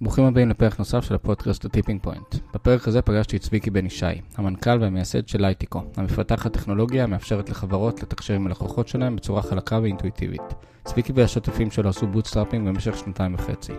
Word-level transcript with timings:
ברוכים 0.00 0.24
הבאים 0.24 0.48
לפרק 0.48 0.78
נוסף 0.78 1.04
של 1.04 1.14
הפודקאסט 1.14 1.64
ה 1.64 1.69
tipping 1.69 2.02
point. 2.02 2.34
בפרק 2.54 2.88
הזה 2.88 3.02
פגשתי 3.02 3.36
את 3.36 3.42
צביקי 3.42 3.70
בן 3.70 3.86
ישי, 3.86 4.06
המנכ"ל 4.36 4.78
והמייסד 4.80 5.28
של 5.28 5.40
לייטיקו, 5.40 5.82
המפתחת 5.96 6.52
טכנולוגיה 6.52 7.04
המאפשרת 7.04 7.50
לחברות 7.50 8.02
לתקשר 8.02 8.34
עם 8.34 8.46
הלקוחות 8.46 8.88
שלהם 8.88 9.16
בצורה 9.16 9.42
חלקה 9.42 9.78
ואינטואיטיבית. 9.82 10.42
צביקי 10.84 11.12
והשותפים 11.14 11.70
שלו 11.70 11.88
עשו 11.88 12.06
bootstrapping 12.06 12.68
במשך 12.68 12.98
שנתיים 12.98 13.34
וחצי, 13.34 13.72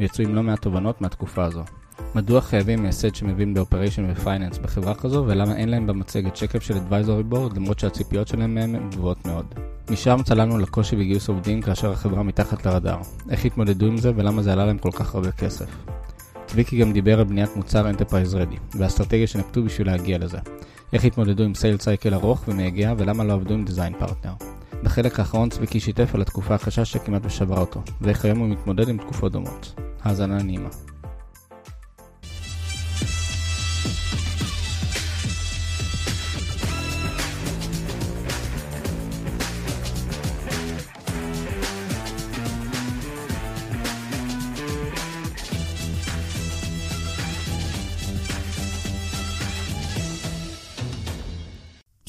ויצאו 0.00 0.24
עם 0.24 0.34
לא 0.34 0.42
מעט 0.42 0.62
תובנות 0.62 1.00
מהתקופה 1.00 1.44
הזו. 1.44 1.64
מדוע 2.14 2.40
חייבים 2.40 2.82
מייסד 2.82 3.14
שמבין 3.14 3.54
ב 3.54 3.60
operation 3.60 4.10
ו 4.10 4.16
finance 4.16 4.58
בחברה 4.58 4.94
כזו, 4.94 5.24
ולמה 5.26 5.56
אין 5.56 5.68
להם 5.68 5.86
במצגת 5.86 6.36
שקף 6.36 6.62
של 6.62 6.74
advisory 6.74 7.34
board 7.34 7.56
למרות 7.56 7.78
שהציפיות 7.78 8.28
שלהם 8.28 8.54
מהם 8.54 8.74
הן 8.74 8.90
גבוהות 8.90 9.26
מאוד. 9.26 9.46
משם 9.90 10.16
צללנו 10.24 10.58
לקושי 10.58 10.96
בגיוס 10.96 11.28
עובדים 11.28 11.62
כאשר 11.62 11.92
החברה 11.92 12.22
מתחת 12.22 12.66
לרדאר, 12.66 12.98
איך 13.30 13.44
התמודדו 13.44 13.86
עם 13.86 13.96
זה 13.96 14.12
ולמה 14.16 14.42
זה 14.42 14.52
עלה 14.52 14.66
להם 14.66 14.78
כל 14.78 14.90
כך 14.90 15.14
הרבה 15.14 15.30
כסף. 15.30 15.66
צביקי 16.46 16.78
גם 16.78 16.92
דיבר 16.92 17.18
על 17.18 17.24
בניית 17.24 17.56
מוצר 17.56 17.90
Enterprise 17.90 18.34
Ready, 18.34 18.78
והאסטרטגיה 18.78 19.26
שנקטו 19.26 19.62
בשביל 19.62 19.86
להגיע 19.86 20.18
לזה. 20.18 20.38
איך 20.92 21.04
התמודדו 21.04 21.42
עם 21.44 21.54
sale 21.54 21.78
cycle 21.78 22.14
ארוך 22.14 22.44
ומייגע 22.48 22.94
ולמה 22.98 23.24
לא 23.24 23.32
עבדו 23.32 23.54
עם 23.54 23.64
design 23.64 23.92
partner. 23.98 24.32
בחלק 24.82 25.18
האחרון 25.18 25.48
צביקי 25.48 25.80
שיתף 25.80 26.14
על 26.14 26.22
התקופה 26.22 26.54
הקשה 26.54 26.84
שכמעט 26.84 27.22
ושברה 27.24 27.60
אותו, 27.60 27.82
ואיך 28.00 28.24
היום 28.24 28.38
הוא 28.38 28.48
מתמודד 28.48 28.88
עם 28.88 28.98
תקופות 28.98 29.32
דומות. 29.32 29.74
האזנה 30.02 30.42
נעימה. 30.42 30.68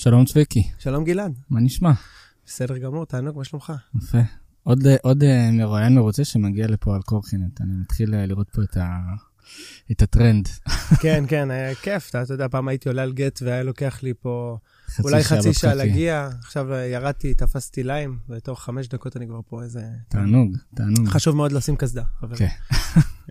שלום 0.05 0.25
צביקי, 0.25 0.63
שלום 0.79 1.03
גלעד, 1.03 1.39
מה 1.49 1.59
נשמע? 1.59 1.91
בסדר 2.45 2.77
גמור, 2.77 3.05
תענוג, 3.05 3.37
מה 3.37 3.43
שלומך? 3.43 3.73
יפה. 3.95 4.17
עוד, 4.63 4.87
עוד 5.03 5.23
אה, 5.23 5.49
מרואיין 5.51 5.95
מרוצה 5.95 6.25
שמגיע 6.25 6.67
לפה 6.67 6.95
על 6.95 7.01
קורקינט, 7.01 7.61
אני 7.61 7.69
מתחיל 7.81 8.15
אה, 8.15 8.25
לראות 8.25 8.49
פה 8.49 8.61
את, 8.61 8.77
ה, 8.77 8.99
את 9.91 10.01
הטרנד. 10.01 10.47
כן, 11.01 11.23
כן, 11.27 11.51
היה 11.51 11.75
כיף, 11.75 12.09
אתה, 12.09 12.21
אתה 12.21 12.33
יודע, 12.33 12.47
פעם 12.47 12.67
הייתי 12.67 12.89
עולה 12.89 13.03
על 13.03 13.13
גט 13.13 13.39
והיה 13.41 13.63
לוקח 13.63 14.03
לי 14.03 14.13
פה 14.19 14.57
חצי 14.87 15.01
אולי 15.03 15.23
חצי 15.23 15.53
שעה. 15.53 15.73
להגיע, 15.73 16.29
עכשיו 16.39 16.73
אה, 16.73 16.85
ירדתי, 16.85 17.33
תפסתי 17.33 17.83
ליים, 17.83 18.17
ותוך 18.29 18.63
חמש 18.63 18.87
דקות 18.87 19.17
אני 19.17 19.27
כבר 19.27 19.39
פה 19.49 19.63
איזה... 19.63 19.83
תענוג, 20.07 20.57
תענוג. 20.75 21.07
חשוב 21.07 21.35
מאוד 21.35 21.51
לשים 21.51 21.75
קסדה, 21.75 22.03
חברים. 22.19 22.37
כן. 22.37 22.47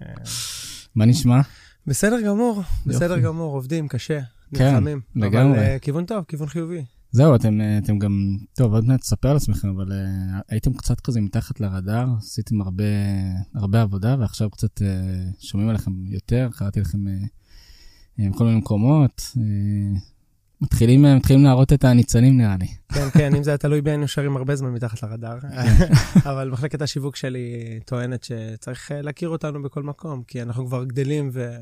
אה, 0.02 0.14
מה 0.96 1.04
נשמע? 1.04 1.40
בסדר 1.86 2.20
גמור, 2.20 2.62
בסדר. 2.86 3.18
גמור, 3.18 3.54
עובדים 3.54 3.88
קשה, 3.88 4.20
כן, 4.54 4.70
נלחמים. 4.70 5.00
לגמרי. 5.16 5.58
אבל 5.58 5.58
אה, 5.58 5.78
כיוון 5.78 6.04
טוב, 6.04 6.24
כיוון 6.28 6.48
חיובי. 6.48 6.84
זהו, 7.14 7.34
אתם, 7.34 7.60
אה, 7.60 7.78
אתם 7.78 7.98
גם, 7.98 8.36
טוב, 8.54 8.74
עוד 8.74 8.84
מעט 8.84 9.00
תספר 9.00 9.28
על 9.28 9.36
עצמכם, 9.36 9.68
אבל 9.68 9.92
אה, 9.92 10.40
הייתם 10.48 10.72
קצת 10.72 11.00
כזה 11.00 11.20
מתחת 11.20 11.60
לרדאר, 11.60 12.06
עשיתם 12.18 12.60
הרבה, 12.60 12.84
הרבה 13.54 13.82
עבודה, 13.82 14.16
ועכשיו 14.20 14.50
קצת 14.50 14.82
אה, 14.82 14.88
שומעים 15.40 15.68
עליכם 15.68 15.92
יותר, 16.06 16.48
קראתי 16.52 16.80
לכם 16.80 17.08
אה, 17.08 17.14
מכל 18.18 18.44
מיני 18.44 18.56
מקומות. 18.56 19.22
אה, 19.36 19.98
מתחילים, 20.60 21.02
מתחילים 21.16 21.44
להראות 21.44 21.72
את 21.72 21.84
הניצנים 21.84 22.36
נראה 22.36 22.56
לי. 22.60 22.66
כן, 22.92 23.10
כן, 23.10 23.34
אם 23.34 23.42
זה 23.42 23.50
היה 23.50 23.58
תלוי 23.58 23.80
בי, 23.80 23.90
היינו 23.90 24.08
שרים 24.08 24.36
הרבה 24.36 24.56
זמן 24.56 24.70
מתחת 24.72 25.02
לרדאר. 25.02 25.38
אבל 26.30 26.50
מחלקת 26.50 26.82
השיווק 26.82 27.16
שלי 27.16 27.78
טוענת 27.84 28.24
שצריך 28.24 28.90
להכיר 28.94 29.28
אותנו 29.28 29.62
בכל 29.62 29.82
מקום, 29.82 30.22
כי 30.26 30.42
אנחנו 30.42 30.66
כבר 30.66 30.84
גדלים 30.84 31.30
ו... 31.32 31.56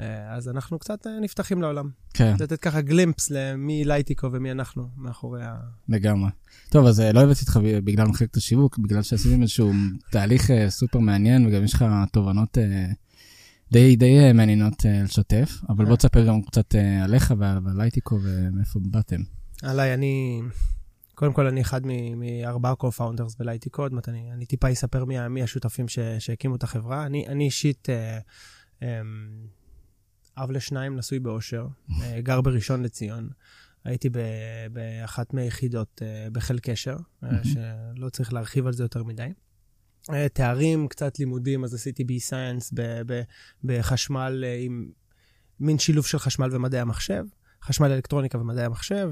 אה, 0.00 0.34
אז 0.34 0.48
אנחנו 0.48 0.78
קצת 0.78 1.06
אה, 1.06 1.20
נפתחים 1.20 1.62
לעולם. 1.62 1.88
כן, 2.14 2.34
לתת 2.40 2.60
ככה 2.60 2.80
glimpse 2.80 3.30
למי 3.30 3.84
לייטיקו 3.84 4.32
ומי 4.32 4.50
אנחנו 4.50 4.88
מאחורי 4.96 5.42
ה... 5.44 5.56
לגמרי. 5.88 6.30
טוב, 6.70 6.86
אז 6.86 7.00
אה, 7.00 7.12
לא 7.12 7.20
הבאתי 7.20 7.40
אותך 7.40 7.58
בגלל 7.84 8.06
מחלקת 8.06 8.36
השיווק, 8.36 8.78
בגלל 8.78 9.02
שעשיתם 9.02 9.42
איזשהו 9.42 9.72
תהליך 10.10 10.50
סופר 10.68 10.98
מעניין, 10.98 11.46
וגם 11.46 11.64
יש 11.64 11.74
לך 11.74 11.84
תובנות 12.12 12.58
די, 13.72 13.96
די 13.96 14.32
מעניינות 14.32 14.82
לשתף, 15.04 15.60
אבל 15.68 15.84
בוא 15.84 15.96
תספר 15.96 16.26
גם 16.26 16.42
קצת 16.42 16.74
עליך 17.04 17.34
ועל 17.38 17.58
לייטיקו 17.76 18.18
ומאיפה 18.22 18.80
באתם. 18.82 19.20
עליי, 19.62 19.94
אני... 19.94 20.40
קודם 21.14 21.32
כל, 21.32 21.46
אני 21.46 21.60
אחד 21.60 21.80
מארבעה 22.16 22.72
co-founders 22.72 23.38
בלייטיקו, 23.38 23.82
עוד 23.82 23.92
מעט 23.92 24.08
אני, 24.08 24.32
אני 24.32 24.46
טיפה 24.46 24.72
אספר 24.72 25.04
מי, 25.04 25.28
מי 25.28 25.42
השותפים 25.42 25.88
ש, 25.88 25.98
שהקימו 26.18 26.56
את 26.56 26.62
החברה. 26.62 27.06
אני, 27.06 27.26
אני 27.28 27.44
אישית 27.44 27.90
אה, 27.90 28.18
אה, 28.82 29.00
אב 30.36 30.50
לשניים, 30.50 30.96
נשוי 30.96 31.18
באושר, 31.18 31.66
אה, 32.02 32.20
גר 32.20 32.40
בראשון 32.40 32.82
לציון. 32.82 33.28
הייתי 33.84 34.08
ב, 34.08 34.18
באחת 34.72 35.34
מהיחידות 35.34 36.02
אה, 36.02 36.28
בחיל 36.32 36.58
קשר, 36.58 36.96
אה. 37.24 37.28
שלא 37.44 38.08
צריך 38.08 38.32
להרחיב 38.32 38.66
על 38.66 38.72
זה 38.72 38.84
יותר 38.84 39.02
מדי. 39.02 39.28
תארים, 40.32 40.88
קצת 40.88 41.18
לימודים, 41.18 41.64
אז 41.64 41.74
עשיתי 41.74 42.04
בי-סיינס 42.04 42.74
בחשמל 43.64 44.44
אה, 44.46 44.58
עם 44.60 44.90
מין 45.60 45.78
שילוב 45.78 46.06
של 46.06 46.18
חשמל 46.18 46.48
ומדעי 46.52 46.80
המחשב, 46.80 47.24
חשמל 47.64 47.90
אלקטרוניקה 47.92 48.38
ומדעי 48.38 48.64
המחשב. 48.64 49.10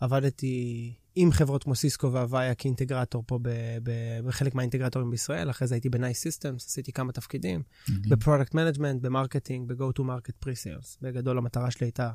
עבדתי 0.00 0.94
עם 1.14 1.32
חברות 1.32 1.64
כמו 1.64 1.74
סיסקו 1.74 2.12
והוויה 2.12 2.54
כאינטגרטור 2.54 3.22
פה 3.26 3.38
ב, 3.42 3.48
ב, 3.82 3.90
בחלק 4.24 4.54
מהאינטגרטורים 4.54 5.10
בישראל, 5.10 5.50
אחרי 5.50 5.68
זה 5.68 5.74
הייתי 5.74 5.88
ב-Nice 5.88 5.98
Systems, 5.98 6.56
עשיתי 6.56 6.92
כמה 6.92 7.12
תפקידים, 7.12 7.62
ב 8.08 8.14
product 8.14 8.54
management, 8.54 9.02
ב 9.02 9.08
marketing, 9.08 9.72
ב-go-to-market 9.72 10.44
pre-sales. 10.44 10.98
בגדול 11.02 11.38
המטרה 11.38 11.70
שלי 11.70 11.86
הייתה, 11.86 12.10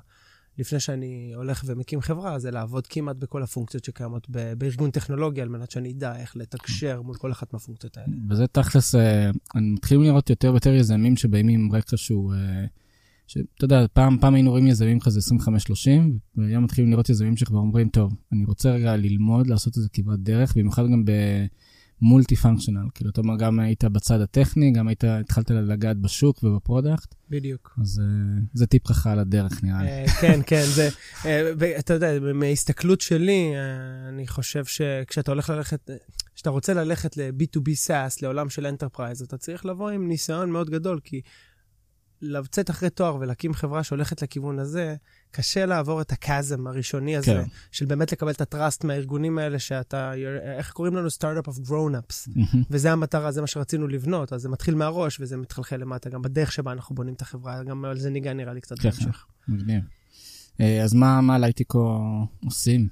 לפני 0.58 0.80
שאני 0.80 1.32
הולך 1.36 1.64
ומקים 1.66 2.02
חברה, 2.02 2.40
זה 2.40 2.52
לעבוד 2.52 2.88
כמעט 2.88 3.16
בכל 3.16 3.44
הפונקציות 3.44 3.84
שקיימות 3.84 4.28
ב- 4.30 4.54
בארגון 4.54 4.92
טכנולוגיה, 4.92 5.44
על 5.44 5.50
מנת 5.50 5.72
שאני 5.72 5.92
אדע 5.92 6.16
איך 6.16 6.36
לתקשר 6.36 7.02
מול 7.02 7.16
כל 7.16 7.32
אחת 7.32 7.54
מהפונקציות 7.54 7.98
האלה. 7.98 8.14
וזה 8.30 8.48
תכלס, 8.48 8.96
אה, 8.96 9.32
מתחילים 9.56 10.04
לראות 10.04 10.30
יותר 10.30 10.52
ויותר 10.52 10.74
יזמים 10.74 11.18
שבאים 11.18 11.48
עם 11.48 11.70
רקע 11.72 11.98
שהוא, 11.98 12.34
אה, 12.34 12.66
שאתה 13.28 13.66
יודע, 13.66 13.86
פעם, 13.94 14.18
פעם 14.22 14.34
היינו 14.34 14.52
רואים 14.52 14.68
יזמים 14.68 15.00
כזה 15.00 15.20
25-30, 15.20 15.50
והיום 16.36 16.64
מתחילים 16.64 16.92
לראות 16.92 17.10
יזמים 17.10 17.38
שכבר 17.38 17.58
אומרים, 17.58 17.90
טוב, 17.90 18.14
אני 18.32 18.46
רוצה 18.46 18.72
רגע 18.72 18.96
ללמוד, 18.96 19.48
לעשות 19.48 19.78
איזה 19.78 19.90
כברת 19.94 20.20
דרך, 20.20 20.58
במיוחד 20.58 20.84
גם 20.84 21.04
ב 22.02 22.07
multi 22.07 22.36
functional, 22.36 22.88
כאילו, 22.94 23.10
אתה 23.10 23.22
אומר, 23.22 23.38
גם 23.38 23.60
היית 23.60 23.84
בצד 23.84 24.22
הטכני, 24.22 24.72
גם 24.72 24.88
היית, 24.88 25.04
התחלת 25.04 25.52
לגעת 25.52 25.98
בשוק 25.98 26.44
וב 26.44 26.58
product, 26.58 27.16
בדיוק. 27.30 27.76
אז 27.82 28.02
אה, 28.04 28.42
זה 28.54 28.68
טיפ 28.68 28.88
ככה 28.88 29.12
על 29.12 29.20
הדרך, 29.20 29.64
נראה 29.64 29.84
לי. 29.84 29.90
אה, 29.90 30.06
כן, 30.22 30.40
כן, 30.48 30.64
זה, 30.66 30.90
אה, 31.26 31.52
ו- 31.60 31.80
אתה 31.80 31.94
יודע, 31.94 32.20
מההסתכלות 32.34 33.02
שלי, 33.02 33.54
אני 34.10 34.28
חושב 34.28 34.66
שכשאתה 34.66 35.32
הולך 35.32 35.50
ללכת, 35.50 35.90
כשאתה 36.36 36.50
רוצה 36.50 36.74
ללכת 36.74 37.18
ל-B2B 37.18 37.88
SaaS, 37.88 38.20
לעולם 38.22 38.50
של 38.50 38.66
enterprise, 38.66 39.22
אתה 39.22 39.38
צריך 39.38 39.66
לבוא 39.66 39.90
עם 39.90 40.08
ניסיון 40.08 40.52
מאוד 40.52 40.70
גדול, 40.70 41.00
כי 41.04 41.22
לצאת 42.24 42.70
אחרי 42.70 42.90
תואר 42.90 43.16
ולהקים 43.16 43.54
חברה 43.54 43.84
שהולכת 43.84 44.22
לכיוון 44.22 44.60
הזה, 44.60 44.96
קשה 45.32 45.66
לעבור 45.66 46.02
את 46.02 46.12
ה 46.12 46.21
chasm 46.21 46.68
הראשוני 46.68 47.18
הזה, 47.18 47.26
כן. 47.26 47.44
של 47.72 47.86
באמת 47.86 48.12
לקבל 48.12 48.32
את 48.32 48.42
ה 48.42 48.49
trust 48.49 48.84
מהארגונים 48.84 49.38
האלה 49.38 49.60
שאתה, 49.60 50.12
איך 50.58 50.72
קוראים 50.72 50.96
לנו? 50.96 51.10
סטארט-אפ. 51.10 51.58
מהמם. 52.36 52.64
וזה 52.70 52.92
המטרה, 52.92 53.32
זה 53.32 53.42
מה 53.42 53.48
שרצינו 53.48 53.88
לבנות, 53.88 54.34
אז 54.34 54.42
זה 54.42 54.50
מתחיל 54.50 54.76
מהראש 54.76 55.20
וזה 55.20 55.38
מחלחל 55.38 55.78
למטה, 55.78 56.10
גם 56.10 56.22
בדרך 56.22 56.52
שבה 56.52 56.72
אנחנו 56.72 56.96
בונים 56.96 57.14
את 57.14 57.22
החברה, 57.22 57.64
גם 57.64 57.86
על 57.86 57.98
זה 57.98 58.10
ניגע 58.10 58.34
נראה 58.34 58.54
לי 58.54 58.62
קצת 58.62 58.80
כן, 58.80 58.90
בהמשך. 58.90 59.26
מגניב. 59.48 59.84
אה, 60.62 60.84
אז 60.84 60.94
מה, 60.94 61.22
מה 61.22 61.38
לייטיקו 61.38 62.00
עושים? 62.46 62.88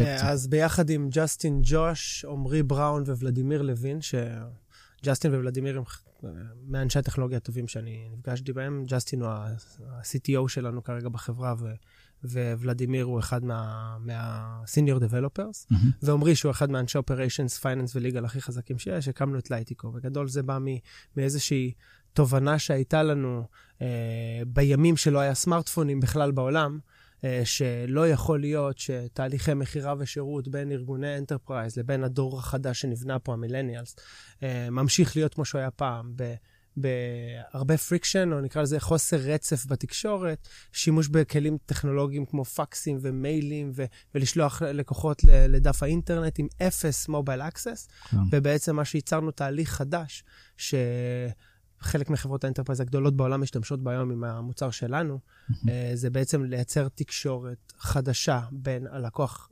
אה. 0.00 0.30
אז 0.30 0.46
ביחד 0.46 0.90
עם 0.90 1.08
ג'סטין 1.12 1.60
ג'וש, 1.64 2.24
עמרי 2.28 2.62
בראון 2.62 3.02
וולדימיר 3.02 3.62
לוין, 3.62 3.98
שג'סטין 4.00 5.34
וולדימיר 5.34 5.78
הם 5.78 5.84
מאנשי 6.66 6.98
הטכנולוגיה 6.98 7.36
הטובים 7.36 7.68
שאני 7.68 8.08
נפגשתי 8.12 8.52
בהם. 8.52 8.84
ג'סטין 8.86 9.22
הוא 9.22 9.28
ה-CTO 9.28 10.48
שלנו 10.48 10.84
כרגע 10.84 11.08
בחברה, 11.08 11.54
ו- 11.58 12.54
וולדימיר 12.58 13.04
הוא 13.04 13.18
אחד 13.20 13.44
מה-senior 13.44 14.98
developers, 14.98 15.66
מהמם. 15.70 15.90
ועמרי 16.02 16.34
שהוא 16.34 16.50
אחד 16.50 16.70
מאנשי 16.70 16.98
operations, 16.98 17.62
finance 17.62 17.90
ו 17.94 17.99
legal 17.99 18.24
הכי 18.24 18.40
חזקים 18.40 18.78
שיש, 18.78 19.08
הקמנו 19.08 19.38
את 19.38 19.50
לייטיקו. 19.50 19.92
בגדול 19.92 20.28
זה 20.28 20.42
בא 20.42 20.58
מ- 20.58 20.78
מאיזושהי 21.16 21.72
תובנה 22.12 22.58
שהייתה 22.58 23.02
לנו 23.02 23.46
אה, 23.82 23.86
בימים 24.46 24.96
שלא 24.96 25.18
היה 25.18 25.34
סמארטפונים 25.34 26.00
בכלל 26.00 26.30
בעולם, 26.30 26.78
שלא 27.44 28.08
יכול 28.08 28.40
להיות 28.40 28.78
שתהליכי 28.78 29.54
מכירה 29.54 29.94
ושירות 29.98 30.48
בין 30.48 30.72
ארגוני 30.72 31.18
enterprise 31.18 31.76
לבין 31.76 32.04
הדור 32.04 32.38
החדש 32.38 32.80
שנבנה 32.80 33.18
פה, 33.18 33.32
המילניאלס, 33.32 33.96
אה, 34.42 34.70
ממשיך 34.70 35.16
להיות 35.16 35.34
כמו 35.34 35.44
שהוא 35.44 35.58
היה 35.58 35.70
פעם, 35.70 36.12
ב- 36.16 36.34
בהרבה 36.76 37.78
friction, 37.78 38.32
או 38.32 38.40
נקרא 38.40 38.62
לזה 38.62 38.80
חוסר 38.80 39.16
רצף 39.16 39.66
בתקשורת, 39.66 40.48
שימוש 40.72 41.08
בכלים 41.08 41.58
טכנולוגיים 41.66 42.26
כמו 42.26 42.44
פקסים 42.44 42.98
ומיילים, 43.02 43.70
ו- 43.74 43.84
ולשלוח 44.14 44.62
לקוחות 44.62 45.22
לדף 45.24 45.82
האינטרנט 45.82 46.38
עם 46.38 46.46
אפס 46.62 47.08
mobile 47.08 47.40
access, 47.40 47.88
כן. 48.10 48.16
ובעצם 48.30 48.76
מה 48.76 48.84
שייצרנו 48.84 49.30
תהליך 49.30 49.70
חדש, 49.70 50.24
ש... 50.56 50.74
חלק 51.82 52.10
מחברות 52.10 52.44
ה 52.44 52.47
enterprise 52.47 52.80
הגדולות 52.80 53.16
בעולם 53.16 53.42
משתמשות 53.42 53.84
היום 53.84 54.10
עם 54.10 54.24
המוצר 54.24 54.70
שלנו, 54.70 55.18
זה 55.94 56.10
בעצם 56.10 56.44
לייצר 56.44 56.88
תקשורת 56.88 57.72
חדשה 57.78 58.40
בין 58.52 58.86
הלקוח 58.90 59.50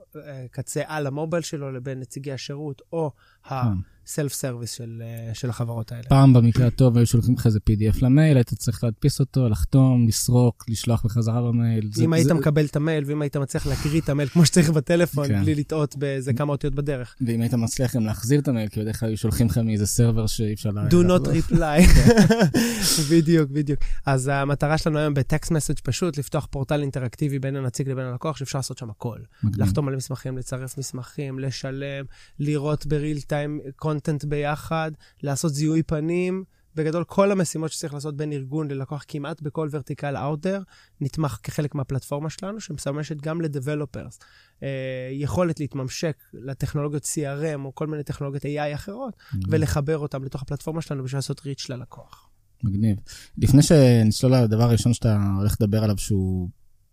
קצה 0.51 0.83
על 0.87 1.07
ה 1.07 1.12
mobile 1.12 1.43
שלו 1.43 1.73
לבין 1.73 2.01
נציגי 2.01 2.33
השירות, 2.33 2.83
או 2.93 3.13
ה... 3.51 3.63
self 4.11 4.33
service 4.33 4.73
של, 4.73 5.03
אה, 5.05 5.35
של 5.35 5.51
החברות 5.51 5.93
האלה. 5.93 6.03
פעם 6.09 6.33
במקרה 6.33 6.67
הטוב 6.67 6.97
היו 6.97 7.07
שולחים 7.07 7.35
לך 7.35 7.47
איזה 7.47 7.59
PDF 7.59 7.99
למייל, 8.03 8.37
היית 8.37 8.55
צריך 8.55 8.85
להדפיס 8.85 9.21
אותו, 9.21 9.49
לחתום, 9.49 10.09
לסרוק, 10.09 10.65
לשלוח 10.69 11.05
בחזרה 11.05 11.43
במייל. 11.43 11.85
אם 11.85 11.93
זה, 11.93 12.05
היית 12.13 12.27
זה... 12.27 12.35
מקבל 12.35 12.65
את 12.65 12.77
המייל, 12.77 13.05
ואם 13.07 13.23
היית 13.23 13.37
מצליח 13.37 13.67
לקרוא 13.67 14.01
את 14.01 14.09
המייל 14.09 14.29
כמו 14.29 14.47
שצריך 14.47 14.71
בטלפון, 14.71 15.29
כן. 15.29 15.43
בלי 15.43 15.55
לטעות 15.55 15.97
באיזה 15.97 16.33
כמה 16.33 16.53
אותיות 16.53 16.75
בדרך. 16.75 17.17
ואם 17.21 17.41
היית 17.41 17.55
מצליח 17.55 17.97
גם 17.97 18.07
להחזיר 18.07 18.41
את 18.41 18.49
המייל, 18.49 18.69
כי 18.69 18.81
בדרך 18.81 19.01
כלל 19.01 19.09
היו 19.09 19.17
שולחים 19.17 19.47
לך 19.47 19.59
מאיזה 19.59 19.87
server 19.87 20.27
שאי 20.27 20.55
אפשר. 20.55 20.71
Do 20.71 21.07
not 21.07 21.27
reply. 21.27 22.03
בדיוק, 23.11 23.51
בדיוק. 23.51 23.81
אז 24.07 24.31
המטרה 24.33 24.79
שלנו 24.79 24.99
היום 24.99 25.15
ב 25.15 25.22
text 25.22 25.51
message 25.51 25.77
פשוט, 25.83 26.19
לפתוח 26.19 26.47
פורטל 26.51 26.81
אינטראקטיבי 26.81 27.39
בין 27.39 27.57
הנציג 27.57 27.89
לבין 27.89 28.07
הלקוח, 28.07 28.37
שאפשר 28.37 28.59
לעשות 28.59 28.79
שם 28.79 28.91
הכל. 28.91 29.19
לחתום 29.57 29.89
על 29.89 29.97
מסמכים, 29.97 30.39
לצרף 30.39 30.79
מסמכים, 30.79 31.39
לשלם, 31.39 32.05
לראות 32.39 32.87
ב 32.87 32.94
real 32.94 33.21
time 33.21 33.61
content 34.01 34.25
ביחד, 34.25 34.91
לעשות 35.23 35.55
זיהוי 35.55 35.83
פנים. 35.83 36.45
בגדול, 36.75 37.05
כל 37.05 37.33
המשימות 37.33 37.73
שצריך 37.73 37.95
לעשות 37.95 38.17
בין 38.17 38.33
ארגון 38.33 38.71
ללקוח 38.71 39.05
כמעט 39.09 39.43
בכל 39.43 39.69
vertical 39.71 40.17
out 40.17 40.32
there, 40.32 40.63
נתמך 41.01 41.39
כחלק 41.43 41.75
מהפלטפורמה 41.75 42.31
שלנו, 42.31 42.61
שמשמשת 42.61 43.17
גם 43.21 43.41
ל 43.41 43.47
developers. 43.47 44.19
אה, 44.63 44.69
יכולת 45.13 45.61
להתממשק 45.61 46.17
לטכנולוגיות 46.33 47.05
CRM 47.05 47.65
או 47.65 47.75
כל 47.75 47.87
מיני 47.87 48.03
טכנולוגיות 48.03 48.45
AI 48.45 48.75
אחרות, 48.75 49.17
מגניב. 49.33 49.47
ולחבר 49.51 49.99
אותם 49.99 50.25
לתוך 50.25 50.43
הפלטפורמה 50.43 50.83
שלנו 50.83 51.05
בשביל 51.05 51.19
לעשות 51.19 51.47
ריץ' 51.47 51.69
ללקוח. 51.69 52.29
מגניב. 52.65 52.97
לפני 53.39 53.63
שנצלול 53.63 54.35
לדבר 54.37 54.63
הראשון 54.63 54.95
שאתה 54.95 55.19
הולך 55.39 55.57
לדבר 55.61 55.85
עליו, 55.85 55.99
שהוא 55.99 56.49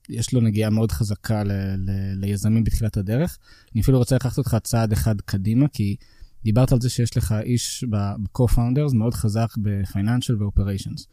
יש 0.10 0.34
לו 0.34 0.42
נגיעה 0.42 0.70
מאוד 0.70 0.92
חזקה 0.92 1.44
ל, 1.44 1.52
ל, 1.78 1.92
ליזמים 2.16 2.64
בתחילת 2.64 2.98
הדרך. 2.98 3.38
אני 3.74 3.82
אפילו 3.82 3.98
רוצה 3.98 4.16
לקחת 4.16 4.38
אותך 4.38 4.58
צעד 4.64 4.92
אחד 4.92 5.22
קדימה, 5.22 5.68
כי 5.68 5.96
דיברת 6.48 6.72
על 6.72 6.82
זה 6.82 6.90
שיש 6.90 7.18
לך 7.18 7.36
איש 7.44 7.84
ב-co-founders 7.90 8.94
מאוד 8.94 9.14
חזק 9.14 9.48
ב-financial 9.62 10.34
ו-operations. 10.40 11.06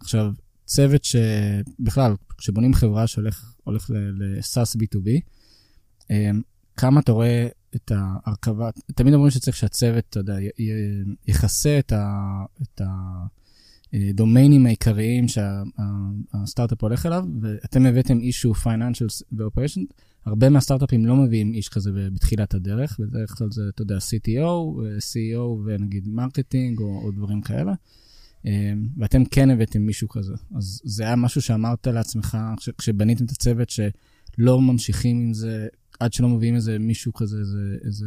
עכשיו, 0.00 0.32
צוות 0.64 1.04
שבכלל, 1.04 2.14
כשבונים 2.38 2.74
חברה 2.74 3.06
שהולך 3.06 3.90
ל-SaaS 3.90 4.78
B2B, 4.78 5.08
אמ, 6.10 6.42
כמה 6.76 7.00
אתה 7.00 7.12
רואה 7.12 7.46
את 7.76 7.92
ההרכבה, 7.94 8.70
תמיד 8.94 9.14
אומרים 9.14 9.30
שצריך 9.30 9.56
שהצוות, 9.56 10.04
אתה 10.10 10.20
יודע, 10.20 10.36
יכסה 11.28 11.78
את. 11.78 11.92
את 12.62 12.80
הדומיינים 13.92 14.66
העיקריים 14.66 15.26
שהסטארט-אפ 15.28 16.82
הולך 16.82 17.06
אליו, 17.06 17.24
ואתם 17.40 17.86
הבאתם 17.86 18.18
איש 18.18 18.54
financial 18.54 19.06
ו 19.32 19.36
operation, 19.36 19.80
הרבה 20.26 20.50
מהסטארט-אפים 20.50 21.06
לא 21.06 21.16
מביאים 21.16 21.52
איש 21.52 21.68
כזה 21.68 21.90
בתחילת 22.14 22.54
הדרך, 22.54 23.00
בדרך 23.00 23.38
כלל 23.38 23.48
זה, 23.50 23.62
אתה 23.74 23.82
יודע, 23.82 23.96
CTO, 23.96 24.80
CEO 24.98 25.40
ונגיד 25.64 26.08
marketing 26.08 26.80
או, 26.80 27.00
או 27.04 27.10
דברים 27.10 27.40
כאלה, 27.40 27.72
אמ, 28.44 28.88
ואתם 28.96 29.24
כן 29.24 29.50
הבאתם 29.50 29.82
מישהו 29.82 30.08
כזה. 30.08 30.34
אז 30.56 30.80
זה 30.84 31.04
היה 31.04 31.16
משהו 31.16 31.42
שאמרת 31.42 31.86
לעצמך 31.86 32.38
כשבניתם 32.78 33.24
את 33.24 33.30
הצוות, 33.30 33.70
שלא 33.70 34.60
ממשיכים 34.60 35.20
עם 35.20 35.34
זה 35.34 35.66
עד 36.00 36.12
שלא 36.12 36.28
מביאים 36.28 36.54
איזה 36.54 36.78
מישהו 36.78 37.12
כזה, 37.12 37.38
איזה, 37.38 37.76
איזה 37.84 38.06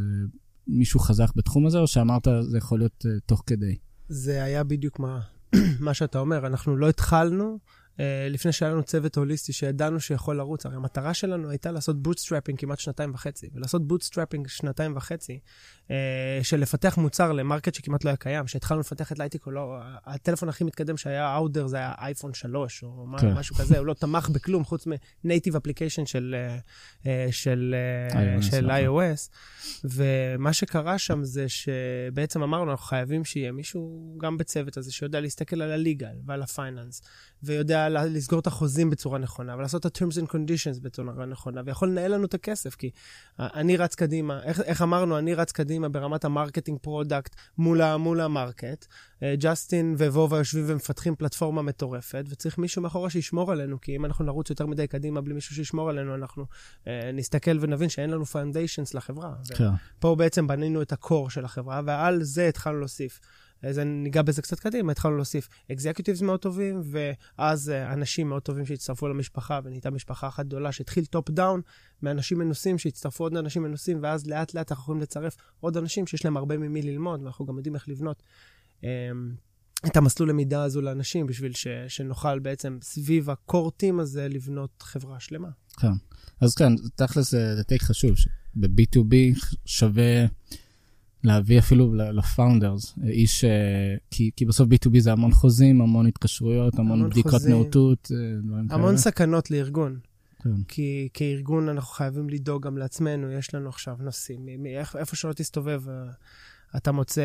מישהו 0.68 1.00
חזק 1.00 1.36
בתחום 1.36 1.66
הזה, 1.66 1.80
או 1.80 1.88
שאמרת 1.88 2.28
זה 2.42 2.58
יכול 2.58 2.80
להיות 2.80 3.06
uh, 3.06 3.20
תוך 3.26 3.44
כדי? 3.46 3.76
זה 4.10 4.44
היה 4.44 4.64
בדיוק 4.64 5.00
מה, 5.00 5.20
מה 5.86 5.94
שאתה 5.94 6.20
אומר, 6.20 6.48
אנחנו 6.48 6.78
לא 6.78 6.90
התחלנו 6.90 7.46
אה, 7.46 7.79
לפני 8.30 8.52
שהיה 8.52 8.72
לנו 8.72 8.84
צוות 8.84 9.18
הוליסטי 9.18 9.54
שידענו 9.54 10.00
שיכול 10.00 10.38
לרוץ. 10.38 10.66
הרי 10.66 10.76
המטרה 10.76 11.14
שלנו 11.14 11.50
הייתה 11.50 11.72
לעשות 11.72 12.02
bootstrapping 12.04 12.60
כמעט 12.60 12.80
שנתיים 12.80 13.14
וחצי. 13.14 13.50
ולעשות 13.54 13.88
bootstrapping 13.88 14.48
שנתיים 14.48 14.98
וחצי, 14.98 15.40
אה, 15.92 16.40
של 16.44 16.60
לפתח 16.60 16.98
מוצר 16.98 17.32
ל 17.32 17.38
market 17.38 17.74
שכמעט 17.74 18.06
לא 18.06 18.10
היה 18.10 18.18
קיים. 18.18 18.46
כשהתחלנו 18.46 18.80
לפתח 18.80 19.12
את 19.12 19.20
Lightico, 19.20 19.52
לא, 19.52 19.78
הטלפון 20.06 20.50
הכי 20.50 20.64
מתקדם 20.64 20.98
שהיה 20.98 21.36
out 21.36 21.48
there 21.48 21.68
זה 21.68 21.78
היה 21.78 21.94
אייפון 21.98 22.34
3 22.34 22.84
או 22.84 23.06
כן. 23.20 23.34
משהו 23.34 23.56
כזה, 23.56 23.78
הוא 23.78 23.86
לא 23.86 23.94
תמך 23.94 24.30
בכלום 24.30 24.64
חוץ 24.64 24.88
מ 25.24 25.28
native 25.28 25.56
application 25.56 26.06
של, 26.06 26.36
אה, 27.06 27.28
של, 27.32 27.76
של 28.42 28.70
iOS. 28.70 29.30
ומה 29.84 30.54
שקרה 30.54 30.98
שם 30.98 31.24
זה 31.24 31.46
שבעצם 31.50 32.44
אמרנו, 32.44 32.72
אנחנו 32.72 32.86
חייבים 32.86 33.26
שיהיה 33.26 33.52
מישהו 33.52 34.16
גם 34.22 34.38
בצוות 34.38 34.78
הזה 34.78 34.92
שיודע 34.92 35.20
להסתכל 35.20 35.62
על 35.62 35.72
ה 35.72 35.79
legal 35.79 36.16
ועל 36.26 36.42
ה 36.42 36.48
finance. 36.48 37.02
ויודע 37.44 37.89
לסגור 37.90 38.40
את 38.40 38.48
החוזים 38.48 38.90
בצורה 38.90 39.20
נכונה, 39.20 39.56
ולעשות 39.56 39.86
את 39.86 40.02
ה-terms 40.02 40.14
and 40.14 40.32
conditions 40.32 40.82
בצורה 40.82 41.26
נכונה, 41.26 41.62
ויכול 41.66 41.90
לנהל 41.90 42.14
לנו 42.14 42.26
את 42.26 42.34
הכסף, 42.34 42.76
כי 42.76 42.90
אני 43.40 43.78
רץ 43.78 43.96
קדימה, 43.96 44.44
איך, 44.44 44.62
איך 44.62 44.82
אמרנו, 44.82 45.18
אני 45.18 45.34
רץ 45.34 45.52
קדימה 45.52 45.90
ברמת 45.90 46.26
ה 46.26 46.31
marketing 46.31 46.80
product 46.82 47.36
מול, 47.58 47.96
מול 47.96 48.22
ה 48.22 48.30
market. 48.30 48.86
אה, 49.24 49.36
ג'סטין 49.40 49.96
וובה 49.98 50.38
יושבים 50.38 50.64
ומפתחים 50.68 51.16
פלטפורמה 51.16 51.62
מטורפת, 51.62 52.26
וצריך 52.30 52.58
מישהו 52.58 52.82
מאחורה 52.82 53.10
שישמור 53.10 53.52
עלינו, 53.52 53.82
כי 53.82 53.96
אם 53.96 54.06
אנחנו 54.06 54.26
נרוץ 54.26 54.50
יותר 54.50 54.66
מדי 54.66 54.88
קדימה 54.88 55.22
בלי 55.22 55.34
מישהו 55.34 55.56
שישמור 55.56 55.90
עלינו, 55.90 56.16
אנחנו 56.16 56.46
אה, 56.88 57.12
נסתכל 57.14 57.58
ונבין 57.62 57.90
שאין 57.90 58.10
לנו 58.10 58.26
foundations 58.26 58.94
לחברה. 58.94 59.34
כן. 59.58 59.70
פה 60.00 60.16
בעצם 60.16 60.48
בנינו 60.48 60.82
את 60.82 60.92
ה 60.92 60.99
core 60.99 61.30
של 61.30 61.46
החברה, 61.46 61.82
ועל 61.86 62.24
זה 62.24 62.48
התחלנו 62.48 62.80
להוסיף. 62.80 63.20
אז 63.64 63.80
ניגע 63.80 64.22
בזה 64.22 64.42
קצת 64.42 64.60
קדימה, 64.60 64.92
התחלנו 64.92 65.16
להוסיף 65.16 65.50
executives 65.72 66.22
מאוד 66.22 66.40
טובים, 66.40 66.82
ואז 66.84 67.70
אה, 67.70 67.94
אנשים 67.94 68.30
מאוד 68.30 68.42
טובים 68.42 68.66
שהצטרפו 68.66 69.08
למשפחה, 69.08 69.60
ונהייתה 69.64 69.90
משפחה 69.90 70.28
אחת 70.28 70.46
גדולה 70.46 70.72
שהתחיל 70.72 71.06
top 71.06 71.30
down, 71.30 71.62
מאנשים 72.04 72.40
מנוסים 72.40 72.78
שהצטרפו 72.78 73.24
עוד 73.24 73.38
אנשים 73.38 73.64
מנוסים, 73.64 74.00
ואז 74.02 74.28
לאט 74.28 74.54
לאט 74.54 74.72
אנחנו 74.72 74.84
יכולים 74.84 75.02
לצרף 75.02 75.36
עוד 75.60 75.78
אנשים 75.78 76.08
שיש 76.08 76.26
להם 76.26 76.38
הרבה 76.38 76.58
ממי 76.58 76.82
ללמוד, 76.82 77.22
ואנחנו 77.24 77.46
גם 77.46 77.58
יודעים 77.58 77.76
איך 77.76 77.90
לבנות. 77.90 78.24
אמ, 78.84 78.90
את 79.86 79.98
המסלול 79.98 80.30
למידה 80.30 80.64
הזו 80.64 80.82
לאנשים, 80.82 81.28
בשביל 81.28 81.54
ש, 81.54 81.68
שנוכל 81.88 82.40
בעצם 82.40 82.78
סביב 82.82 83.30
הקורטים 83.30 84.00
הזה 84.00 84.28
לבנות 84.28 84.84
חברה 84.84 85.20
שלמה. 85.20 85.50
כן. 85.80 85.88
אז 86.42 86.56
כן, 86.56 86.76
תכל'ס 86.96 87.32
זה 87.32 87.64
טייק 87.68 87.82
חשוב, 87.82 88.16
שב-B2B 88.16 89.16
שווה 89.66 90.26
להביא 91.24 91.60
אפילו 91.60 91.94
לפאונדרס, 91.96 92.96
איש, 93.04 93.44
אה, 93.44 93.96
כי, 94.12 94.32
כי 94.36 94.46
בסוף 94.46 94.68
B2B 94.70 95.00
זה 95.00 95.12
המון 95.12 95.32
חוזים, 95.32 95.82
המון 95.82 96.08
התקשרויות, 96.08 96.80
המון, 96.80 96.98
המון 96.98 97.10
בדיקות 97.10 97.42
נאותות, 97.50 98.12
אה, 98.12 98.18
דברים 98.44 98.68
כאלה. 98.68 98.80
המון 98.80 98.98
סכנות 98.98 99.52
לארגון. 99.52 100.00
כן. 100.44 100.64
כי 100.68 101.10
כארגון 101.14 101.70
אנחנו 101.70 101.94
חייבים 101.94 102.30
לדאוג 102.30 102.66
גם 102.66 102.78
לעצמנו, 102.78 103.32
יש 103.32 103.54
לנו 103.54 103.70
עכשיו 103.70 103.98
נושאים, 104.00 104.48
איפה 104.96 105.16
שלא 105.16 105.34
תסתובב, 105.34 105.82
אתה 106.78 106.92
מוצא 106.92 107.22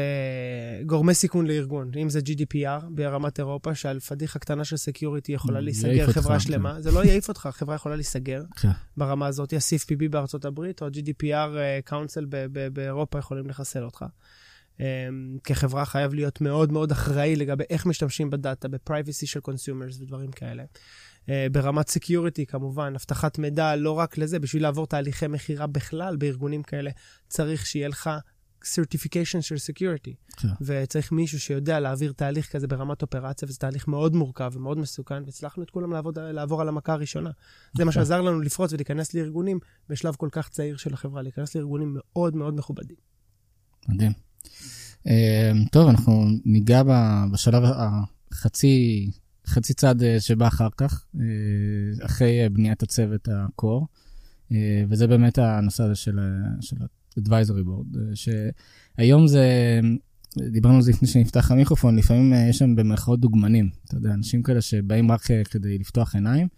גורמי 0.86 1.14
סיכון 1.14 1.46
לארגון, 1.46 1.90
אם 2.02 2.08
זה 2.08 2.20
GDPR 2.20 2.84
ברמת 2.90 3.38
אירופה, 3.38 3.74
שעל 3.74 4.00
פדיחה 4.00 4.38
קטנה 4.38 4.64
של 4.64 4.76
security 4.76 5.32
יכולה 5.32 5.60
להיסגר 5.60 6.12
חברה 6.12 6.34
אותך, 6.34 6.46
שלמה, 6.46 6.74
כן. 6.74 6.80
זה 6.80 6.90
לא 6.90 7.04
יעיף 7.04 7.28
אותך, 7.28 7.46
החברה 7.46 7.74
יכולה 7.74 7.96
להיסגר 7.96 8.42
כן. 8.56 8.70
ברמה 8.96 9.26
הזאת, 9.26 9.52
ה-CFPB 9.52 10.08
בארצות 10.10 10.44
הברית, 10.44 10.82
או 10.82 10.86
ה-GDPR 10.86 11.56
council 11.84 12.26
באירופה 12.72 13.18
יכולים 13.18 13.46
לחסל 13.46 13.84
אותך. 13.84 14.04
Um, 14.78 14.80
כחברה 15.44 15.84
חייב 15.84 16.14
להיות 16.14 16.40
מאוד 16.40 16.72
מאוד 16.72 16.92
אחראי 16.92 17.36
לגבי 17.36 17.64
איך 17.70 17.86
משתמשים 17.86 18.30
בדאטה, 18.30 18.68
ב-privacy 18.68 19.26
של 19.26 19.40
consumers 19.48 20.02
ודברים 20.02 20.30
כאלה. 20.30 20.64
Uh, 21.26 21.28
ברמת 21.52 21.88
security, 21.88 22.44
כמובן, 22.48 22.92
אבטחת 22.96 23.38
מידע, 23.38 23.76
לא 23.76 23.92
רק 23.92 24.18
לזה, 24.18 24.38
בשביל 24.38 24.62
לעבור 24.62 24.86
תהליכי 24.86 25.26
מכירה 25.26 25.66
בכלל 25.66 26.16
בארגונים 26.16 26.62
כאלה, 26.62 26.90
צריך 27.28 27.66
שיהיה 27.66 27.88
לך 27.88 28.10
certification 28.64 29.40
של 29.40 29.54
security. 29.54 30.32
כן. 30.36 30.48
וצריך 30.60 31.12
מישהו 31.12 31.40
שיודע 31.40 31.80
להעביר 31.80 32.12
תהליך 32.12 32.52
כזה 32.52 32.66
ברמת 32.66 33.02
אופרציה, 33.02 33.48
וזה 33.48 33.58
תהליך 33.58 33.88
מאוד 33.88 34.14
מורכב 34.14 34.52
ומאוד 34.54 34.78
מסוכן, 34.78 35.22
והצלחנו 35.24 35.62
את 35.62 35.70
כולם 35.70 35.92
לעבוד, 35.92 36.18
לעבור 36.18 36.60
על 36.60 36.68
המכה 36.68 36.92
הראשונה. 36.92 37.30
זה 37.76 37.84
מה 37.84 37.92
כן. 37.92 37.94
שעזר 37.94 38.20
לנו 38.20 38.40
לפרוץ 38.40 38.72
ולהיכנס 38.72 39.14
לארגונים 39.14 39.58
בשלב 39.88 40.14
כל 40.14 40.28
כך 40.32 40.48
צעיר 40.48 40.76
של 40.76 40.94
החברה, 40.94 41.22
להיכנס 41.22 41.54
לארגונים 41.54 41.96
מאוד 41.96 42.36
מאוד 42.36 42.54
מכובדים. 42.54 42.96
מדהים. 43.88 44.12
אמ, 45.06 45.64
טוב, 45.72 45.88
אנחנו 45.88 46.26
ניגע 46.44 46.82
בשלב 47.32 47.62
החצי, 47.64 49.10
חצי 49.46 49.74
צעד 49.74 50.02
אה, 50.02 50.20
שבא 50.20 50.46
אחר 50.46 50.68
כך, 50.76 51.06
אה, 51.20 52.06
אחרי 52.06 52.48
בניית 52.48 52.82
הצוות 52.82 53.28
ה-core, 53.28 53.84
אה, 54.52 54.84
וזה 54.88 55.06
באמת 55.06 55.38
הנושא 55.38 55.82
הזה 55.82 55.94
של, 55.94 56.18
של 56.60 56.76
advisory 57.18 57.66
board, 57.66 57.98
אה, 57.98 58.16
שהיום 58.96 59.26
זה, 59.26 59.80
דיברנו 60.50 60.76
על 60.76 60.82
זה 60.82 60.90
לפני 60.90 61.08
שנפתח 61.08 61.50
המיקרופון, 61.50 61.96
לפעמים 61.96 62.32
אה, 62.32 62.46
יש 62.48 62.58
שם 62.58 62.76
במרכאות 62.76 63.20
דוגמנים, 63.20 63.70
אתה 63.84 63.96
יודע, 63.96 64.10
אנשים 64.10 64.42
כאלה 64.42 64.60
שבאים 64.60 65.10
רק 65.10 65.20
כדי 65.50 65.78
לפתוח 65.78 66.14
עיניים, 66.14 66.48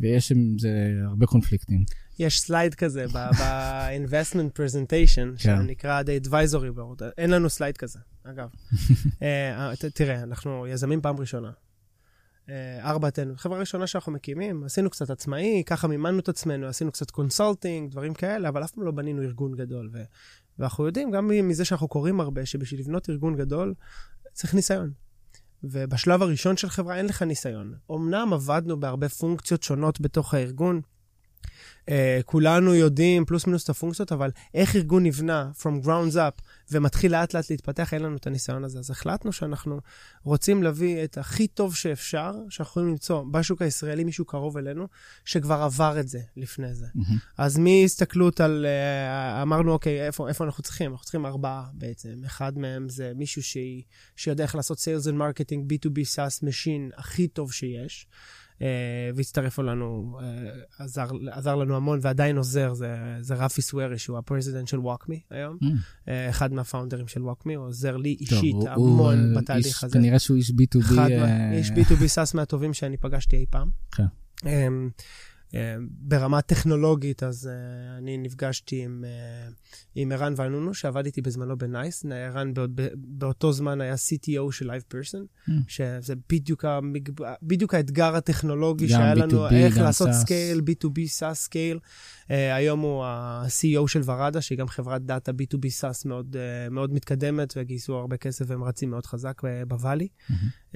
ויש 0.00 0.32
עם 0.32 0.56
זה 0.58 1.00
הרבה 1.04 1.26
קונפליקטים. 1.26 1.84
יש 2.18 2.40
slide 2.40 2.74
כזה 2.74 3.04
ב-investment 3.14 4.58
presentation, 4.58 5.38
שנקרא 5.38 6.02
The 6.02 6.26
Advisory 6.26 6.78
Board. 6.78 7.04
אין 7.18 7.30
לנו 7.30 7.50
slide 7.50 7.76
כזה, 7.76 7.98
אגב. 8.24 8.48
אה, 9.22 9.72
תראה, 9.94 10.22
אנחנו 10.22 10.66
יזמים 10.66 11.00
פעם 11.00 11.16
ראשונה. 11.16 11.50
ארבעתנו, 12.80 13.34
חברה 13.36 13.58
ראשונה 13.58 13.86
שאנחנו 13.86 14.12
מקימים, 14.12 14.64
עשינו 14.64 14.90
קצת 14.90 15.10
עצמאי, 15.10 15.62
ככה 15.66 15.88
מימנו 15.88 16.18
את 16.18 16.28
עצמנו, 16.28 16.66
עשינו 16.66 16.92
קצת 16.92 17.10
consulting, 17.10 17.90
דברים 17.90 18.14
כאלה, 18.14 18.48
אבל 18.48 18.64
אף 18.64 18.70
פעם 18.70 18.84
לא 18.84 18.90
בנינו 18.90 19.22
ארגון 19.22 19.56
גדול. 19.56 19.90
ו... 19.92 20.02
ואנחנו 20.58 20.86
יודעים, 20.86 21.10
גם 21.10 21.28
מזה 21.28 21.64
שאנחנו 21.64 21.88
קוראים 21.88 22.20
הרבה, 22.20 22.46
שבשביל 22.46 22.80
לבנות 22.80 23.10
ארגון 23.10 23.36
גדול, 23.36 23.74
צריך 24.32 24.54
ניסיון. 24.54 24.92
ובשלב 25.64 26.22
הראשון 26.22 26.56
של 26.56 26.68
חברה 26.68 26.96
אין 26.96 27.06
לך 27.06 27.22
ניסיון. 27.22 27.74
אמנם 27.90 28.32
עבדנו 28.32 28.80
בהרבה 28.80 29.08
פונקציות 29.08 29.62
שונות 29.62 30.00
בתוך 30.00 30.34
הארגון, 30.34 30.80
Uh, 31.86 31.92
כולנו 32.24 32.74
יודעים 32.74 33.24
פלוס 33.24 33.46
מינוס 33.46 33.64
את 33.64 33.68
הפונקציות, 33.68 34.12
אבל 34.12 34.30
איך 34.54 34.76
ארגון 34.76 35.06
נבנה 35.06 35.50
from 35.60 35.84
grounds 35.86 36.14
up 36.14 36.42
ומתחיל 36.70 37.12
לאט 37.12 37.34
לאט 37.34 37.50
להתפתח, 37.50 37.94
אין 37.94 38.02
לנו 38.02 38.16
את 38.16 38.26
הניסיון 38.26 38.64
הזה. 38.64 38.78
אז 38.78 38.90
החלטנו 38.90 39.32
שאנחנו 39.32 39.80
רוצים 40.24 40.62
להביא 40.62 41.04
את 41.04 41.18
הכי 41.18 41.46
טוב 41.46 41.74
שאפשר, 41.74 42.32
שאנחנו 42.48 42.70
יכולים 42.70 42.88
למצוא 42.88 43.24
בשוק 43.30 43.62
הישראלי 43.62 44.04
מישהו 44.04 44.24
קרוב 44.24 44.56
אלינו, 44.56 44.88
שכבר 45.24 45.62
עבר 45.62 46.00
את 46.00 46.08
זה 46.08 46.20
לפני 46.36 46.74
זה. 46.74 46.86
Mm-hmm. 46.86 47.14
אז 47.38 47.58
מהסתכלות 47.58 48.40
על, 48.40 48.66
uh, 48.66 49.42
אמרנו, 49.42 49.72
אוקיי, 49.72 50.06
איפה, 50.06 50.28
איפה 50.28 50.44
אנחנו 50.44 50.62
צריכים? 50.62 50.90
אנחנו 50.90 51.04
צריכים 51.04 51.26
ארבעה 51.26 51.66
בעצם. 51.72 52.14
אחד 52.26 52.58
מהם 52.58 52.88
זה 52.88 53.12
מישהו 53.16 53.42
ש... 53.42 53.56
שיודע 54.16 54.44
איך 54.44 54.54
לעשות 54.54 54.78
sales 54.78 55.06
and 55.06 55.14
marketing, 55.14 55.72
B2B 55.72 55.98
SaaS 56.14 56.44
machine 56.44 56.94
הכי 56.96 57.28
טוב 57.28 57.52
שיש. 57.52 58.06
אה, 58.62 59.10
והצטרף 59.14 59.60
אלינו, 59.60 60.18
אה, 60.22 60.50
עזר, 60.78 61.06
עזר 61.30 61.54
לנו 61.54 61.76
המון 61.76 61.98
ועדיין 62.02 62.36
עוזר, 62.36 62.74
זה, 62.74 62.96
זה 63.20 63.34
רפי 63.34 63.62
סוורי, 63.62 63.98
שהוא 63.98 64.18
ה 64.18 64.23
president 64.23 64.68
של 64.68 64.78
WalkMe 64.78 65.20
היום, 65.30 65.58
mm. 65.62 66.10
אחד 66.30 66.52
מהפאונדרים 66.52 67.08
של 67.08 67.22
WalkMe, 67.22 67.54
הוא 67.54 67.66
עוזר 67.66 67.96
לי 67.96 68.16
אישית 68.20 68.54
טוב, 68.54 68.68
המון 68.68 69.32
הוא, 69.32 69.40
בתהליך 69.40 69.66
איש, 69.66 69.84
הזה. 69.84 69.98
כנראה 69.98 70.18
שהוא 70.18 70.36
איש 70.36 70.50
B2B. 70.50 70.80
אחד, 70.80 71.08
uh... 71.08 71.54
איש 71.54 71.70
B2B 71.70 72.06
SaaS 72.06 72.34
מהטובים 72.34 72.74
שאני 72.74 72.96
פגשתי 72.96 73.36
אי 73.36 73.46
פעם. 73.50 73.70
כן. 73.92 74.02
Okay. 74.02 74.22
אמ, 74.46 74.48
אה, 74.48 75.02
ברמה 75.80 76.40
טכנולוגית, 76.40 77.22
אז 77.22 77.50
uh, 77.50 77.98
אני 77.98 78.18
נפגשתי 78.18 78.84
עם, 78.84 79.04
uh, 79.04 79.52
עם 79.94 80.12
ערן 80.12 80.34
ואנונו, 80.36 80.74
שעבד 80.74 81.06
איתי 81.06 81.20
בזמנו 81.20 81.58
ב 81.58 81.66
NICE. 81.66 82.04
ערן 82.10 82.54
באות, 82.54 82.70
באותו 82.94 83.52
זמן 83.52 83.80
היה 83.80 83.94
CTO 83.94 84.52
של 84.52 84.70
Live 84.70 84.94
Person, 84.94 85.48
mm. 85.48 85.52
שזה 85.68 86.14
בדיוק, 86.28 86.64
המג... 86.64 87.08
בדיוק 87.42 87.74
האתגר 87.74 88.16
הטכנולוגי 88.16 88.88
שהיה 88.88 89.14
B2B, 89.14 89.18
לנו, 89.18 89.48
איך 89.48 89.78
לעשות 89.78 90.08
scale, 90.12 90.60
B2B, 90.60 91.06
SaaS 91.06 91.40
scale. 91.40 91.76
Uh, 91.76 92.21
היום 92.32 92.80
הוא 92.80 93.04
ה-CEO 93.04 93.88
של 93.88 94.00
Varada, 94.04 94.40
שהיא 94.40 94.58
גם 94.58 94.68
חברת 94.68 95.02
דאטה 95.02 95.32
B2B 95.32 95.68
SaaS 95.68 96.04
מאוד, 96.04 96.36
uh, 96.36 96.70
מאוד 96.70 96.94
מתקדמת, 96.94 97.54
וגייסו 97.56 97.96
הרבה 97.96 98.16
כסף 98.16 98.44
והם 98.48 98.64
רצים 98.64 98.90
מאוד 98.90 99.06
חזק 99.06 99.42
ב 99.68 99.73
Valley. 99.73 100.08
Mm-hmm. 100.08 100.74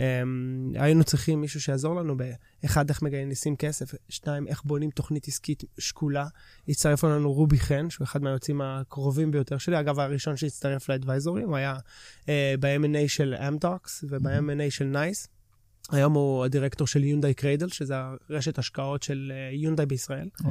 היינו 0.75 1.05
צריכים 1.05 1.41
מישהו 1.41 1.61
שיעזור 1.61 1.95
לנו 1.97 2.17
באחד, 2.17 2.89
איך 2.89 3.03
מגייסים 3.03 3.57
כסף, 3.57 3.95
שתיים, 4.09 4.49
איך 4.49 4.63
בונים 4.65 4.91
תוכנית 4.91 5.29
עסקית 5.29 5.63
שקולה. 5.79 6.27
הצטרף 6.69 7.05
לנו 7.05 7.33
רובי 7.33 7.59
חן, 7.59 7.91
שהוא 7.91 8.05
אחד 8.05 8.23
מהיוצאים 8.23 8.61
הקרובים 8.61 9.31
ביותר 9.31 9.59
שלי. 9.59 9.81
אגב, 9.81 10.01
הראשון 10.01 10.37
שהצטרף 10.37 10.89
ל 10.89 10.94
advisory, 10.94 11.43
הוא 11.43 11.57
היה 11.57 11.77
uh, 12.23 12.27
ב-M&A 12.61 13.09
של 13.09 13.35
Amdocs 13.35 14.05
וב-M&A 14.09 14.71
של 14.71 14.85
NICE. 14.85 15.29
היום 15.91 16.15
הוא 16.15 16.45
הדירקטור 16.45 16.87
של 16.87 17.05
יונדאי 17.05 17.35
Cradle, 17.35 17.69
שזה 17.69 17.95
הרשת 17.97 18.59
השקעות 18.59 19.03
של 19.03 19.33
יונדאי 19.53 19.87
בישראל. 19.87 20.29
Wow. 20.43 20.47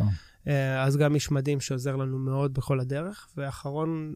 אה, 0.47 0.83
אז 0.83 0.97
גם 0.97 1.15
איש 1.15 1.31
מדהים 1.31 1.61
שעוזר 1.61 1.95
לנו 1.95 2.19
מאוד 2.19 2.53
בכל 2.53 2.79
הדרך. 2.79 3.27
ואחרון, 3.37 4.15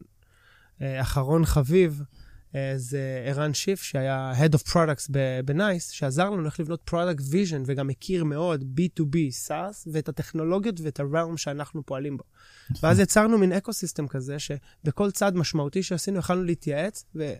אה, 0.82 1.00
אחרון 1.00 1.44
חביב, 1.44 2.02
אה, 2.54 2.72
זה 2.76 3.22
ערן 3.26 3.54
שיף, 3.54 3.82
שהיה 3.82 4.32
Head 4.38 4.52
of 4.52 4.72
Products 4.72 5.06
ב-NICE, 5.44 5.92
שעזר 5.92 6.30
לנו 6.30 6.46
איך 6.46 6.60
לבנות 6.60 6.90
Product 6.90 7.20
Vision 7.32 7.62
וגם 7.66 7.86
מכיר 7.86 8.24
מאוד 8.24 8.64
B2B, 8.78 9.16
SaaS, 9.48 9.88
ואת 9.92 10.08
הטכנולוגיות 10.08 10.80
ואת 10.80 11.00
ה-realm 11.00 11.36
שאנחנו 11.36 11.86
פועלים 11.86 12.16
בו. 12.16 12.24
ואז 12.82 13.00
יצרנו 13.00 13.38
מין 13.38 13.52
אקו-סיסטם 13.52 14.08
כזה, 14.08 14.36
שבכל 14.38 15.10
צעד 15.10 15.36
משמעותי 15.36 15.82
שעשינו 15.82 16.18
יכלנו 16.18 16.44
להתייעץ, 16.44 17.04
ו... 17.14 17.32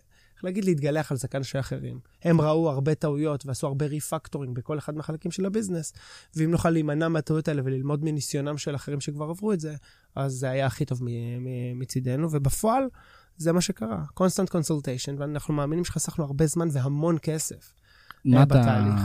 להגיד, 0.43 0.65
להתגלח 0.65 1.11
על 1.11 1.17
זקן 1.17 1.43
של 1.43 1.59
אחרים. 1.59 1.99
הם 2.23 2.41
ראו 2.41 2.69
הרבה 2.69 2.95
טעויות 2.95 3.45
ועשו 3.45 3.67
הרבה 3.67 3.85
refactoring 3.85 4.55
בכל 4.55 4.77
אחד 4.77 4.95
מהחלקים 4.95 5.31
של 5.31 5.45
ה 5.45 5.50
business, 5.50 5.93
ואם 6.35 6.51
נוכל 6.51 6.69
להימנע 6.69 7.07
מהטעויות 7.07 7.47
האלה 7.47 7.61
וללמוד 7.65 8.03
מניסיונם 8.03 8.57
של 8.57 8.75
אחרים 8.75 9.01
שכבר 9.01 9.29
עברו 9.29 9.53
את 9.53 9.59
זה, 9.59 9.75
אז 10.15 10.33
זה 10.33 10.49
היה 10.49 10.65
הכי 10.65 10.85
טוב 10.85 11.01
מצידנו, 11.75 12.27
ובפועל 12.31 12.83
זה 13.37 13.51
מה 13.51 13.61
שקרה, 13.61 14.03
constant 14.19 14.49
consultation, 14.51 15.13
ואנחנו 15.17 15.53
מאמינים 15.53 15.85
שחסכנו 15.85 16.23
הרבה 16.23 16.47
זמן 16.47 16.67
והמון 16.71 17.17
כסף 17.21 17.73
מה 18.25 18.39
אה, 18.39 18.45
בתהליך. 18.45 19.01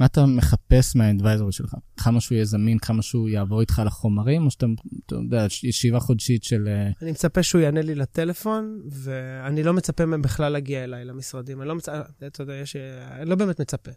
מה 0.00 0.06
אתה 0.06 0.26
מחפש 0.26 0.96
מהאדוויזור 0.96 1.50
שלך? 1.50 1.74
כמה 1.96 2.20
שהוא 2.20 2.36
יהיה 2.36 2.44
זמין, 2.44 2.78
כמה 2.78 3.02
שהוא 3.02 3.28
יעבור 3.28 3.60
איתך 3.60 3.82
לחומרים, 3.86 4.46
או 4.46 4.50
שאתה, 4.50 4.66
אתה 5.06 5.14
יודע, 5.14 5.46
ישיבה 5.62 6.00
חודשית 6.00 6.44
של... 6.44 6.68
אה, 6.68 6.90
אני 7.02 7.10
מצפה 7.10 7.42
שהוא 7.42 7.60
יענה 7.60 7.82
לי 7.82 7.94
לטלפון, 7.94 8.80
ואני 8.90 9.62
לא 9.62 9.72
מצפה 9.72 10.06
מהם 10.06 10.22
בכלל 10.22 10.52
להגיע 10.52 10.84
אליי 10.84 11.04
למשרדים. 11.04 11.60
אני 11.60 11.68
לא 11.68 11.74
מצפה, 11.74 11.98
אתה 12.26 12.42
יודע, 12.42 12.54
יש... 12.54 12.76
אני 13.10 13.30
לא 13.30 13.36
באמת 13.36 13.60
מצפה. 13.60 13.90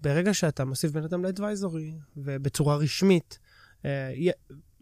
ברגע 0.00 0.34
שאתה 0.34 0.64
מוסיף 0.64 0.92
בן 0.92 1.04
אדם 1.04 1.24
לאדוויזורי, 1.24 1.94
ובצורה 2.16 2.76
רשמית, 2.76 3.38
אה, 3.84 4.10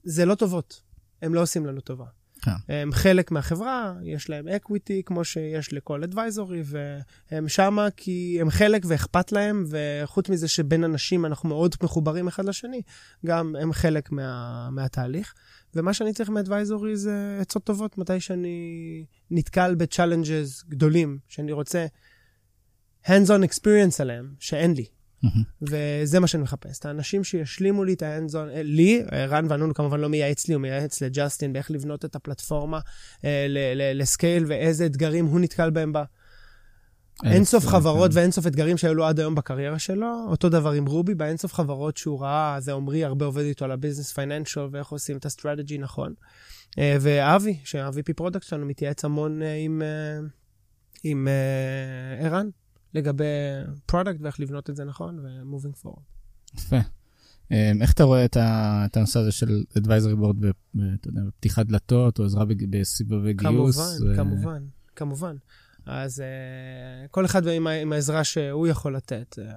זה 0.05 0.25
לא 0.25 0.35
טובות. 0.35 0.83
הם 1.23 1.35
לא 1.35 1.43
עושים 1.43 1.67
לנו 1.67 1.81
טובה. 1.81 2.07
כן. 2.43 2.51
הם 2.69 2.93
חלק 2.93 3.31
מהחברה, 3.31 3.95
יש 4.03 4.31
להם 4.31 4.49
equity 4.49 5.03
כמו 5.07 5.25
שיש 5.25 5.73
לכל 5.73 6.03
advisory, 6.03 6.63
והם 6.65 7.49
שמה 7.49 7.89
כי 7.97 8.39
הם 8.41 8.51
חלק 8.51 8.83
ואכפת 8.89 9.33
להם, 9.33 9.65
וחוץ 9.69 10.29
מזה 10.29 10.49
שבין 10.49 10.85
אנשים 10.85 11.27
אנחנו 11.27 11.49
מאוד 11.49 11.75
מחוברים 11.83 12.29
אחד 12.29 12.45
לשני, 12.45 12.83
גם 13.27 13.57
הם 13.61 13.73
חלק 13.73 14.13
מה, 14.13 14.69
מהתהליך. 14.71 15.35
ומה 15.75 15.95
שאני 15.95 16.13
צריך 16.13 16.31
מ 16.31 16.38
advisory 16.38 16.97
זה 16.97 17.39
עצות 17.41 17.65
טובות 17.65 17.99
מתי 17.99 18.21
שאני 18.21 19.05
נתקל 19.31 19.75
ב 19.75 19.83
challenges 19.83 20.65
גדולים, 20.69 21.19
שאני 21.29 21.53
רוצה 21.53 21.87
hands-on 23.07 23.45
experience 23.51 24.01
עליהם, 24.01 24.35
שאין 24.39 24.75
לי. 24.75 24.85
וזה 25.63 26.21
מה 26.21 26.27
שאני 26.27 26.43
מחפש, 26.43 26.79
את 26.79 26.87
האנשים 26.87 27.25
שישלימו 27.25 27.85
לי 27.85 27.93
את 27.93 28.03
ה 28.03 28.07
hands-on, 28.07 28.49
אה, 28.49 28.63
לי, 28.63 29.03
רן 29.13 29.47
ואנון 29.49 29.73
כמובן 29.73 30.01
לא 30.01 30.09
מייעץ 30.09 30.49
לי, 30.49 30.55
הוא 30.55 30.63
מייעץ 30.63 31.03
לג'סטין 31.03 31.53
באיך 31.53 31.71
לבנות 31.71 32.05
את 32.05 32.17
הפלטפורמה 32.17 32.81
אה, 33.25 33.47
ל 33.95 34.03
scale 34.03 34.45
ואיזה 34.47 34.87
אתגרים 34.87 35.27
הוא 35.27 35.41
נתקל 35.41 35.71
בהם 35.71 35.93
בה. 35.93 36.05
אין 37.25 37.45
סוף 37.45 37.67
חברות 37.67 38.11
ואין 38.15 38.31
סוף 38.31 38.47
אתגרים 38.47 38.77
שהיו 38.77 38.95
לו 38.95 39.05
עד 39.05 39.21
היום 39.21 39.35
בקריירה 39.35 39.79
שלו. 39.79 40.27
אותו 40.29 40.49
דבר 40.49 40.71
עם 40.71 40.87
רובי, 40.87 41.15
באין 41.15 41.37
סוף 41.37 41.55
חברות 41.55 41.97
שהוא 41.97 42.21
ראה, 42.21 42.57
זה 42.61 42.73
עמרי 42.73 43.05
הרבה 43.05 43.27
עובד 43.27 43.43
איתו 43.43 43.65
על 43.65 43.71
ה 43.71 43.75
business 43.75 44.13
financial 44.13 44.69
ואיך 44.73 44.89
עושים 44.89 45.17
את 45.17 45.27
ה 45.27 45.32
strategy 45.32 45.79
נכון. 45.79 46.15
אה, 46.79 46.97
ואבי, 47.01 47.59
שה-VP 47.65 48.13
product 48.17 48.47
שלנו 48.47 48.67
מתייעץ 48.67 49.05
המון 49.05 49.41
עם, 49.43 49.83
עם 51.05 51.29
ערן. 52.21 52.49
לגבי 52.95 53.25
product 53.87 54.21
ואיך 54.21 54.41
לבנות 54.41 54.71
את 54.71 54.77
זה 54.77 54.85
נכון, 54.85 55.19
ו-moving 55.19 55.87
forward. 55.87 56.03
יפה. 56.55 56.77
אמ, 57.51 57.83
איך 57.83 57.93
אתה 57.93 58.05
רואה 58.05 58.25
את 58.25 58.97
הנושא 58.97 59.19
הזה 59.21 59.33
של 59.33 59.63
advisory 59.79 60.23
board 60.23 60.37
בפתיחת 60.75 61.67
דלתות 61.67 62.19
או 62.19 62.25
עזרה 62.25 62.45
בסבבי 62.71 63.33
גיוס? 63.33 63.79
כמובן, 63.99 64.17
כמובן, 64.17 64.63
כמובן. 64.97 65.37
אז 65.87 66.19
אה, 66.19 67.09
כל 67.09 67.25
אחד 67.25 67.47
עם, 67.47 67.67
עם 67.67 67.93
העזרה 67.93 68.25
שהוא 68.25 68.67
יכול 68.67 68.97
לתת. 68.97 69.39
אה, 69.39 69.53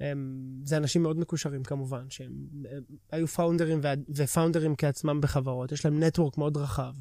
הם, 0.00 0.46
זה 0.64 0.76
אנשים 0.76 1.02
מאוד 1.02 1.18
מקושרים 1.18 1.62
כמובן, 1.62 2.04
שהם 2.08 2.32
היו 3.12 3.28
פאונדרים 3.28 3.80
ופאונדרים 4.08 4.74
כעצמם 4.76 5.20
בחברות, 5.20 5.72
יש 5.72 5.84
להם 5.84 6.02
network 6.02 6.38
מאוד 6.38 6.56
רחב. 6.56 6.94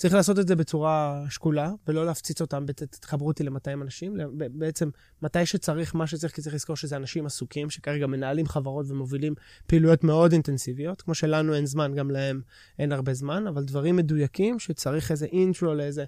צריך 0.00 0.14
לעשות 0.14 0.38
את 0.38 0.48
זה 0.48 0.56
בצורה 0.56 1.24
שקולה, 1.30 1.72
ולא 1.88 2.06
להפציץ 2.06 2.40
אותם, 2.40 2.64
תחברו 3.00 3.28
אותי 3.28 3.44
ל-200 3.44 3.82
אנשים. 3.82 4.16
בעצם, 4.34 4.90
מתי 5.22 5.46
שצריך, 5.46 5.94
מה 5.94 6.06
שצריך, 6.06 6.34
כי 6.34 6.42
צריך 6.42 6.54
לזכור 6.54 6.76
שזה 6.76 6.96
אנשים 6.96 7.26
עסוקים, 7.26 7.70
שכרגע 7.70 8.06
מנהלים 8.06 8.46
חברות 8.46 8.86
ומובילים 8.88 9.34
פעילויות 9.66 10.04
מאוד 10.04 10.32
אינטנסיביות. 10.32 11.02
כמו 11.02 11.14
שלנו 11.14 11.54
אין 11.54 11.66
זמן, 11.66 11.94
גם 11.94 12.10
להם 12.10 12.40
אין 12.78 12.92
הרבה 12.92 13.14
זמן, 13.14 13.46
אבל 13.46 13.64
דברים 13.64 13.96
מדויקים 13.96 14.58
שצריך 14.58 15.10
איזה 15.10 15.26
intro 15.26 15.74
לאיזה 15.74 16.04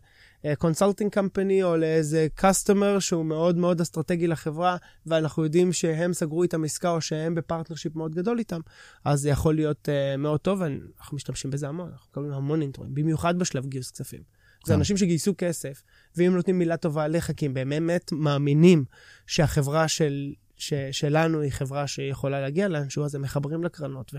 consulting 0.58 1.10
אה, 1.10 1.14
company 1.14 1.62
או 1.62 1.76
לאיזה 1.76 2.26
customer 2.34 2.98
שהוא 2.98 3.24
מאוד 3.24 3.56
מאוד 3.56 3.80
אסטרטגי 3.80 4.26
לחברה, 4.26 4.76
ואנחנו 5.06 5.44
יודעים 5.44 5.72
שהם 5.72 6.12
סגרו 6.12 6.42
איתם 6.42 6.64
עסקה 6.64 6.90
או 6.90 7.00
שהם 7.00 7.34
ב 7.34 7.39
partnership 7.39 7.96
מאוד 7.96 8.14
גדול 8.14 8.38
איתם, 8.38 8.60
אז 9.04 9.20
זה 9.20 9.28
יכול 9.28 9.54
להיות 9.54 9.88
uh, 9.88 10.16
מאוד 10.16 10.40
טוב, 10.40 10.60
ואנחנו 10.60 11.16
משתמשים 11.16 11.50
בזה 11.50 11.68
המון, 11.68 11.88
אנחנו 11.92 12.06
מקבלים 12.10 12.32
המון 12.32 12.62
אינטרואים, 12.62 12.94
במיוחד 12.94 13.38
בשלב 13.38 13.66
גיוס 13.66 13.90
כספים. 13.90 14.20
זה 14.66 14.72
כן. 14.72 14.78
אנשים 14.78 14.96
שגייסו 14.96 15.34
כסף, 15.38 15.82
ואם 16.16 16.34
נותנים 16.34 16.58
מילה 16.58 16.76
טובה 16.76 17.04
עליך, 17.04 17.30
כי 17.36 17.46
הם 17.46 17.54
באמת 17.54 18.12
מאמינים 18.12 18.84
שהחברה 19.26 19.88
של, 19.88 20.32
ש, 20.56 20.74
שלנו 20.92 21.40
היא 21.40 21.50
חברה 21.50 21.86
שיכולה 21.86 22.40
להגיע 22.40 22.68
לאנשהו, 22.68 23.04
אז 23.04 23.14
הם 23.14 23.22
מחברים 23.22 23.64
לקרנות. 23.64 24.14
ו... 24.14 24.18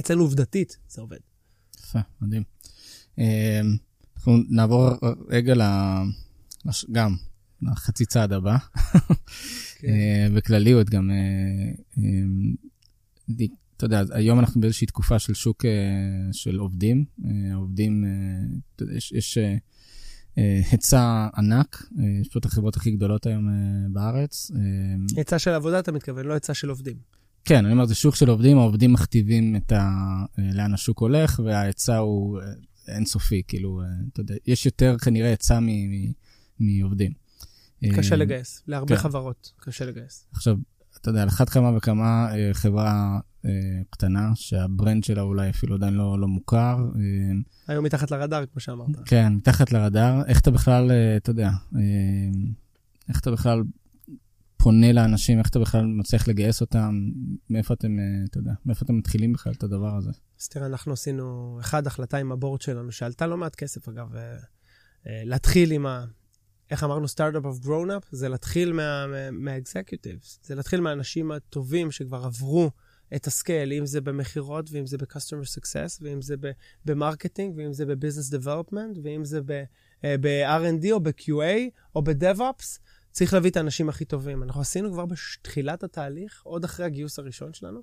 אצלנו 0.00 0.22
עובדתית 0.22 0.78
זה 0.88 1.00
עובד. 1.00 1.18
יפה, 1.80 1.98
מדהים. 2.20 2.42
אה, 4.28 4.32
אנחנו 4.32 4.42
נעבור 4.48 4.90
רגע 5.28 5.54
ל... 5.54 5.62
גם 6.92 7.16
לחצי 7.62 8.06
צעד 8.06 8.32
הבא. 8.32 8.56
כן. 9.78 9.88
אה, 9.88 10.26
בכלליות 10.34 10.90
גם, 10.90 11.10
אתה 13.76 13.84
יודע, 13.86 14.02
היום 14.10 14.38
אנחנו 14.38 14.60
באיזושהי 14.60 14.86
תקופה 14.86 15.18
של 15.18 15.34
שוק 15.34 15.64
של 16.32 16.58
עובדים. 16.58 17.04
עובדים, 17.54 18.04
יש, 18.96 19.12
יש 19.12 19.38
היצע 20.36 21.28
ענק, 21.36 21.82
יש 22.20 22.28
פה 22.28 22.38
את 22.38 22.44
החברות 22.44 22.76
הכי 22.76 22.90
גדולות 22.90 23.26
היום 23.26 23.48
בארץ. 23.92 24.50
היצע 25.16 25.38
של 25.38 25.50
עבודה 25.50 25.78
אתה 25.78 25.92
מתכוון, 25.92 26.26
לא 26.26 26.34
היצע 26.34 26.54
של 26.54 26.68
עובדים. 26.68 26.96
כן, 27.44 27.64
אני 27.64 27.72
אומר, 27.72 27.86
זה 27.86 27.94
שוק 27.94 28.14
של 28.14 28.28
עובדים, 28.28 28.58
העובדים 28.58 28.92
מכתיבים 28.92 29.56
את 29.56 29.72
ה... 29.72 29.90
לאן 30.38 30.74
השוק 30.74 30.98
הולך, 30.98 31.40
וההיצע 31.44 31.96
הוא 31.96 32.40
אינסופי, 32.88 33.42
כאילו, 33.48 33.82
אתה 34.12 34.20
יודע, 34.20 34.34
יש 34.46 34.66
יותר 34.66 34.96
כנראה 34.98 35.28
היצע 35.28 35.58
מעובדים. 36.60 37.12
קשה 37.96 38.16
לגייס, 38.16 38.62
להרבה 38.66 38.96
כן. 38.96 39.02
חברות 39.02 39.52
קשה 39.60 39.84
לגייס. 39.84 40.26
עכשיו, 40.32 40.56
אתה 41.00 41.10
יודע, 41.10 41.22
על 41.22 41.28
אחת 41.28 41.48
כמה 41.48 41.76
וכמה 41.76 42.28
חברה 42.52 43.20
קטנה, 43.90 44.30
שהברנד 44.34 45.04
שלה 45.04 45.22
אולי 45.22 45.50
אפילו 45.50 45.74
עדיין 45.74 45.94
לא, 45.94 46.20
לא 46.20 46.28
מוכר. 46.28 46.78
היום 47.68 47.84
מתחת 47.84 48.10
לרדאר, 48.10 48.46
כמו 48.46 48.60
שאמרת. 48.60 48.88
כן, 49.04 49.32
מתחת 49.32 49.72
לרדאר. 49.72 50.24
איך 50.26 50.40
אתה 50.40 50.50
בכלל, 50.50 50.90
אתה 51.16 51.30
יודע, 51.30 51.50
איך 53.08 53.20
אתה 53.20 53.30
בכלל 53.30 53.62
פונה 54.56 54.92
לאנשים, 54.92 55.38
איך 55.38 55.48
אתה 55.48 55.58
בכלל 55.58 55.86
מצליח 55.86 56.28
לגייס 56.28 56.60
אותם, 56.60 57.10
מאיפה 57.50 57.74
אתם, 57.74 57.96
אתה 58.30 58.38
יודע, 58.38 58.52
מאיפה 58.66 58.84
אתם 58.84 58.98
מתחילים 58.98 59.32
בכלל 59.32 59.52
את 59.52 59.62
הדבר 59.62 59.96
הזה? 59.96 60.10
אז 60.44 60.48
תראה, 60.48 60.66
אנחנו 60.66 60.92
עשינו, 60.92 61.56
אחד, 61.60 61.86
החלטה 61.86 62.16
עם 62.16 62.32
הבורד 62.32 62.60
שלנו, 62.60 62.92
שעלתה 62.92 63.26
לא 63.26 63.36
מעט 63.36 63.54
כסף, 63.54 63.88
אגב, 63.88 64.08
להתחיל 65.06 65.72
עם 65.72 65.86
ה... 65.86 66.04
איך 66.70 66.84
אמרנו, 66.84 67.08
startup 67.08 67.44
of 67.44 67.58
grown-up, 67.58 68.02
זה 68.10 68.28
להתחיל 68.28 68.72
מה-executives, 69.32 70.38
זה 70.42 70.54
להתחיל 70.54 70.80
מהאנשים 70.80 71.32
הטובים 71.32 71.90
שכבר 71.90 72.24
עברו 72.24 72.70
את 73.16 73.26
ה 73.26 73.33
scale, 73.33 73.72
אם 73.72 73.86
זה 73.86 74.00
במכירות, 74.00 74.70
ואם 74.72 74.86
זה 74.86 74.98
ב-customer 74.98 75.58
success, 75.58 75.98
ואם 76.00 76.22
זה 76.22 76.34
ב 76.84 76.90
marketing, 76.90 77.56
ואם 77.56 77.72
זה 77.72 77.86
ב-business 77.86 78.34
development, 78.38 78.98
ואם 79.02 79.24
זה 79.24 79.40
ב-R&D 80.02 80.92
או 80.92 81.00
ב-QA 81.00 81.70
או 81.94 82.02
ב-DevOps, 82.02 82.78
צריך 83.10 83.34
להביא 83.34 83.50
את 83.50 83.56
האנשים 83.56 83.88
הכי 83.88 84.04
טובים. 84.04 84.42
אנחנו 84.42 84.60
עשינו 84.60 84.92
כבר 84.92 85.04
בתחילת 85.06 85.82
התהליך, 85.82 86.42
עוד 86.44 86.64
אחרי 86.64 86.86
הגיוס 86.86 87.18
הראשון 87.18 87.52
שלנו, 87.52 87.80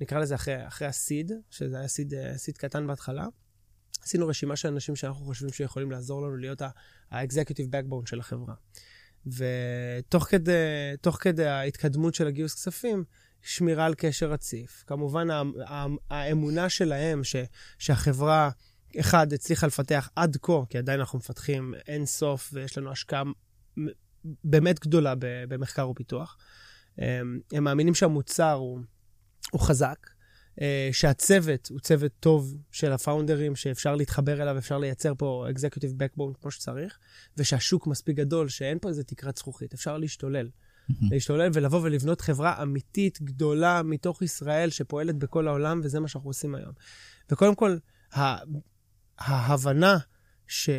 נקרא 0.00 0.18
לזה 0.18 0.34
אחרי, 0.34 0.66
אחרי 0.66 0.88
ה 0.88 0.95
seed, 0.95 1.32
שזה 1.50 1.78
היה 1.78 1.88
seed, 1.88 2.14
seed 2.36 2.56
קטן 2.56 2.86
בהתחלה. 2.86 3.26
עשינו 4.02 4.28
רשימה 4.28 4.56
של 4.56 4.68
אנשים 4.68 4.96
שאנחנו 4.96 5.24
חושבים 5.24 5.52
שיכולים 5.52 5.90
לעזור 5.90 6.22
לנו 6.22 6.36
להיות 6.36 6.62
ה-executive 6.62 7.72
backbone 7.72 8.10
של 8.10 8.20
החברה. 8.20 8.54
ותוך 9.26 10.24
כדי, 10.24 10.52
כדי 11.20 11.46
ההתקדמות 11.46 12.14
של 12.14 12.26
הגיוס 12.26 12.54
כספים, 12.54 13.04
שמירה 13.42 13.86
על 13.86 13.94
קשר 13.94 14.30
רציף. 14.30 14.84
כמובן, 14.86 15.28
האמונה 16.10 16.68
שלהם 16.68 17.24
ש, 17.24 17.36
שהחברה, 17.78 18.50
אחד, 19.00 19.32
הצליחה 19.32 19.66
לפתח 19.66 20.10
עד 20.16 20.36
כה, 20.42 20.62
כי 20.68 20.78
עדיין 20.78 21.00
אנחנו 21.00 21.18
מפתחים 21.18 21.74
אין 21.86 22.06
סוף 22.06 22.50
ויש 22.52 22.78
לנו 22.78 22.90
השקעה 22.90 23.22
באמת 24.44 24.80
גדולה 24.80 25.14
במחקר 25.20 25.88
ופיתוח. 25.88 26.36
הם 26.98 27.40
מאמינים 27.64 27.94
שהמוצר 27.94 28.52
הוא, 28.52 28.80
הוא 29.50 29.60
חזק, 29.60 30.10
אה, 30.60 30.88
שהצוות 30.92 31.68
הוא 31.70 31.80
צוות 31.80 32.12
טוב 32.20 32.56
של 32.72 32.92
הפאונדרים, 32.92 33.56
שאפשר 33.56 33.94
להתחבר 33.94 34.42
אליו, 34.42 34.58
אפשר 34.58 34.78
לייצר 34.78 35.12
פה 35.18 35.46
executive 35.54 36.02
backbone 36.02 36.40
כמו 36.40 36.50
שצריך, 36.50 36.98
ושהשוק 37.36 37.86
מספיק 37.86 38.16
גדול, 38.16 38.48
שאין 38.48 38.78
פה 38.78 38.88
איזה 38.88 39.04
תקרת 39.04 39.36
זכוכית, 39.36 39.74
אפשר 39.74 39.98
להשתולל. 39.98 40.48
להשתולל 41.10 41.50
ולבוא 41.52 41.80
ולבנות 41.82 42.20
חברה 42.20 42.62
אמיתית, 42.62 43.22
גדולה, 43.22 43.82
מתוך 43.82 44.22
ישראל, 44.22 44.70
שפועלת 44.70 45.16
בכל 45.16 45.48
העולם, 45.48 45.80
וזה 45.84 46.00
מה 46.00 46.08
שאנחנו 46.08 46.30
עושים 46.30 46.54
היום. 46.54 46.72
וקודם 47.30 47.54
כל, 47.54 47.76
ההבנה 49.18 49.98
ש... 50.46 50.70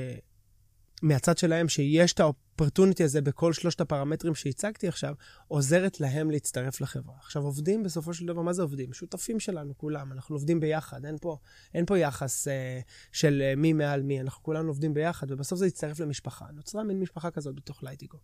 מהצד 1.02 1.38
שלהם, 1.38 1.70
שיש 1.70 2.14
את 2.14 2.20
האופרטוניטי 2.20 3.04
הזה 3.04 3.22
בכל 3.22 3.54
שלושת 3.54 3.82
הפרמטרים 3.82 4.36
שהצגתי 4.36 4.88
עכשיו, 4.88 5.14
עוזרת 5.48 6.00
להם 6.00 6.32
להצטרף 6.32 6.82
לחברה. 6.82 7.16
עכשיו, 7.20 7.44
עובדים 7.44 7.84
בסופו 7.84 8.14
של 8.14 8.26
דבר, 8.26 8.42
מה 8.42 8.54
זה 8.54 8.62
עובדים? 8.62 8.94
שותפים 8.94 9.40
שלנו, 9.40 9.78
כולם. 9.78 10.12
אנחנו 10.12 10.36
עובדים 10.36 10.60
ביחד, 10.60 11.06
אין 11.06 11.18
פה, 11.22 11.38
אין 11.74 11.86
פה 11.86 11.98
יחס 11.98 12.48
אה, 12.48 12.80
של 13.12 13.42
אה, 13.42 13.56
מי 13.56 13.74
מעל 13.74 14.02
מי, 14.02 14.22
אנחנו 14.22 14.44
כולנו 14.44 14.68
עובדים 14.68 14.94
ביחד, 14.94 15.32
ובסוף 15.32 15.60
זה 15.60 15.68
יצטרף 15.68 16.00
למשפחה. 16.00 16.46
נוצרה 16.54 16.84
מין 16.84 17.00
משפחה 17.00 17.32
כזאת 17.32 17.56
בתוך 17.56 17.84
לייטיגו. 17.84 18.18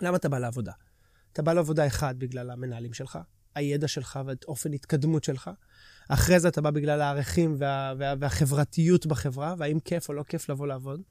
למה 0.00 0.16
אתה 0.16 0.28
בא 0.28 0.38
לעבודה? 0.38 0.72
אתה 1.32 1.42
בא 1.42 1.52
לעבודה 1.52 1.86
אחד 1.86 2.14
בגלל 2.18 2.50
המנהלים 2.50 2.92
שלך, 2.92 3.18
הידע 3.54 3.88
שלך 3.88 4.20
ואת 4.26 4.44
אופן 4.44 4.72
התקדמות 4.72 5.24
שלך. 5.24 5.50
אחרי 6.08 6.40
זה 6.40 6.48
אתה 6.48 6.60
בא 6.60 6.70
בגלל 6.70 7.00
הערכים 7.00 7.56
וה, 7.58 7.94
וה, 7.98 8.14
והחברתיות 8.18 9.06
בחברה, 9.06 9.54
והאם 9.58 9.80
כיף 9.80 10.08
או 10.08 10.14
לא 10.14 10.22
כיף 10.22 10.48
לבוא 10.48 10.66
לעבוד. 10.66 11.02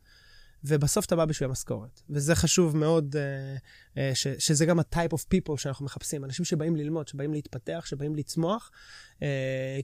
ובסוף 0.64 1.06
אתה 1.06 1.16
בא 1.16 1.26
בשביל 1.26 1.50
המשכורת. 1.50 2.02
וזה 2.10 2.36
חשוב 2.36 2.78
מאוד, 2.78 3.16
uh, 3.16 3.96
uh, 3.96 3.98
ש, 4.14 4.28
שזה 4.28 4.66
גם 4.66 4.80
ה-type 4.80 5.14
of 5.14 5.22
people 5.36 5.58
שאנחנו 5.58 5.86
מחפשים. 5.86 6.24
אנשים 6.24 6.46
שבאים 6.46 6.76
ללמוד, 6.76 7.08
שבאים 7.08 7.34
להתפתח, 7.34 7.84
שבאים 7.86 8.16
לצמוח, 8.16 8.72
uh, 9.16 9.22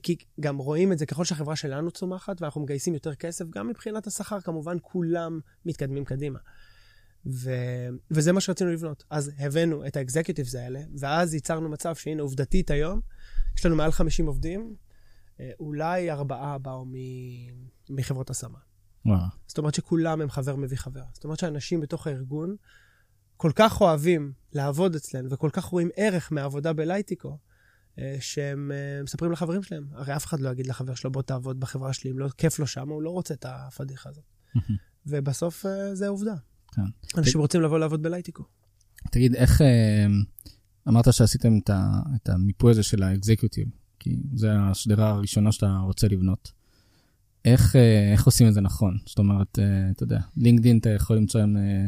כי 0.02 0.16
גם 0.40 0.58
רואים 0.58 0.92
את 0.92 0.98
זה 0.98 1.06
ככל 1.06 1.24
שהחברה 1.24 1.56
שלנו 1.56 1.90
צומחת, 1.90 2.42
ואנחנו 2.42 2.60
מגייסים 2.60 2.94
יותר 2.94 3.14
כסף, 3.14 3.44
גם 3.50 3.68
מבחינת 3.68 4.06
השכר, 4.06 4.40
כמובן, 4.40 4.76
כולם 4.82 5.40
מתקדמים 5.66 6.04
קדימה. 6.04 6.38
ו... 7.26 7.50
וזה 8.10 8.32
מה 8.32 8.40
שרצינו 8.40 8.70
לבנות. 8.70 9.04
אז 9.10 9.30
הבאנו 9.38 9.86
את 9.86 9.96
האקזקיוטיבס 9.96 10.54
האלה, 10.54 10.80
ואז 10.98 11.34
ייצרנו 11.34 11.68
מצב 11.68 11.94
שהנה, 11.94 12.22
עובדתית 12.22 12.70
היום, 12.70 13.00
יש 13.58 13.66
לנו 13.66 13.76
מעל 13.76 13.92
50 13.92 14.26
עובדים, 14.26 14.74
אולי 15.60 16.10
ארבעה 16.10 16.58
באו 16.58 16.84
מ... 16.84 16.94
מחברות 17.90 18.30
השמה. 18.30 18.69
וואו. 19.06 19.20
זאת 19.46 19.58
אומרת 19.58 19.74
שכולם 19.74 20.20
הם 20.20 20.30
חבר 20.30 20.56
מביא 20.56 20.76
חבר. 20.76 21.02
זאת 21.12 21.24
אומרת 21.24 21.38
שאנשים 21.38 21.80
בתוך 21.80 22.06
הארגון 22.06 22.56
כל 23.40 23.52
כך 23.54 23.80
אוהבים 23.80 24.32
לעבוד 24.52 24.94
אצלנו 24.94 25.30
וכל 25.30 25.50
כך 25.52 25.64
רואים 25.64 25.88
ערך 25.96 26.32
מהעבודה 26.32 26.72
בלייטיקו, 26.72 27.38
אה, 27.98 28.16
שהם 28.20 28.72
אה, 28.74 29.02
מספרים 29.02 29.32
לחברים 29.32 29.62
שלהם. 29.62 29.86
הרי 29.92 30.16
אף 30.16 30.26
אחד 30.26 30.40
לא 30.40 30.50
יגיד 30.50 30.66
לחבר 30.66 30.94
שלו, 30.94 31.12
בוא 31.12 31.22
תעבוד 31.22 31.60
בחברה 31.60 31.92
שלי, 31.92 32.10
אם 32.10 32.18
לא 32.18 32.28
כיף 32.28 32.58
לו 32.58 32.66
שם, 32.66 32.88
הוא 32.88 33.02
לא 33.02 33.10
רוצה 33.10 33.34
את 33.34 33.46
הפדיחה 33.48 34.08
הזאת. 34.08 34.24
ובסוף 35.06 35.66
אה, 35.66 35.94
זה 35.94 36.08
עובדה. 36.08 36.34
כן. 36.72 36.82
אנשים 37.18 37.40
רוצים 37.40 37.60
לבוא 37.60 37.78
לעבוד 37.78 38.02
בלייטיקו. 38.02 38.42
תגיד, 39.10 39.34
איך, 39.34 39.60
אמרת 40.88 41.12
שעשיתם 41.12 41.58
את 42.16 42.28
המיפוי 42.28 42.70
הזה 42.70 42.82
של 42.82 43.02
האקזקיוטיב, 43.02 43.68
כי 43.98 44.22
זו 44.34 44.48
השדרה 44.48 45.10
הראשונה 45.10 45.52
שאתה 45.52 45.78
רוצה 45.84 46.08
לבנות. 46.08 46.59
איך, 47.44 47.76
אה, 47.76 48.12
איך 48.12 48.26
עושים 48.26 48.48
את 48.48 48.54
זה 48.54 48.60
נכון? 48.60 48.98
זאת 49.06 49.18
אומרת, 49.18 49.58
אה, 49.58 49.90
אתה 49.90 50.02
יודע, 50.02 50.20
לינקדאין 50.36 50.78
אתה 50.78 50.90
יכול 50.90 51.16
למצוא 51.16 51.40
עם 51.40 51.56
אה, 51.56 51.86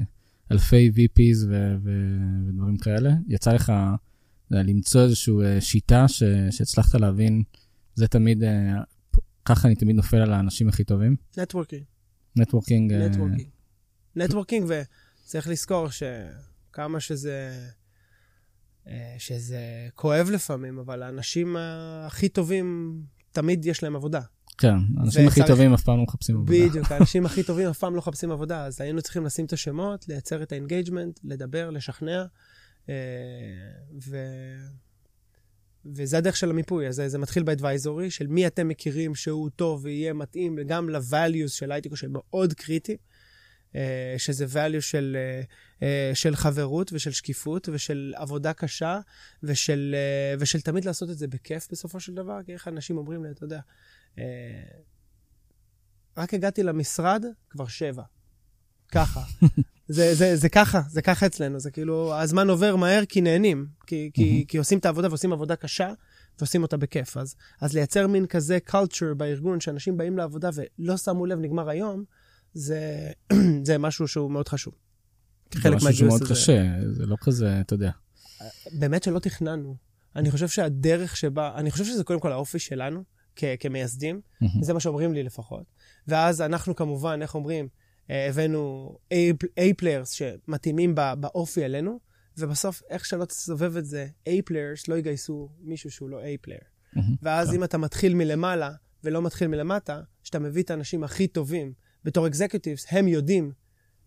אלפי 0.52 0.92
VPs 0.94 1.46
ו- 1.48 1.74
ו- 1.82 2.48
ודברים 2.48 2.76
כאלה. 2.76 3.10
יצא 3.28 3.52
לך 3.52 3.72
למצוא 4.50 5.02
איזושהי 5.02 5.32
שיטה 5.60 6.08
ש- 6.08 6.22
שהצלחת 6.50 6.94
להבין, 6.94 7.42
זה 7.94 8.08
תמיד, 8.08 8.42
ככה 9.44 9.68
אני 9.68 9.76
תמיד 9.76 9.96
נופל 9.96 10.16
על 10.16 10.32
האנשים 10.32 10.68
הכי 10.68 10.84
טובים? 10.84 11.16
networking. 11.38 11.84
networking. 12.36 12.92
networking. 12.92 13.48
networking, 14.16 14.66
וצריך 15.24 15.48
לזכור 15.48 15.88
שכמה 15.90 17.00
שזה... 17.00 17.68
שזה 19.18 19.88
כואב 19.94 20.30
לפעמים, 20.30 20.78
אבל 20.78 21.02
האנשים 21.02 21.56
הכי 22.06 22.28
טובים, 22.28 22.98
תמיד 23.32 23.66
יש 23.66 23.82
להם 23.82 23.96
עבודה. 23.96 24.20
כן, 24.62 24.74
האנשים 24.98 25.26
הכי 25.26 25.40
טובים 25.46 25.74
אף 25.74 25.82
פעם 25.82 25.96
לא 25.96 26.02
מחפשים 26.02 26.36
עבודה. 26.36 26.52
בדיוק, 26.52 26.92
האנשים 26.92 27.26
הכי 27.26 27.42
טובים 27.42 27.68
אף 27.68 27.78
פעם 27.78 27.92
לא 27.92 27.98
מחפשים 27.98 28.30
עבודה, 28.30 28.64
אז 28.64 28.80
היינו 28.80 29.02
צריכים 29.02 29.24
לשים 29.24 29.44
את 29.44 29.52
השמות, 29.52 30.08
לייצר 30.08 30.42
את 30.42 30.52
ה 30.52 30.58
engagement, 30.58 31.20
לדבר, 31.24 31.70
לשכנע, 31.70 32.24
אה, 32.88 32.94
ו... 34.08 34.16
וזה 35.86 36.18
הדרך 36.18 36.36
של 36.36 36.50
המיפוי, 36.50 36.88
אז 36.88 37.02
זה 37.06 37.18
מתחיל 37.18 37.42
ב 37.42 37.49
advisory, 37.49 38.10
של 38.10 38.26
מי 38.26 38.46
אתם 38.46 38.68
מכירים 38.68 39.14
שהוא 39.14 39.50
טוב 39.56 39.84
ויהיה 39.84 40.12
מתאים 40.12 40.58
גם 40.66 40.88
ל-values 40.88 41.48
של 41.48 41.72
הייטיקו, 41.72 41.96
שהם 41.96 42.10
מאוד 42.12 42.52
קריטי, 42.52 42.96
אה, 43.76 44.14
שזה 44.18 44.46
value 44.46 44.80
של, 44.80 45.16
אה, 45.82 46.10
של 46.14 46.36
חברות 46.36 46.92
ושל 46.92 47.10
שקיפות 47.10 47.68
ושל 47.72 48.14
עבודה 48.16 48.52
קשה 48.52 49.00
ושל, 49.42 49.94
ושל 50.38 50.60
תמיד 50.60 50.84
לעשות 50.84 51.10
את 51.10 51.18
זה 51.18 51.28
בכיף 51.28 51.68
בסופו 51.70 52.00
של 52.00 52.14
דבר, 52.14 52.38
כי 52.46 52.52
איך 52.52 52.68
אנשים 52.68 52.96
אומרים 52.96 53.24
לי, 53.24 53.30
אתה 53.30 53.44
יודע, 53.44 53.60
רק 56.16 56.34
הגעתי 56.34 56.62
למשרד, 56.62 57.24
כבר 57.50 57.66
שבע. 57.66 58.02
ככה. 58.88 59.22
זה, 59.88 60.14
זה, 60.14 60.36
זה 60.36 60.48
ככה, 60.48 60.80
זה 60.90 61.02
ככה 61.02 61.26
אצלנו, 61.26 61.60
זה 61.60 61.70
כאילו, 61.70 62.14
הזמן 62.14 62.50
עובר 62.50 62.76
מהר 62.76 63.04
כי 63.04 63.20
נהנים, 63.20 63.66
כי, 63.86 64.10
כי, 64.14 64.44
כי 64.48 64.58
עושים 64.58 64.78
את 64.78 64.86
העבודה 64.86 65.08
ועושים 65.08 65.32
עבודה 65.32 65.56
קשה, 65.56 65.92
ועושים 66.38 66.62
אותה 66.62 66.76
בכיף. 66.76 67.16
אז, 67.16 67.34
אז 67.60 67.74
לייצר 67.74 68.06
מין 68.06 68.26
כזה 68.26 68.58
culture 68.68 69.14
בארגון, 69.16 69.60
שאנשים 69.60 69.96
באים 69.96 70.18
לעבודה 70.18 70.50
ולא 70.54 70.96
שמו 70.96 71.26
לב, 71.26 71.38
נגמר 71.38 71.68
היום, 71.68 72.04
זה, 72.54 73.10
זה 73.66 73.78
משהו 73.78 74.08
שהוא 74.08 74.30
מאוד 74.30 74.48
חשוב. 74.48 74.74
חלק 75.54 75.82
מהגיוס 75.82 75.92
הזה. 75.92 76.24
זה 76.24 76.32
משהו 76.32 76.36
שמאוד 76.36 76.72
קשה, 76.72 76.92
זה 76.92 77.06
לא 77.06 77.16
כזה, 77.20 77.60
אתה 77.60 77.74
יודע. 77.74 77.90
באמת 78.72 79.02
שלא 79.02 79.18
תכננו. 79.18 79.76
אני 80.16 80.30
חושב 80.30 80.48
שהדרך 80.48 81.16
שבה, 81.16 81.52
אני 81.56 81.70
חושב 81.70 81.84
שזה 81.84 82.04
קודם 82.04 82.20
כל 82.20 82.32
האופי 82.32 82.58
שלנו 82.58 83.04
כ- 83.36 83.44
כמייסדים, 83.60 84.20
mm-hmm. 84.20 84.46
זה 84.60 84.74
מה 84.74 84.80
שאומרים 84.80 85.12
לי 85.12 85.22
לפחות. 85.22 85.64
ואז 86.08 86.40
אנחנו 86.40 86.76
כמובן, 86.76 87.22
איך 87.22 87.34
אומרים, 87.34 87.68
אה, 88.10 88.28
הבאנו 88.28 88.96
A-players 89.60 90.10
שמתאימים 90.10 90.94
באופי 90.94 91.64
אלינו, 91.64 92.00
ובסוף, 92.38 92.82
איך 92.90 93.04
שלא 93.04 93.24
תסובב 93.24 93.76
את 93.76 93.84
זה, 93.84 94.06
A-players 94.28 94.88
לא 94.88 94.98
יגייסו 94.98 95.48
מישהו 95.60 95.90
שהוא 95.90 96.10
לא 96.10 96.20
A-player. 96.22 96.60
Mm-hmm. 96.96 97.00
ואז 97.22 97.48
כן. 97.48 97.54
אם 97.54 97.64
אתה 97.64 97.78
מתחיל 97.78 98.14
מלמעלה 98.14 98.70
ולא 99.04 99.22
מתחיל 99.22 99.48
מלמטה, 99.48 100.00
שאתה 100.22 100.38
מביא 100.38 100.62
את 100.62 100.70
האנשים 100.70 101.04
הכי 101.04 101.26
טובים 101.26 101.72
בתור 102.04 102.26
executives, 102.26 102.86
הם 102.90 103.08
יודעים 103.08 103.52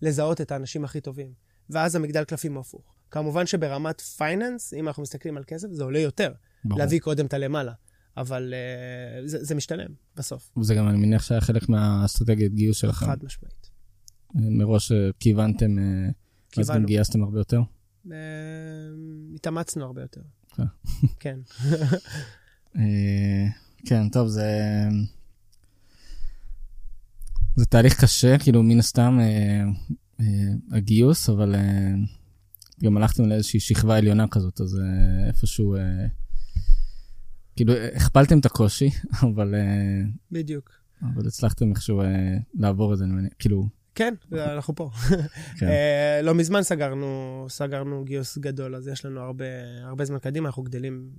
לזהות 0.01 0.41
את 0.41 0.51
האנשים 0.51 0.83
הכי 0.85 1.01
טובים. 1.01 1.45
ואז 1.69 1.95
המגדל 1.95 2.23
קלפים 2.23 2.53
הוא 2.53 2.61
הפוך. 2.61 2.95
כמובן 3.11 3.45
שברמת 3.45 4.01
finance, 4.01 4.73
אם 4.73 4.87
אנחנו 4.87 5.03
מסתכלים 5.03 5.37
על 5.37 5.43
כסף, 5.47 5.67
זה 5.71 5.83
עולה 5.83 5.99
יותר. 5.99 6.33
ברור. 6.65 6.79
להביא 6.79 6.99
קודם 6.99 7.25
את 7.25 7.33
הלמעלה. 7.33 7.73
אבל 8.17 8.53
אה, 8.53 9.27
זה, 9.27 9.43
זה 9.43 9.55
משתלם 9.55 9.89
בסוף. 10.15 10.51
וזה 10.57 10.75
גם, 10.75 10.87
אני 10.87 10.97
מניח 10.97 11.23
שהיה 11.23 11.41
חלק 11.41 11.69
מהאסטרטגיית 11.69 12.53
גיוס 12.53 12.77
שלכם. 12.77 13.05
חד 13.05 13.23
משמעית. 13.23 13.69
מראש 14.35 14.91
אה, 14.91 15.09
כיוונתם, 15.19 15.79
אה, 15.79 16.09
אז 16.57 16.69
גם 16.69 16.85
גייסתם 16.85 17.23
הרבה 17.23 17.39
יותר? 17.39 17.61
התאמצנו 19.35 19.85
הרבה 19.85 20.01
יותר. 20.01 20.21
כן. 21.19 21.39
כן, 23.85 24.09
טוב, 24.09 24.27
זה... 24.27 24.49
זה 27.55 27.65
תהליך 27.65 28.01
קשה, 28.01 28.37
כאילו, 28.37 28.63
מן 28.63 28.79
הסתם, 28.79 29.19
הגיוס, 30.71 31.29
אבל 31.29 31.55
גם 32.83 32.97
הלכתם 32.97 33.25
לאיזושהי 33.25 33.59
שכבה 33.59 33.97
עליונה 33.97 34.27
כזאת, 34.27 34.61
אז 34.61 34.79
איפשהו... 35.27 35.75
כאילו, 37.55 37.73
הכפלתם 37.95 38.39
את 38.39 38.45
הקושי, 38.45 38.89
אבל... 39.33 39.55
בדיוק. 40.31 40.71
אבל 41.01 41.27
הצלחתם 41.27 41.69
איכשהו 41.69 42.01
לעבור 42.53 42.93
את 42.93 42.97
זה, 42.97 43.03
אני 43.03 43.13
מניח, 43.13 43.33
כאילו... 43.39 43.67
כן, 43.95 44.13
אנחנו 44.33 44.75
פה. 44.75 44.89
כן. 45.59 45.67
uh, 45.67 46.25
לא 46.25 46.35
מזמן 46.35 46.63
סגרנו, 46.63 47.45
סגרנו 47.49 48.03
גיוס 48.03 48.37
גדול, 48.37 48.75
אז 48.75 48.87
יש 48.87 49.05
לנו 49.05 49.21
הרבה, 49.21 49.45
הרבה 49.83 50.05
זמן 50.05 50.19
קדימה, 50.19 50.49
אנחנו 50.49 50.63
גדלים. 50.63 51.09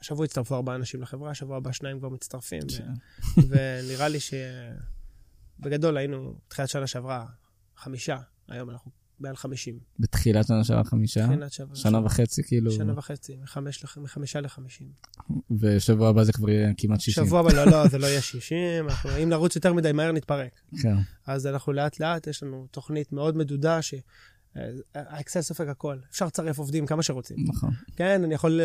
השבוע 0.00 0.24
הצטרפו 0.24 0.54
ארבעה 0.54 0.74
אנשים 0.74 1.02
לחברה, 1.02 1.30
השבוע 1.30 1.56
הבא 1.56 1.72
שניים 1.72 1.98
כבר 1.98 2.08
מצטרפים. 2.08 2.62
כן. 2.78 2.92
ונראה 3.48 4.08
לי 4.08 4.18
שבגדול 4.20 5.96
היינו, 5.96 6.34
בתחילת 6.46 6.68
שנה 6.68 6.86
שעברה, 6.86 7.26
חמישה, 7.76 8.16
היום 8.48 8.70
אנחנו 8.70 9.01
מעל 9.22 9.36
50. 9.36 9.78
בתחילת 9.98 10.46
שנה 10.46 10.64
שעברה 10.64 10.84
חמישה? 10.84 11.26
בתחילת 11.26 11.52
שנה. 11.52 11.74
שנה 11.74 12.04
וחצי, 12.04 12.42
כאילו... 12.42 12.70
שנה 12.70 12.98
וחצי, 12.98 13.36
מחמש, 13.42 13.84
מחמישה 13.96 14.40
לחמישים. 14.40 14.88
ושבוע 15.60 16.08
הבא 16.08 16.24
זה 16.24 16.32
כבר 16.32 16.50
יהיה 16.50 16.72
כמעט 16.76 17.00
60. 17.00 17.24
שבוע 17.24 17.40
הבא, 17.40 17.52
לא, 17.52 17.64
לא, 17.64 17.88
זה 17.88 17.98
לא 17.98 18.06
יהיה 18.06 18.20
60. 18.20 18.88
אנחנו, 18.88 19.10
אם 19.22 19.28
נרוץ 19.28 19.56
יותר 19.56 19.72
מדי 19.72 19.92
מהר, 19.92 20.12
נתפרק. 20.12 20.60
כן. 20.82 20.94
אז 21.26 21.46
אנחנו 21.46 21.72
לאט-לאט, 21.72 22.26
יש 22.26 22.42
לנו 22.42 22.66
תוכנית 22.70 23.12
מאוד 23.12 23.36
מדודה, 23.36 23.82
ש... 23.82 23.94
האקסל 24.94 25.40
סופג 25.40 25.68
הכל. 25.68 25.96
אפשר 26.10 26.26
לצרף 26.26 26.58
עובדים 26.58 26.86
כמה 26.86 27.02
שרוצים. 27.02 27.36
נכון. 27.48 27.70
כן, 27.96 28.24
אני 28.24 28.34
יכול, 28.34 28.60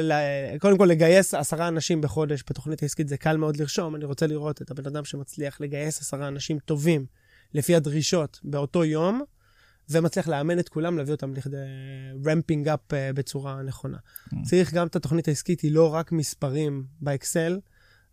קודם 0.59 0.77
כל 0.77 0.85
לגייס 0.85 1.33
עשרה 1.33 1.67
אנשים 1.67 2.01
בחודש 2.01 2.43
בתוכנית 2.49 2.81
העסקית, 2.81 3.07
זה 3.07 3.17
קל 3.17 3.37
מאוד 3.37 3.57
לרשום. 3.57 3.95
אני 3.95 4.05
רוצה 4.05 4.27
לראות 4.27 4.61
את 4.61 4.71
הבן 4.71 4.85
אדם 4.85 5.05
שמצליח 5.05 5.61
לגייס 5.61 6.01
עשרה 6.01 6.27
אנשים 6.27 6.59
טובים 6.59 7.05
לפי 7.53 7.75
הדרישות 7.75 8.39
באותו 8.43 8.85
יום, 8.85 9.21
ומצליח 9.89 10.27
לאמן 10.27 10.59
את 10.59 10.69
כולם, 10.69 10.97
להביא 10.97 11.13
אותם 11.13 11.33
לכדי 11.33 11.57
ramping 12.25 12.67
up 12.67 12.79
אה, 12.89 12.95
בצורה 13.15 13.63
נכונה. 13.63 13.97
Mm. 13.97 14.35
צריך 14.43 14.73
גם 14.73 14.87
את 14.87 14.95
התוכנית 14.95 15.27
העסקית, 15.27 15.61
היא 15.61 15.71
לא 15.71 15.93
רק 15.93 16.11
מספרים 16.11 16.85
באקסל, 17.01 17.59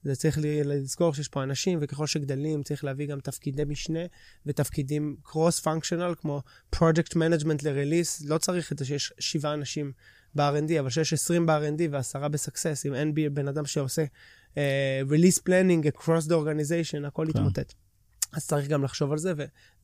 זה 0.05 0.15
צריך 0.17 0.39
לזכור 0.43 1.15
שיש 1.15 1.29
פה 1.29 1.43
אנשים, 1.43 1.79
וככל 1.83 2.07
שגדלים 2.07 2.63
צריך 2.63 2.85
להביא 2.85 3.07
גם 3.07 3.21
תפקידי 3.21 3.65
משנה 3.65 4.01
ותפקידים 4.47 5.17
cross-functional, 5.23 6.15
כמו 6.21 6.43
project 6.71 7.17
management 7.17 7.63
ל 7.63 7.69
release, 7.69 8.23
לא 8.25 8.39
צריך 8.39 8.73
את 8.73 8.79
זה 8.79 8.85
שיש 8.85 9.13
שבעה 9.19 9.55
אנשים 9.55 9.93
ב-R&D, 10.35 10.81
אבל 10.81 10.91
שיש 10.91 11.13
20 11.13 11.47
ב-R&D 11.47 11.83
ועשרה 11.91 12.29
בסקסס, 12.29 12.87
אם 12.87 12.95
אין 12.95 13.15
בי 13.15 13.29
בן 13.29 13.49
אדם 13.49 13.67
שעושה 13.67 14.05
release 15.11 15.39
planning 15.39 15.89
across 15.89 16.27
the 16.29 16.33
organization, 16.33 17.07
הכל 17.07 17.27
כן. 17.27 17.39
יתמוטט. 17.39 17.75
אז 18.35 18.47
צריך 18.47 18.69
גם 18.69 18.85
לחשוב 18.85 19.13
על 19.13 19.19
זה, 19.19 19.33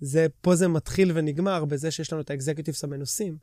ופה 0.03 0.57
זה 0.57 0.69
מתחיל 0.69 1.13
ונגמר 1.15 1.65
בזה 1.65 1.91
שיש 1.91 2.13
לנו 2.13 2.23
את 2.23 2.31
ה 2.31 2.36
executives 2.36 2.85
המנוסים, 2.85 3.37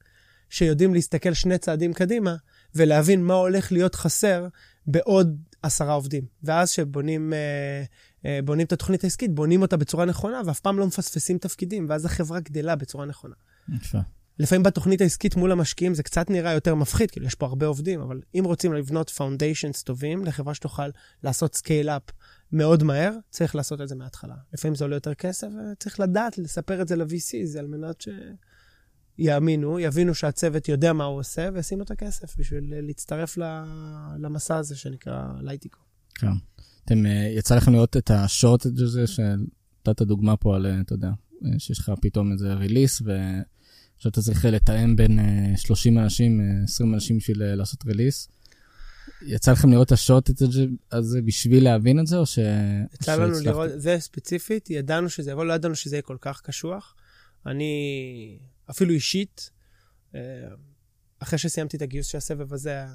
שיודעים 0.50 0.94
להסתכל 0.94 1.34
שני 1.34 1.58
צעדים 1.58 1.94
קדימה, 1.94 2.36
ולהבין 2.76 3.24
מה 3.24 3.34
הולך 3.34 3.72
להיות 3.72 3.96
חסר 3.96 4.48
בעוד 4.88 5.38
עשרה 5.62 5.94
עובדים. 5.94 6.26
ואז 6.44 6.72
כשבונים 6.72 7.34
אה, 7.34 7.84
אה, 8.26 8.40
בונים 8.44 8.66
את 8.66 8.74
התוכנית 8.74 9.04
העסקית, 9.04 9.36
בונים 9.36 9.62
אותה 9.62 9.78
בצורה 9.78 10.06
נכונה, 10.06 10.42
ואף 10.46 10.60
פעם 10.60 10.80
לא 10.80 10.88
מפספסים 10.88 11.38
תפקידים, 11.38 11.86
ואז 11.90 12.06
החברה 12.06 12.40
גדלה 12.40 12.76
בצורה 12.76 13.06
נכונה. 13.06 13.36
יפה. 13.76 14.00
לפעמים 14.40 14.64
בתוכנית 14.64 15.02
העסקית 15.02 15.36
מול 15.36 15.52
המשקיעים 15.52 15.94
זה 15.94 16.04
קצת 16.04 16.30
נראה 16.30 16.54
יותר 16.54 16.76
מפחיד, 16.76 17.12
כאילו 17.12 17.26
יש 17.26 17.36
פה 17.36 17.46
הרבה 17.46 17.66
עובדים, 17.66 18.02
אבל 18.02 18.22
אם 18.36 18.44
רוצים 18.46 18.74
לבנות 18.74 19.10
foundations 19.10 19.84
טובים 19.84 20.26
לחברה 20.26 20.54
שתוכל 20.54 20.90
לעשות 21.24 21.56
scale-up 21.56 22.04
מאוד 22.52 22.84
מהר, 22.84 23.14
צריך 23.30 23.56
לעשות 23.56 23.82
את 23.82 23.88
זה 23.88 23.96
מההתחלה. 23.96 24.36
לפעמים 24.54 24.76
זה 24.76 24.84
עולה 24.84 24.96
יותר 24.96 25.14
כסף, 25.14 25.48
וצריך 25.72 26.00
לדעת 26.00 26.38
לספר 26.38 26.82
את 26.82 26.88
זה 26.88 26.96
ל-VCs 26.96 27.60
על 27.60 27.68
מנת 27.68 28.04
שיאמינו, 29.20 29.80
יבינו 29.80 30.16
שהצוות 30.16 30.70
יודע 30.70 30.94
מה 30.94 31.04
הוא 31.04 31.20
עושה, 31.20 31.50
וישימו 31.54 31.84
את 31.84 31.92
הכסף 31.92 32.38
בשביל 32.38 32.74
להצטרף 32.88 33.38
למסע 34.20 34.58
הזה 34.58 34.76
שנקרא 34.76 35.24
לייטיקו. 35.42 35.80
כן. 36.16 36.28
אתם, 36.86 37.06
אה, 37.06 37.34
יצא 37.38 37.56
לכם 37.56 37.74
לראות 37.74 37.98
את 37.98 38.12
השורטג' 38.12 38.82
הזה, 38.82 39.08
שנתת 39.08 40.02
דוגמה 40.02 40.38
פה 40.38 40.56
על, 40.56 40.66
אה, 40.66 40.82
אתה 40.82 40.94
יודע, 40.94 41.12
אה, 41.46 41.60
שיש 41.60 41.80
לך 41.80 41.92
פתאום 42.02 42.32
איזה 42.32 42.54
ריליס, 42.54 43.02
ושאתה 43.02 44.22
צריך 44.22 44.46
לתאם 44.46 44.96
בין 44.96 45.20
30 45.56 45.98
אנשים, 45.98 46.42
20 46.64 46.94
אנשים 46.94 47.18
בשביל 47.18 47.56
לעשות 47.56 47.86
ריליס. 47.86 48.30
יצא 49.22 49.52
לכם 49.52 49.72
לראות 49.72 49.88
את 49.88 49.92
השוט 49.92 50.30
הזה 50.92 51.22
בשביל 51.22 51.64
להבין 51.64 52.00
את 52.00 52.08
זה, 52.08 52.18
או 52.18 52.26
ש... 52.26 52.40
יצא 52.94 53.16
לנו 53.16 53.34
לראות, 53.44 53.70
זה 53.76 54.00
ספציפית, 54.00 54.70
ידענו 54.70 55.10
שזה 55.10 55.32
יבוא, 55.32 55.46
לא 55.46 55.54
ידענו 55.54 55.76
שזה 55.76 55.96
יהיה 55.96 56.02
כל 56.02 56.18
כך 56.22 56.42
קשוח. 56.42 56.96
אני, 57.46 58.38
אפילו 58.70 58.92
אישית, 58.92 59.52
אה, 60.16 60.22
אחרי 61.20 61.40
שסיימתי 61.40 61.78
את 61.78 61.82
הגיוס 61.82 62.08
של 62.08 62.18
הסבב 62.18 62.54
הזה, 62.54 62.86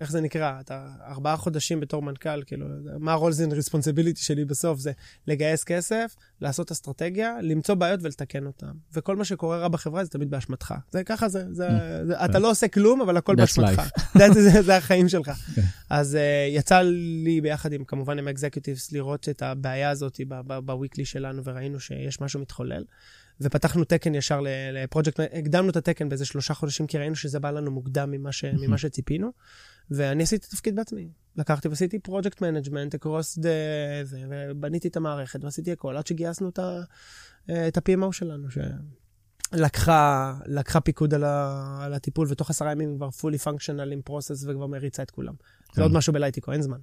איך 0.00 0.10
זה 0.10 0.20
נקרא? 0.20 0.60
אתה 0.60 0.86
ארבעה 1.06 1.36
חודשים 1.36 1.80
בתור 1.80 2.02
מנכ"ל, 2.02 2.42
כאילו, 2.42 2.66
מה 2.98 3.12
ה-roles 3.12 3.48
and 3.48 3.52
responsibility 3.52 4.18
שלי 4.18 4.44
בסוף? 4.44 4.78
זה 4.78 4.92
לגייס 5.26 5.64
כסף, 5.64 6.16
לעשות 6.40 6.70
אסטרטגיה, 6.70 7.36
למצוא 7.42 7.74
בעיות 7.74 8.00
ולתקן 8.02 8.46
אותן. 8.46 8.72
וכל 8.92 9.16
מה 9.16 9.24
שקורה 9.24 9.58
רע 9.58 9.68
בחברה 9.68 10.04
זה 10.04 10.10
תמיד 10.10 10.30
באשמתך. 10.30 10.74
זה 10.90 11.04
ככה 11.04 11.28
זה, 11.28 11.44
זה, 11.52 11.68
mm, 11.68 12.06
זה 12.06 12.24
אתה 12.24 12.38
לא 12.38 12.50
עושה 12.50 12.68
כלום, 12.68 13.00
אבל 13.00 13.16
הכל 13.16 13.34
באשמתך. 13.36 13.82
זה, 14.18 14.32
זה, 14.32 14.50
זה, 14.50 14.62
זה 14.62 14.76
החיים 14.76 15.08
שלך. 15.08 15.30
כן. 15.54 15.62
אז 15.90 16.14
uh, 16.14 16.56
יצא 16.56 16.80
לי 17.22 17.40
ביחד 17.40 17.72
עם, 17.72 17.84
כמובן, 17.84 18.18
עם 18.18 18.28
אקזקיוטיבס, 18.28 18.92
לראות 18.92 19.28
את 19.28 19.42
הבעיה 19.42 19.90
הזאת 19.90 20.20
בוויקלי 20.64 21.04
שלנו, 21.04 21.44
וראינו 21.44 21.80
שיש 21.80 22.20
משהו 22.20 22.40
מתחולל. 22.40 22.84
ופתחנו 23.42 23.84
תקן 23.84 24.14
ישר 24.14 24.40
לפרויקט, 24.72 25.20
הקדמנו 25.32 25.70
את 25.70 25.76
התקן 25.76 26.08
באיזה 26.08 26.24
שלושה 26.24 26.54
חודשים, 26.54 26.86
כי 26.86 26.98
ראינו 26.98 27.16
שזה 27.16 27.40
בא 27.40 27.50
לנו 27.50 27.70
מוקדם 27.70 28.10
ממה, 28.10 28.32
ש, 28.32 28.44
ממה 28.44 28.78
שציפינו, 28.78 29.30
ואני 29.90 30.22
עשיתי 30.22 30.46
תפקיד 30.46 30.76
בעצמי. 30.76 31.08
לקחתי 31.36 31.68
ועשיתי 31.68 31.98
project 31.98 32.40
management, 32.40 32.94
דה, 33.38 33.48
זה, 34.02 34.20
ובניתי 34.50 34.88
את 34.88 34.96
המערכת, 34.96 35.44
ועשיתי 35.44 35.72
הכל, 35.72 35.96
עד 35.96 36.06
שגייסנו 36.06 36.48
את, 36.48 36.58
ה, 36.58 36.80
את 37.68 37.76
ה-PMO 37.76 38.12
שלנו, 38.12 38.48
שלקחה 39.52 40.34
לקחה 40.46 40.80
פיקוד 40.80 41.14
על, 41.14 41.24
ה, 41.24 41.78
על 41.84 41.94
הטיפול, 41.94 42.26
ותוך 42.30 42.50
עשרה 42.50 42.72
ימים 42.72 42.96
כבר 42.96 43.08
fully 43.08 43.44
functional 43.44 43.92
עם 43.92 44.02
process, 44.04 44.44
וכבר 44.44 44.66
מריצה 44.66 45.02
את 45.02 45.10
כולם. 45.10 45.34
זה 45.72 45.76
כן. 45.76 45.82
עוד 45.82 45.92
משהו 45.92 46.12
בהייטק, 46.12 46.52
אין 46.52 46.62
זמן. 46.62 46.78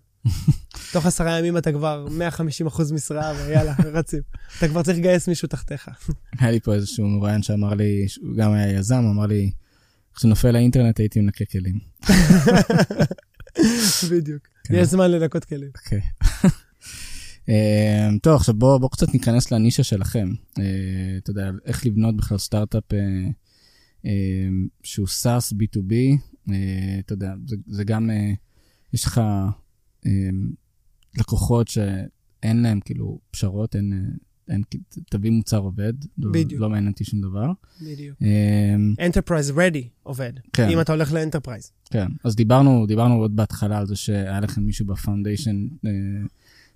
תוך 0.91 1.05
עשרה 1.05 1.39
ימים 1.39 1.57
אתה 1.57 1.71
כבר 1.71 2.07
150 2.11 2.67
אחוז 2.67 2.91
משרה, 2.91 3.33
ויאללה, 3.37 3.75
רצים. 3.97 4.21
אתה 4.57 4.67
כבר 4.67 4.83
צריך 4.83 4.97
לגייס 4.97 5.27
מישהו 5.27 5.47
תחתיך. 5.47 5.89
היה 6.39 6.51
לי 6.51 6.59
פה 6.59 6.73
איזשהו 6.73 7.07
מרואיין 7.07 7.43
שאמר 7.43 7.73
לי, 7.73 8.07
הוא 8.21 8.35
גם 8.35 8.53
היה 8.53 8.71
יזם, 8.71 9.03
אמר 9.05 9.25
לי, 9.25 9.51
כשנופל 10.15 10.55
האינטרנט 10.55 10.99
הייתי 10.99 11.19
מנקה 11.19 11.45
כלים. 11.45 11.79
בדיוק, 14.11 14.47
כן. 14.63 14.73
יש 14.73 14.87
זמן 14.87 15.11
לנקות 15.11 15.45
כלים. 15.45 15.69
אמ, 17.49 18.17
טוב, 18.21 18.35
עכשיו 18.35 18.55
בואו 18.55 18.89
קצת 18.89 19.13
ניכנס 19.13 19.51
לנישה 19.51 19.83
שלכם. 19.83 20.29
אה, 20.59 20.63
אתה 21.17 21.31
יודע, 21.31 21.51
איך 21.65 21.85
לבנות 21.85 22.17
בכלל 22.17 22.37
סטארט-אפ 22.37 22.93
אה, 22.93 22.99
אמ, 24.05 24.67
שהוא 24.83 25.07
SaaS 25.07 25.53
B2B. 25.53 25.93
אה, 26.51 26.55
אתה 26.99 27.13
יודע, 27.13 27.33
זה 27.67 27.83
גם, 27.83 28.09
יש 28.93 29.05
לך 29.05 29.21
לקוחות 31.17 31.67
שאין 31.67 32.61
להם 32.61 32.79
כאילו 32.79 33.19
פשרות, 33.31 33.75
אין, 33.75 34.13
אין, 34.49 34.61
תביא 35.09 35.31
מוצר 35.31 35.57
עובד, 35.57 35.93
לא- 36.17 36.31
בדיוק. 36.31 36.61
לא 36.61 36.69
מעניין 36.69 36.91
אותי 36.91 37.03
שום 37.03 37.21
דבר. 37.21 37.51
בדיוק. 37.81 38.17
אמ, 38.21 38.93
Enterprise 38.99 39.55
Ready 39.55 39.87
עובד, 40.03 40.33
כן. 40.53 40.69
אם 40.69 40.81
אתה 40.81 40.91
הולך 40.93 41.13
ל 41.13 41.18
enterprise. 41.18 41.71
כן, 41.91 42.07
אז 42.23 42.35
דיברנו, 42.35 42.85
דיברנו 42.87 43.15
עוד 43.15 43.35
בהתחלה 43.35 43.77
על 43.77 43.85
זה 43.85 43.95
שהיה 43.95 44.39
לכם 44.39 44.61
מישהו 44.61 44.85
ב 44.85 44.92
foundation, 44.92 45.67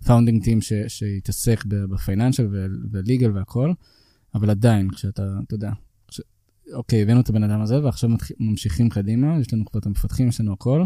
founding 0.06 0.44
team 0.44 0.60
שהתעסק 0.88 1.64
ב 1.66 1.74
financial 1.74 2.48
ו 2.92 2.99
legal 2.99 3.32
והכל, 3.32 3.74
אבל 4.36 4.50
עדיין, 4.50 4.90
כשאתה, 4.92 5.36
אתה 5.48 5.56
יודע, 5.56 5.72
כש, 6.08 6.22
אוקיי, 6.74 7.02
הבאנו 7.02 7.20
את 7.22 7.30
הבן 7.30 7.44
אדם 7.44 7.62
הזה 7.62 7.84
ועכשיו 7.84 8.10
ממשיכים 8.40 8.90
קדימה, 8.90 9.38
יש 9.40 9.54
לנו 9.54 9.66
כבר 9.66 9.80
את 9.80 9.86
המפתחים, 9.86 10.28
יש 10.28 10.42
לנו 10.42 10.54
הכל. 10.54 10.86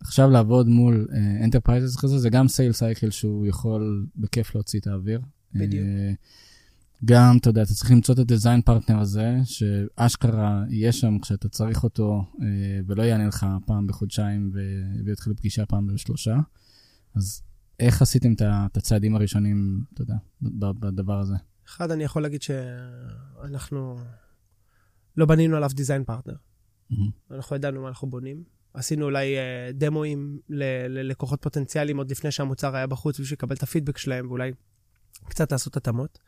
עכשיו 0.00 0.30
לעבוד 0.30 0.68
מול 0.68 1.08
enterprises 1.44 1.96
uh, 1.96 2.02
כזה, 2.02 2.18
זה 2.18 2.30
גם 2.30 2.48
sale 2.48 2.72
cycle 2.72 3.10
שהוא 3.10 3.46
יכול 3.46 4.06
בכיף 4.16 4.54
להוציא 4.54 4.80
את 4.80 4.86
האוויר. 4.86 5.20
בדיוק. 5.54 5.84
Uh, 5.84 6.16
גם, 7.04 7.36
אתה 7.40 7.50
יודע, 7.50 7.62
אתה 7.62 7.74
צריך 7.74 7.90
למצוא 7.90 8.14
את 8.14 8.18
ה 8.18 8.24
design 8.24 8.62
partner 8.62 8.98
הזה, 8.98 9.36
שאשכרה 9.44 10.64
יהיה 10.68 10.92
שם 10.92 11.18
כשאתה 11.18 11.48
צריך 11.48 11.84
אותו, 11.84 12.24
אה, 12.42 12.46
ולא 12.86 13.02
יענה 13.02 13.26
לך 13.26 13.46
פעם 13.66 13.86
בחודשיים 13.86 14.52
ויתחיל 15.04 15.32
לפגישה 15.32 15.66
פעם 15.66 15.86
בשלושה. 15.86 16.36
אז 17.14 17.42
איך 17.80 18.02
עשיתם 18.02 18.32
את 18.32 18.76
הצעדים 18.76 19.16
הראשונים, 19.16 19.84
אתה 19.94 20.02
יודע, 20.02 20.14
בדבר 20.80 21.20
הזה? 21.20 21.34
אחד, 21.66 21.90
אני 21.90 22.04
יכול 22.04 22.22
להגיד 22.22 22.42
שאנחנו 22.42 23.98
לא 25.16 25.26
בנינו 25.26 25.56
עליו 25.56 25.70
דיזיין 25.74 26.04
פרטנר. 26.04 26.34
Mm-hmm. 26.34 27.34
אנחנו 27.34 27.56
ידענו 27.56 27.82
מה 27.82 27.88
אנחנו 27.88 28.10
בונים. 28.10 28.44
עשינו 28.74 29.04
אולי 29.04 29.36
uh, 29.36 29.72
דמואים 29.72 30.38
ללקוחות 30.48 31.42
פוטנציאליים 31.42 31.96
עוד 31.96 32.10
לפני 32.10 32.30
שהמוצר 32.30 32.76
היה 32.76 32.86
בחוץ 32.86 33.20
בשביל 33.20 33.36
לקבל 33.36 33.56
את 33.56 33.62
הפידבק 33.62 33.98
שלהם, 33.98 34.28
ואולי 34.28 34.52
קצת 35.28 35.52
לעשות 35.52 35.76
התאמות. 35.76 36.18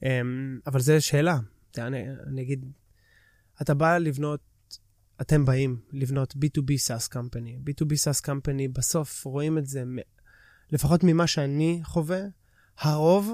Um, 0.00 0.06
אבל 0.66 0.80
זו 0.80 0.92
שאלה. 1.00 1.38
אני, 1.78 2.04
אני 2.26 2.42
אגיד, 2.42 2.72
אתה 3.62 3.74
בא 3.74 3.98
לבנות, 3.98 4.40
אתם 5.20 5.44
באים 5.44 5.80
לבנות 5.92 6.34
B2B 6.34 6.70
SaaS 6.86 7.12
company. 7.14 7.68
B2B 7.68 7.88
SaaS 7.88 8.26
company, 8.26 8.72
בסוף 8.72 9.24
רואים 9.24 9.58
את 9.58 9.66
זה, 9.66 9.84
לפחות 10.72 11.00
ממה 11.04 11.26
שאני 11.26 11.80
חווה, 11.84 12.20
הרוב 12.78 13.32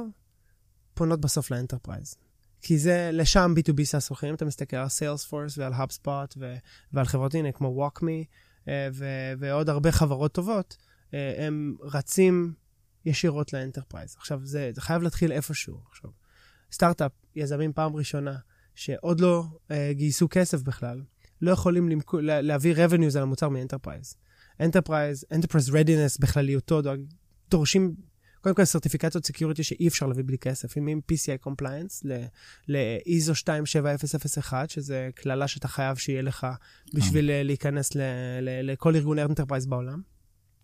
פונות 0.94 1.20
בסוף 1.20 1.50
ל 1.50 1.56
enterprise. 1.56 2.16
כי 2.60 2.78
זה, 2.78 3.10
לשם 3.12 3.54
B2B 3.56 3.74
SaaS 3.74 4.06
הולכים, 4.08 4.34
אתה 4.34 4.44
מסתכל 4.44 4.76
על 4.76 4.86
Salesforce 4.86 5.54
ועל 5.56 5.72
HubSpot 5.72 6.34
ו- 6.36 6.56
ועל 6.92 7.06
חברות 7.06 7.34
הנה 7.34 7.52
כמו 7.52 7.86
WalkMe 7.86 8.24
ו- 8.92 9.32
ועוד 9.38 9.68
הרבה 9.68 9.92
חברות 9.92 10.32
טובות, 10.32 10.76
הם 11.12 11.76
רצים 11.80 12.52
ישירות 13.04 13.52
ל 13.52 13.58
enterprise. 13.58 14.16
עכשיו, 14.16 14.40
זה, 14.44 14.70
זה 14.74 14.80
חייב 14.80 15.02
להתחיל 15.02 15.32
איפשהו. 15.32 15.80
עכשיו, 15.90 16.10
סטארט-אפ, 16.72 17.12
יזמים 17.36 17.72
פעם 17.72 17.96
ראשונה, 17.96 18.36
שעוד 18.74 19.20
לא 19.20 19.44
uh, 19.44 19.72
גייסו 19.92 20.28
כסף 20.30 20.62
בכלל, 20.62 21.02
לא 21.42 21.50
יכולים 21.50 21.88
למק... 21.88 22.14
להביא 22.22 22.74
revenues 22.74 23.16
על 23.16 23.22
המוצר 23.22 23.48
מ 23.48 23.54
enterprise. 23.54 24.14
Enterprise, 24.60 25.24
enterprise 25.32 25.70
readiness 25.74 26.18
בכלליותו, 26.18 26.80
דורשים 27.50 27.94
קודם 28.40 28.54
כל 28.54 28.64
סרטיפיקציות 28.64 29.26
security 29.26 29.62
שאי 29.62 29.88
אפשר 29.88 30.06
להביא 30.06 30.24
בלי 30.26 30.38
כסף, 30.38 30.76
עם 30.76 31.00
PCI 31.12 31.48
Compliance 31.48 32.06
ל-ISO 32.68 33.34
27001, 33.34 34.70
שזה 34.70 35.08
קללה 35.14 35.48
שאתה 35.48 35.68
חייב 35.68 35.96
שיהיה 35.96 36.22
לך 36.22 36.46
בשביל 36.94 37.42
להיכנס 37.42 37.90
לכל 38.62 38.96
ארגוני 38.96 39.22
enterprise 39.22 39.66
בעולם. 39.66 40.02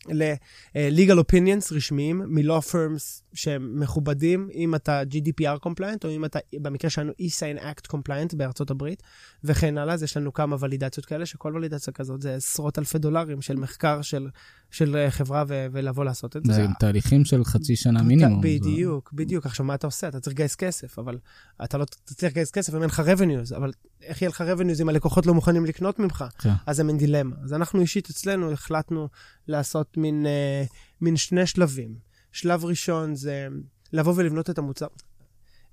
ל-legal 0.08 1.18
opinions 1.18 1.74
רשמיים 1.74 2.22
מ-law 2.26 2.72
firms 2.72 3.23
שהם 3.34 3.80
מכובדים, 3.80 4.48
אם 4.54 4.74
אתה 4.74 5.02
GDPR 5.02 5.66
compliant, 5.66 6.04
או 6.04 6.10
אם 6.10 6.24
אתה, 6.24 6.38
במקרה 6.54 6.90
שלנו, 6.90 7.12
e-sign 7.12 7.60
act 7.60 7.92
compliant 7.92 8.36
בארצות 8.36 8.70
הברית, 8.70 9.02
וכן 9.44 9.78
הלאה. 9.78 9.94
אז 9.94 10.02
יש 10.02 10.16
לנו 10.16 10.32
כמה 10.32 10.56
ולידציות 10.60 11.06
כאלה, 11.06 11.26
שכל 11.26 11.52
ולידציה 11.56 11.92
כזאת 11.92 12.22
זה 12.22 12.34
עשרות 12.34 12.78
אלפי 12.78 12.98
דולרים 12.98 13.42
של 13.42 13.56
מחקר 13.56 14.02
של, 14.02 14.28
של 14.70 15.06
חברה 15.10 15.44
ו- 15.48 15.66
ולבוא 15.72 16.04
לעשות 16.04 16.36
את 16.36 16.44
זה. 16.44 16.52
זה 16.52 16.66
תהליכים 16.78 17.24
של 17.24 17.44
חצי 17.44 17.76
שנה 17.76 18.02
מינימום. 18.02 18.40
בדיוק, 18.40 19.10
זה... 19.12 19.16
בדיוק. 19.16 19.46
עכשיו, 19.46 19.66
מה 19.66 19.74
אתה 19.74 19.86
עושה? 19.86 20.08
אתה 20.08 20.20
צריך 20.20 20.34
לגייס 20.34 20.54
כסף, 20.54 20.98
אבל 20.98 21.18
אתה 21.64 21.78
לא 21.78 21.84
צריך 22.04 22.32
לגייס 22.32 22.50
כסף 22.50 22.74
אם 22.74 22.82
אין 22.82 22.90
לך 22.90 23.00
revenues, 23.00 23.56
אבל 23.56 23.72
איך 24.02 24.22
יהיה 24.22 24.28
לך 24.28 24.40
revenues 24.40 24.82
אם 24.82 24.88
הלקוחות 24.88 25.26
לא 25.26 25.34
מוכנים 25.34 25.64
לקנות 25.64 25.98
ממך? 25.98 26.24
כן. 26.38 26.50
אז 26.66 26.76
זה 26.76 26.84
מין 26.84 26.98
דילמה. 26.98 27.36
אז 27.44 27.52
אנחנו 27.52 27.80
אישית 27.80 28.10
אצלנו 28.10 28.52
החלטנו 28.52 29.08
לעשות 29.48 29.96
מין, 29.96 30.26
uh, 30.26 30.72
מין 31.00 31.16
שני 31.16 31.46
שלבים. 31.46 32.13
שלב 32.34 32.64
ראשון 32.64 33.14
זה 33.14 33.48
לבוא 33.92 34.12
ולבנות 34.16 34.50
את 34.50 34.58
המוצר, 34.58 34.86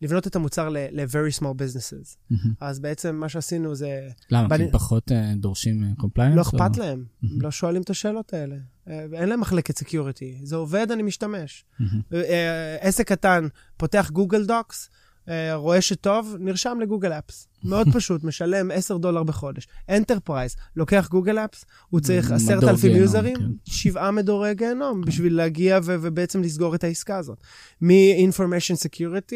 לבנות 0.01 0.27
את 0.27 0.35
המוצר 0.35 0.69
ל-very 0.69 1.39
small 1.39 1.43
businesses. 1.43 2.15
Mm-hmm. 2.31 2.49
אז 2.59 2.79
בעצם 2.79 3.15
מה 3.15 3.29
שעשינו 3.29 3.75
זה... 3.75 4.09
למה? 4.31 4.47
בנ... 4.47 4.65
כי 4.65 4.71
פחות 4.71 5.11
uh, 5.11 5.15
דורשים 5.35 5.95
compliance? 5.97 6.35
לא 6.35 6.41
אכפת 6.41 6.77
או... 6.77 6.83
להם, 6.83 7.05
mm-hmm. 7.05 7.27
לא 7.37 7.51
שואלים 7.51 7.81
את 7.81 7.89
השאלות 7.89 8.33
האלה. 8.33 8.55
Uh, 8.55 8.91
אין 9.13 9.29
להם 9.29 9.39
מחלקת 9.39 9.77
security. 9.77 10.39
זה 10.43 10.55
עובד, 10.55 10.91
אני 10.91 11.03
משתמש. 11.03 11.65
Mm-hmm. 11.79 11.83
Uh, 12.11 12.15
עסק 12.79 13.07
קטן 13.07 13.47
פותח 13.77 14.09
Google 14.13 14.45
Docs, 14.45 14.89
רואה 15.53 15.81
שטוב, 15.81 16.35
נרשם 16.39 16.77
ל 16.81 16.85
Google 16.85 17.11
Apps. 17.11 17.47
מאוד 17.63 17.87
פשוט, 17.95 18.23
משלם 18.23 18.71
10 18.71 18.97
דולר 18.97 19.23
בחודש. 19.23 19.67
enterprise, 19.89 20.55
לוקח 20.75 21.07
Google 21.11 21.37
Apps, 21.37 21.65
הוא 21.89 21.99
צריך 21.99 22.31
10,000 22.31 22.91
יוזרים, 22.91 23.35
כן. 23.35 23.45
שבעה 23.65 24.11
מדורי 24.11 24.55
גיהנום, 24.55 25.01
בשביל 25.01 25.35
להגיע 25.35 25.79
ו- 25.83 25.95
ובעצם 26.01 26.41
לסגור 26.41 26.75
את 26.75 26.83
העסקה 26.83 27.17
הזאת. 27.17 27.37
מ-information 27.81 28.75
security 28.87 29.35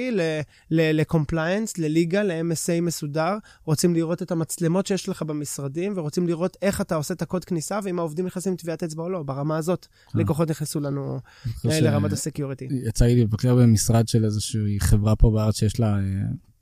ל-compliance, 0.71 1.73
לליגה, 1.77 2.23
ל-MSA 2.23 2.81
מסודר, 2.81 3.37
רוצים 3.63 3.93
לראות 3.93 4.21
את 4.21 4.31
המצלמות 4.31 4.87
שיש 4.87 5.09
לך 5.09 5.21
במשרדים, 5.21 5.93
ורוצים 5.95 6.27
לראות 6.27 6.57
איך 6.61 6.81
אתה 6.81 6.95
עושה 6.95 7.13
את 7.13 7.21
הקוד 7.21 7.45
כניסה, 7.45 7.79
ואם 7.83 7.99
העובדים 7.99 8.25
נכנסים 8.25 8.51
עם 8.51 8.57
טביעת 8.57 8.83
אצבע 8.83 9.03
או 9.03 9.09
לא. 9.09 9.23
ברמה 9.23 9.57
הזאת, 9.57 9.87
לקוחות 10.15 10.49
נכנסו 10.49 10.79
לנו 10.79 11.19
לרמת 11.63 12.11
הסקיוריטי. 12.11 12.67
יצא 12.71 13.05
לי 13.05 13.23
לבקר 13.23 13.55
במשרד 13.55 14.07
של 14.07 14.25
איזושהי 14.25 14.79
חברה 14.79 15.15
פה 15.15 15.31
בארץ 15.31 15.59
שיש 15.59 15.79
לה... 15.79 15.97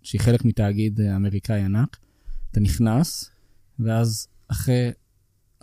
שהיא 0.03 0.21
חלק 0.21 0.45
מתאגיד 0.45 1.01
אמריקאי 1.01 1.61
ענק, 1.61 1.97
אתה 2.51 2.59
נכנס, 2.59 3.29
ואז 3.79 4.27
אחרי 4.47 4.91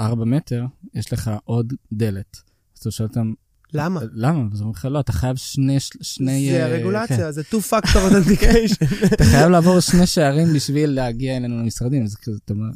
ארבע 0.01 0.25
מטר 0.25 0.65
יש 0.95 1.13
לך 1.13 1.31
עוד 1.45 1.73
דלת. 1.93 2.43
אז 2.77 2.81
אתה 2.81 2.91
שואל 2.91 3.09
אותם, 3.09 3.33
למה? 3.73 4.01
למה? 4.13 4.45
אז 4.53 4.61
אומרים 4.61 4.75
לך, 4.77 4.85
לא, 4.91 5.01
אתה 5.01 5.13
חייב 5.13 5.37
שני... 5.37 5.77
שני 5.81 6.49
זה 6.51 6.65
הרגולציה, 6.65 7.17
כן. 7.17 7.31
זה 7.31 7.43
two 7.43 7.71
factor 7.71 7.95
authentication. 7.95 8.85
אתה 9.15 9.25
חייב 9.25 9.51
לעבור 9.51 9.81
שני 9.81 10.07
שערים 10.07 10.49
בשביל 10.55 10.91
להגיע 10.91 11.37
אלינו 11.37 11.59
למשרדים, 11.59 12.07
זה 12.07 12.19
כזה, 12.23 12.39
אתה 12.45 12.53
אומר... 12.53 12.67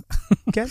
כן, 0.53 0.67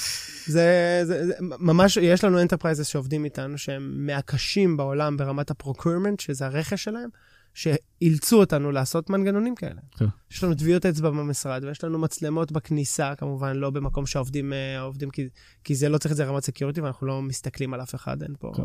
זה, 0.48 1.02
זה, 1.04 1.28
זה 1.28 1.34
ממש, 1.40 1.98
יש 1.98 2.24
לנו 2.24 2.42
enterprises 2.42 2.88
שעובדים 2.88 3.26
איתנו, 3.26 3.58
שהם 3.58 4.06
מהקשים 4.06 4.78
בעולם 4.78 5.18
ברמת 5.18 5.52
ה 5.52 5.57
procurement, 5.57 6.20
שזה 6.20 6.46
הרכש 6.46 6.84
שלהם. 6.84 7.10
שאילצו 7.54 8.40
אותנו 8.40 8.72
לעשות 8.72 9.10
מנגנונים 9.10 9.56
כאלה. 9.56 9.82
כן. 9.98 10.06
יש 10.32 10.44
לנו 10.44 10.56
טביעות 10.56 10.86
אצבע 10.86 11.10
במשרד, 11.10 11.64
ויש 11.64 11.84
לנו 11.84 12.00
מצלמות 12.00 12.52
בכניסה, 12.52 13.16
כמובן, 13.16 13.56
לא 13.56 13.70
במקום 13.70 14.06
שהעובדים 14.06 14.54
עובדים, 14.82 15.10
כי, 15.10 15.30
כי 15.64 15.76
זה 15.76 15.90
לא 15.90 15.98
צריך 15.98 16.12
את 16.12 16.18
זה 16.18 16.26
רמת 16.26 16.44
security, 16.44 16.82
ואנחנו 16.82 17.08
לא 17.08 17.22
מסתכלים 17.22 17.74
על 17.74 17.82
אף 17.82 17.96
אחד, 17.96 18.24
אין 18.24 18.36
פה... 18.40 18.52
כן. 18.56 18.64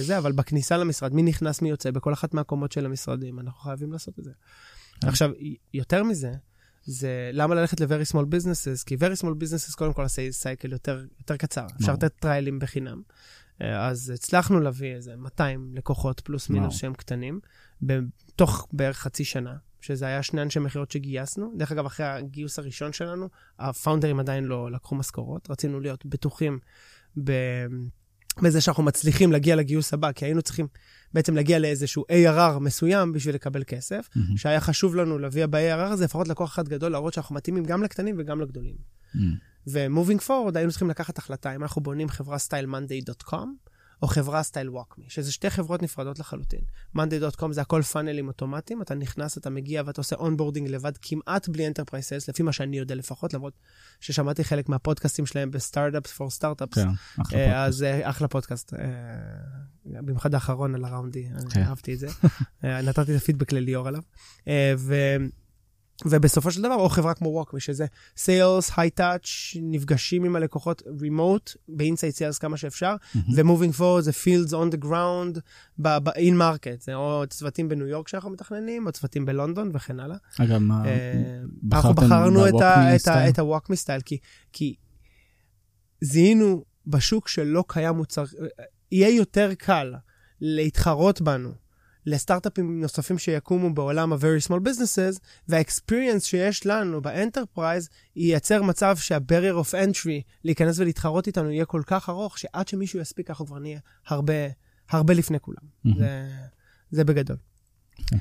זה, 0.00 0.18
אבל 0.18 0.32
בכניסה 0.32 0.76
למשרד, 0.76 1.14
מי 1.14 1.22
נכנס, 1.22 1.62
מי 1.62 1.70
יוצא, 1.70 1.90
בכל 1.90 2.12
אחת 2.12 2.34
מהקומות 2.34 2.72
של 2.72 2.86
המשרדים, 2.86 3.40
אנחנו 3.40 3.60
חייבים 3.60 3.92
לעשות 3.92 4.18
את 4.18 4.24
זה. 4.24 4.30
כן. 5.00 5.08
עכשיו, 5.08 5.30
יותר 5.74 6.04
מזה, 6.04 6.32
זה 6.84 7.30
למה 7.32 7.54
ללכת 7.54 7.80
ל-very 7.80 8.12
small 8.12 8.24
businesses, 8.24 8.84
כי 8.86 8.94
very 8.94 9.22
small 9.22 9.34
businesses, 9.42 9.76
קודם 9.76 9.92
כל, 9.92 10.04
ה-cycle 10.04 10.72
יותר, 10.72 11.04
יותר 11.18 11.36
קצר. 11.36 11.66
אפשר 11.80 11.92
לתת 11.92 12.12
טריילים 12.20 12.58
בחינם. 12.58 13.02
אז 13.60 14.10
הצלחנו 14.14 14.60
להביא 14.60 14.94
איזה 14.94 15.16
200 15.16 15.70
לקוחות 15.74 16.20
פלוס 16.20 16.50
מינוס 16.50 16.76
שהם 16.76 16.94
קטנים, 16.94 17.40
בתוך 17.82 18.68
בערך 18.72 18.98
חצי 18.98 19.24
שנה, 19.24 19.56
שזה 19.80 20.06
היה 20.06 20.22
שני 20.22 20.42
אנשי 20.42 20.58
מכירות 20.58 20.90
שגייסנו. 20.90 21.52
דרך 21.56 21.72
אגב, 21.72 21.86
אחרי 21.86 22.06
הגיוס 22.06 22.58
הראשון 22.58 22.92
שלנו, 22.92 23.28
הפאונדרים 23.58 24.20
עדיין 24.20 24.44
לא 24.44 24.70
לקחו 24.70 24.94
משכורות, 24.94 25.50
רצינו 25.50 25.80
להיות 25.80 26.06
בטוחים 26.06 26.58
ב... 27.24 27.32
בזה 28.42 28.60
שאנחנו 28.60 28.82
מצליחים 28.82 29.32
להגיע 29.32 29.56
לגיוס 29.56 29.94
הבא, 29.94 30.12
כי 30.12 30.24
היינו 30.24 30.42
צריכים 30.42 30.66
בעצם 31.14 31.34
להגיע 31.34 31.58
לאיזשהו 31.58 32.04
ARR 32.12 32.58
מסוים 32.58 33.12
בשביל 33.12 33.34
לקבל 33.34 33.62
כסף, 33.66 34.08
mm-hmm. 34.08 34.36
שהיה 34.36 34.60
חשוב 34.60 34.96
לנו 34.96 35.18
להביא 35.18 35.46
ב-ARR 35.46 35.92
הזה 35.92 36.04
לפחות 36.04 36.28
לקוח 36.28 36.54
אחד 36.54 36.68
גדול, 36.68 36.92
להראות 36.92 37.14
שאנחנו 37.14 37.34
מתאימים 37.34 37.64
גם 37.64 37.82
לקטנים 37.82 38.16
וגם 38.18 38.40
לגדולים. 38.40 38.74
Mm-hmm. 38.74 39.18
ו-moving 39.66 40.20
forward 40.26 40.52
היינו 40.54 40.70
צריכים 40.70 40.90
לקחת 40.90 41.18
החלטה 41.18 41.54
אם 41.54 41.62
אנחנו 41.62 41.82
בונים 41.82 42.08
חברה 42.08 42.38
style 42.38 42.66
monday.com, 42.74 43.70
או 44.02 44.08
חברה 44.08 44.42
style 44.42 44.70
WalkMe, 44.70 45.04
שזה 45.08 45.32
שתי 45.32 45.50
חברות 45.50 45.82
נפרדות 45.82 46.18
לחלוטין. 46.18 46.60
monday.com 46.96 47.52
זה 47.52 47.60
הכל 47.60 47.82
פאנלים 47.82 48.28
אוטומטיים, 48.28 48.82
אתה 48.82 48.94
נכנס, 48.94 49.38
אתה 49.38 49.50
מגיע 49.50 49.82
ואתה 49.86 50.00
עושה 50.00 50.16
onboarding 50.16 50.68
לבד 50.68 50.92
כמעט 51.02 51.48
בלי 51.48 51.66
enterprise 51.66 52.08
sales, 52.08 52.28
לפי 52.28 52.42
מה 52.42 52.52
שאני 52.52 52.78
יודע 52.78 52.94
לפחות, 52.94 53.34
למרות 53.34 53.52
ששמעתי 54.00 54.44
חלק 54.44 54.68
מהפודקאסטים 54.68 55.26
שלהם 55.26 55.50
ב 55.50 55.57
Startups 55.57 56.12
for 56.12 56.30
Startups. 56.30 56.74
כן, 56.74 56.88
אחלה 56.88 57.24
פודקאסט. 57.24 57.54
אז 57.54 57.82
אה, 57.82 58.10
אחלה 58.10 58.28
פודקאסט. 58.28 58.74
אה, 58.74 58.80
במיוחד 59.84 60.34
האחרון 60.34 60.74
על 60.74 60.84
ה 60.84 60.89
round 60.89 61.17
D, 61.17 61.28
כן. 61.50 61.62
אהבתי 61.62 61.94
את 61.94 61.98
זה. 61.98 62.08
אה, 62.64 62.82
נתתי 62.82 63.16
את 63.16 63.16
הפידבק 63.16 63.52
לליאור 63.52 63.88
עליו. 63.88 64.02
אה. 66.06 66.10
ובסופו 66.10 66.50
של 66.50 66.62
דבר, 66.62 66.74
או 66.74 66.88
חברה 66.88 67.14
כמו 67.14 67.28
WalkMe, 67.28 67.60
שזה 67.60 67.86
sales, 68.16 68.70
high 68.76 68.90
touch, 68.90 69.20
נפגשים 69.62 70.24
עם 70.24 70.36
הלקוחות 70.36 70.82
remote, 71.00 71.50
ב 71.68 71.75
inside 71.75 72.14
sales 72.14 72.38
כמה 72.38 72.56
שאפשר, 72.56 72.94
ו-moving 73.14 73.78
forward 73.78 74.00
זה 74.00 74.10
feet 74.10 74.50
on 74.50 74.74
the 74.74 74.84
ground, 74.84 75.40
ב-in 75.78 76.34
market, 76.38 76.80
זה 76.84 76.94
או 76.94 77.22
צוותים 77.30 77.68
בניו 77.68 77.86
יורק 77.86 78.08
שאנחנו 78.08 78.30
מתכננים, 78.30 78.86
או 78.86 78.92
צוותים 78.92 79.26
בלונדון 79.26 79.70
וכן 79.74 80.00
הלאה. 80.00 80.16
אגב, 80.40 80.58
מה... 80.58 80.84
אה, 80.86 80.90
בחרתם 81.62 81.88
אנחנו 81.88 81.94
בחרנו 81.94 82.46
את 83.28 83.38
ה 83.38 83.43
WalkMe 83.43 83.76
style, 83.76 84.00
כי- 84.00 84.18
כי 84.52 84.74
זיהינו 86.00 86.64
בשוק 86.86 87.28
שלא 87.28 87.64
קיים 87.68 87.94
מוצר, 87.94 88.24
יהיה 88.92 89.16
יותר 89.16 89.50
קל 89.58 89.94
להתחרות 90.40 91.20
בנו 91.20 91.50
לסטארט-אפים 92.06 92.80
נוספים 92.80 93.18
שיקומו 93.18 93.74
בעולם 93.74 94.12
ה-very 94.12 94.48
small 94.48 94.60
businesses, 94.68 95.18
וה-experience 95.48 96.20
שיש 96.20 96.66
לנו 96.66 97.02
ב 97.02 97.10
enterprise 97.10 97.88
ייצר 98.16 98.62
מצב 98.62 98.96
שה-barrier 98.96 99.64
of 99.64 99.74
entry 99.74 100.22
להיכנס 100.44 100.78
ולהתחרות 100.78 101.26
איתנו 101.26 101.50
יהיה 101.50 101.64
כל 101.64 101.82
כך 101.86 102.08
ארוך, 102.08 102.38
שעד 102.38 102.68
שמישהו 102.68 103.00
יספיק 103.00 103.30
אנחנו 103.30 103.46
כבר 103.46 103.58
נהיה 103.58 103.80
הרבה, 104.06 104.34
הרבה 104.90 105.14
לפני 105.14 105.40
כולם. 105.40 105.62
מהמם. 105.84 105.98
זה, 105.98 106.28
זה 106.90 107.04
בגדול. 107.04 107.36
אוקיי. 108.00 108.18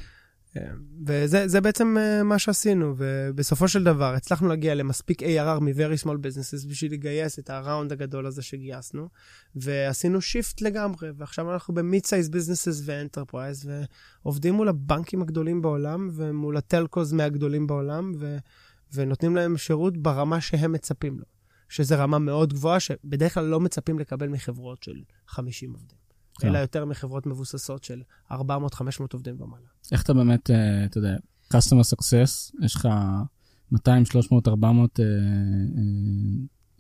אה, 0.58 0.72
וזה 1.06 1.48
זה 1.48 1.62
בעצם 1.62 1.98
אה, 2.00 2.24
מה 2.24 2.40
שעשינו, 2.40 2.94
ובסופו 2.98 3.68
של 3.68 3.84
דבר 3.84 4.14
הצלחנו 4.14 4.48
להגיע 4.48 4.76
למספיק 4.76 5.24
ARR 5.24 5.60
מ-very 5.60 6.04
small 6.04 6.18
businesses 6.18 6.70
בשביל 6.70 6.94
לגייס 6.94 7.40
את 7.40 7.50
הראונד 7.50 7.92
הגדול 7.92 8.26
הזה 8.26 8.42
שגייסנו, 8.42 9.10
ועשינו 9.56 10.22
שיפט 10.22 10.62
לגמרי, 10.62 11.10
ועכשיו 11.18 11.54
אנחנו 11.54 11.74
ב-mid-size 11.74 12.30
businesses 12.34 12.82
ו-enterprise, 12.86 13.68
ועובדים 14.24 14.54
מול 14.54 14.70
הבנקים 14.70 15.22
הגדולים 15.22 15.62
בעולם, 15.62 16.10
ומול 16.14 16.58
הטלקוז 16.58 17.14
מהגדולים 17.14 17.68
בעולם, 17.68 18.12
ו- 18.20 18.38
ונותנים 18.94 19.36
להם 19.36 19.58
שירות 19.58 19.98
ברמה 19.98 20.42
שהם 20.42 20.72
מצפים 20.72 21.20
לו, 21.20 21.26
שזו 21.70 21.96
רמה 21.98 22.20
מאוד 22.20 22.54
גבוהה, 22.54 22.80
שבדרך 22.80 23.34
כלל 23.34 23.46
לא 23.46 23.60
מצפים 23.60 24.00
לקבל 24.00 24.28
מחברות 24.28 24.84
של 24.84 25.02
50 25.28 25.74
עובדים. 25.74 25.99
כן. 26.40 26.48
אלא 26.48 26.58
יותר 26.58 26.86
מחברות 26.86 27.26
מבוססות 27.26 27.84
של 27.84 28.02
400-500 28.32 28.36
עובדים 29.14 29.42
ומעלה. 29.42 29.68
איך 29.92 30.04
אתה 30.04 30.14
באמת, 30.14 30.50
אה, 30.50 30.86
אתה 30.86 30.98
יודע, 30.98 31.16
customer 31.54 31.96
success, 31.96 32.56
יש 32.66 32.76
לך 32.76 32.88
200, 33.72 34.06
300, 34.06 34.48
400 34.48 35.00
אה, 35.00 35.06
אה, 35.06 35.10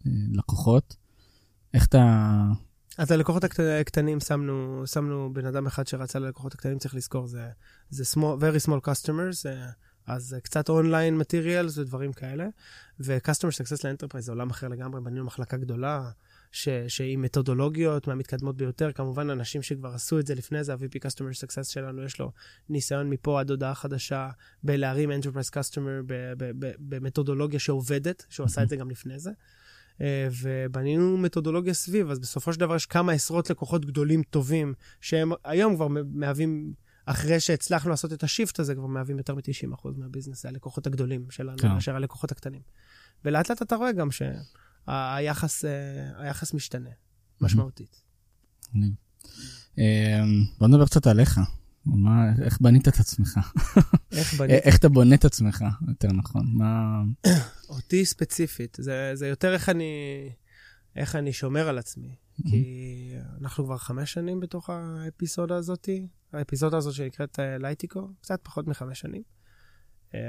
אה, 0.05 0.11
לקוחות, 0.33 0.95
איך 1.73 1.85
אתה... 1.85 2.27
אז 2.97 3.11
ללקוחות 3.11 3.43
הקט- 3.43 3.59
הקטנים 3.81 4.19
שמנו, 4.19 4.83
שמנו 4.87 5.33
בן 5.33 5.45
אדם 5.45 5.67
אחד 5.67 5.87
שרצה 5.87 6.19
ללקוחות 6.19 6.53
הקטנים, 6.53 6.77
צריך 6.77 6.95
לזכור, 6.95 7.27
זה, 7.27 7.49
זה 7.89 8.03
small, 8.15 8.41
very 8.41 8.67
small 8.67 8.87
customers, 8.89 9.49
אה, 9.49 9.69
אז 10.07 10.33
אה, 10.33 10.39
קצת 10.39 10.69
online 10.69 11.21
materials 11.21 11.79
ודברים 11.79 12.13
כאלה, 12.13 12.47
ו-customer 12.99 13.51
success 13.51 13.81
ל 13.83 13.87
enterprise 13.87 14.25
זה 14.25 14.31
עולם 14.31 14.49
אחר 14.49 14.67
לגמרי, 14.67 15.01
בנינו 15.01 15.25
מחלקה 15.25 15.57
גדולה, 15.57 16.09
ש, 16.51 16.69
שהיא 16.87 17.17
מתודולוגיות 17.17 18.07
מהמתקדמות 18.07 18.57
ביותר, 18.57 18.91
כמובן 18.91 19.29
אנשים 19.29 19.61
שכבר 19.61 19.89
עשו 19.89 20.19
את 20.19 20.27
זה 20.27 20.35
לפני 20.35 20.63
זה, 20.63 20.73
ה-VP 20.73 21.05
customer 21.05 21.45
success 21.45 21.63
שלנו, 21.63 22.03
יש 22.03 22.19
לו 22.19 22.31
ניסיון 22.69 23.09
מפה 23.09 23.39
עד 23.39 23.49
הודעה 23.49 23.75
חדשה 23.75 24.29
בלהרים 24.63 25.11
enterprise 25.11 25.49
customer 25.49 26.13
במתודולוגיה 26.79 27.59
שעובדת, 27.59 28.25
שהוא 28.29 28.45
עשה 28.45 28.63
את 28.63 28.69
זה 28.69 28.75
גם 28.75 28.89
לפני 28.89 29.19
זה. 29.19 29.31
אה, 30.01 30.27
ובנינו 30.41 31.17
מתודולוגיה 31.17 31.73
סביב, 31.73 32.09
אז 32.09 32.19
בסופו 32.19 32.53
של 32.53 32.59
דבר 32.59 32.75
יש 32.75 32.85
כמה 32.85 33.11
עשרות 33.11 33.49
לקוחות 33.49 33.85
גדולים 33.85 34.23
טובים, 34.23 34.73
שהם 35.01 35.31
היום 35.43 35.75
כבר 35.75 35.87
מהווים, 36.13 36.73
אחרי 37.05 37.39
שהצלחנו 37.39 37.89
לעשות 37.89 38.13
את 38.13 38.23
השיפט 38.23 38.59
הזה, 38.59 38.75
כבר 38.75 38.85
מהווים 38.85 39.17
יותר 39.17 39.35
מ-90% 39.35 39.89
מהביזנס, 39.97 40.41
זה 40.41 40.49
הלקוחות 40.49 40.87
הגדולים 40.87 41.25
שלנו, 41.29 41.57
כן. 41.57 41.67
מאשר 41.67 41.95
הלקוחות 41.95 42.31
הקטנים. 42.31 42.61
ולאט 43.25 43.49
לאט 43.49 43.61
אתה 43.61 43.75
רואה 43.75 43.91
גם 43.91 44.11
שהיחס 44.11 44.68
היחס 44.89 46.53
משתנה, 46.53 46.89
משמעותית. 47.41 48.01
אה, 49.79 50.23
בוא 50.59 50.67
נדבר 50.67 50.85
קצת 50.85 51.07
עליך. 51.07 51.39
מה, 51.85 52.25
איך 52.41 52.61
בנית 52.61 52.87
את 52.87 52.99
עצמך? 52.99 53.39
איך 54.11 54.33
אה, 54.33 54.37
בניתי? 54.39 54.53
איך 54.53 54.77
אתה 54.77 54.89
בונה 54.89 55.15
את 55.15 55.25
עצמך, 55.25 55.65
יותר 55.87 56.07
נכון. 56.07 56.47
מה... 56.53 57.01
אותי 57.69 58.05
ספציפית, 58.05 58.77
זה, 58.81 59.11
זה 59.13 59.27
יותר 59.27 59.53
איך 59.53 59.69
אני, 59.69 59.93
איך 60.95 61.15
אני 61.15 61.33
שומר 61.33 61.67
על 61.67 61.77
עצמי. 61.77 62.15
כי 62.49 63.13
אנחנו 63.41 63.65
כבר 63.65 63.77
חמש 63.77 64.13
שנים 64.13 64.39
בתוך 64.39 64.69
האפיסודה 64.69 65.55
הזאת, 65.55 65.89
האפיסודה 66.33 66.77
הזאת 66.77 66.93
שנקראת 66.93 67.39
אה, 67.39 67.57
לייטיקו, 67.57 68.07
קצת 68.21 68.39
פחות 68.43 68.67
מחמש 68.67 68.99
שנים. 68.99 69.21
אמ, 70.13 70.19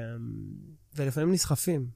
ולפעמים 0.96 1.32
נסחפים. 1.32 1.90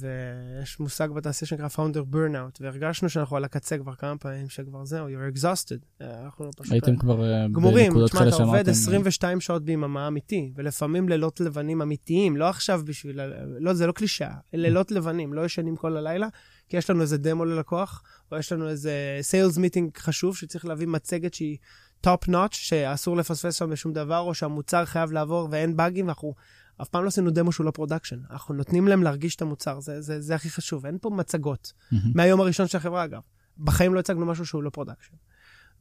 ויש 0.00 0.80
מושג 0.80 1.08
בתעשייה 1.10 1.48
שנקרא 1.48 1.68
founder 1.68 2.14
burnout, 2.14 2.58
והרגשנו 2.60 3.08
שאנחנו 3.08 3.36
על 3.36 3.44
הקצה 3.44 3.78
כבר 3.78 3.94
כמה 3.94 4.18
פעמים, 4.18 4.48
שכבר 4.48 4.84
זהו, 4.84 5.06
you're 5.08 5.36
exhausted. 5.36 6.02
אה, 6.02 6.24
אנחנו 6.24 6.50
פשוט... 6.56 6.72
הייתם 6.72 6.96
כבר 6.96 7.24
אה, 7.24 7.46
גמורים, 7.52 7.92
תשמע, 8.06 8.28
אתה 8.28 8.36
עובד 8.36 8.36
שאמרתם, 8.36 8.70
22 8.70 9.40
שעות 9.40 9.64
ביממה 9.64 10.08
אמיתי, 10.08 10.52
ולפעמים 10.56 11.08
לילות 11.08 11.40
לבנים 11.40 11.82
אמיתיים, 11.82 12.36
לא 12.36 12.48
עכשיו 12.48 12.82
בשביל, 12.84 13.20
לא, 13.60 13.74
זה 13.74 13.86
לא 13.86 13.92
קלישאה, 13.92 14.34
לילות 14.52 14.90
לבנים, 14.90 15.32
לא 15.32 15.44
ישנים 15.44 15.76
כל 15.76 15.96
הלילה, 15.96 16.28
כי 16.68 16.76
יש 16.76 16.90
לנו 16.90 17.02
איזה 17.02 17.18
דמו 17.18 17.44
ללקוח, 17.44 18.02
או 18.32 18.36
יש 18.36 18.52
לנו 18.52 18.68
איזה 18.68 19.18
sales 19.20 19.58
meeting 19.58 19.96
חשוב 19.96 20.36
שצריך 20.36 20.64
להביא 20.64 20.86
מצגת 20.86 21.34
שהיא 21.34 21.56
top 22.00 22.28
notch, 22.28 22.68
שאסור 22.68 23.16
לפספס 23.16 23.54
שם 23.54 23.70
בשום 23.70 23.92
דבר, 23.92 24.18
או 24.18 24.34
שהמוצר 24.34 24.84
חייב 24.84 25.12
לעבור 25.12 25.48
ואין 25.50 25.76
באגים, 25.76 26.06
ואנחנו 26.06 26.34
אף 26.82 26.88
פעם 26.88 27.02
לא 27.02 27.08
עשינו 27.08 27.30
דמו 27.30 27.52
שהוא 27.52 27.66
לא 27.66 27.70
production. 27.70 28.18
אנחנו 28.30 28.54
נותנים 28.54 28.88
להם 28.88 29.02
להרגיש 29.02 29.36
את 29.36 29.42
המוצר, 29.42 29.80
זה, 29.80 30.00
זה, 30.00 30.20
זה 30.20 30.34
הכי 30.34 30.50
חשוב, 30.50 30.86
אין 30.86 30.98
פה 31.00 31.10
מצגות. 31.10 31.72
מהמם. 31.92 32.12
מהיום 32.14 32.40
הראשון 32.40 32.66
של 32.66 32.78
החברה, 32.78 33.04
אגב. 33.04 33.20
בחיים 33.58 33.94
לא 33.94 34.00
הצגנו 34.00 34.26
משהו 34.26 34.46
שהוא 34.46 34.62
לא 34.62 34.70
production. 34.70 35.14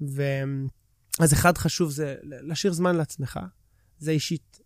ו... 0.01 0.23
אז 1.19 1.34
אחד 1.34 1.58
חשוב 1.58 1.91
זה 1.91 2.15
להשאיר 2.23 2.73
זמן 2.73 2.95
לעצמך. 2.95 3.39
זה 3.99 4.12
אישית, 4.12 4.60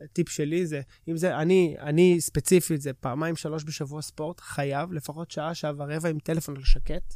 הטיפ 0.00 0.28
שלי 0.28 0.66
זה, 0.66 0.80
אם 1.08 1.16
זה, 1.16 1.36
אני, 1.36 1.76
אני 1.80 2.20
ספציפית, 2.20 2.80
זה 2.80 2.92
פעמיים, 2.92 3.36
שלוש 3.36 3.64
בשבוע 3.64 4.02
ספורט, 4.02 4.40
חייב, 4.40 4.92
לפחות 4.92 5.30
שעה, 5.30 5.54
שעה 5.54 5.72
ורבע 5.76 6.08
עם 6.08 6.18
טלפון 6.18 6.56
על 6.56 6.64
שקט. 6.64 7.14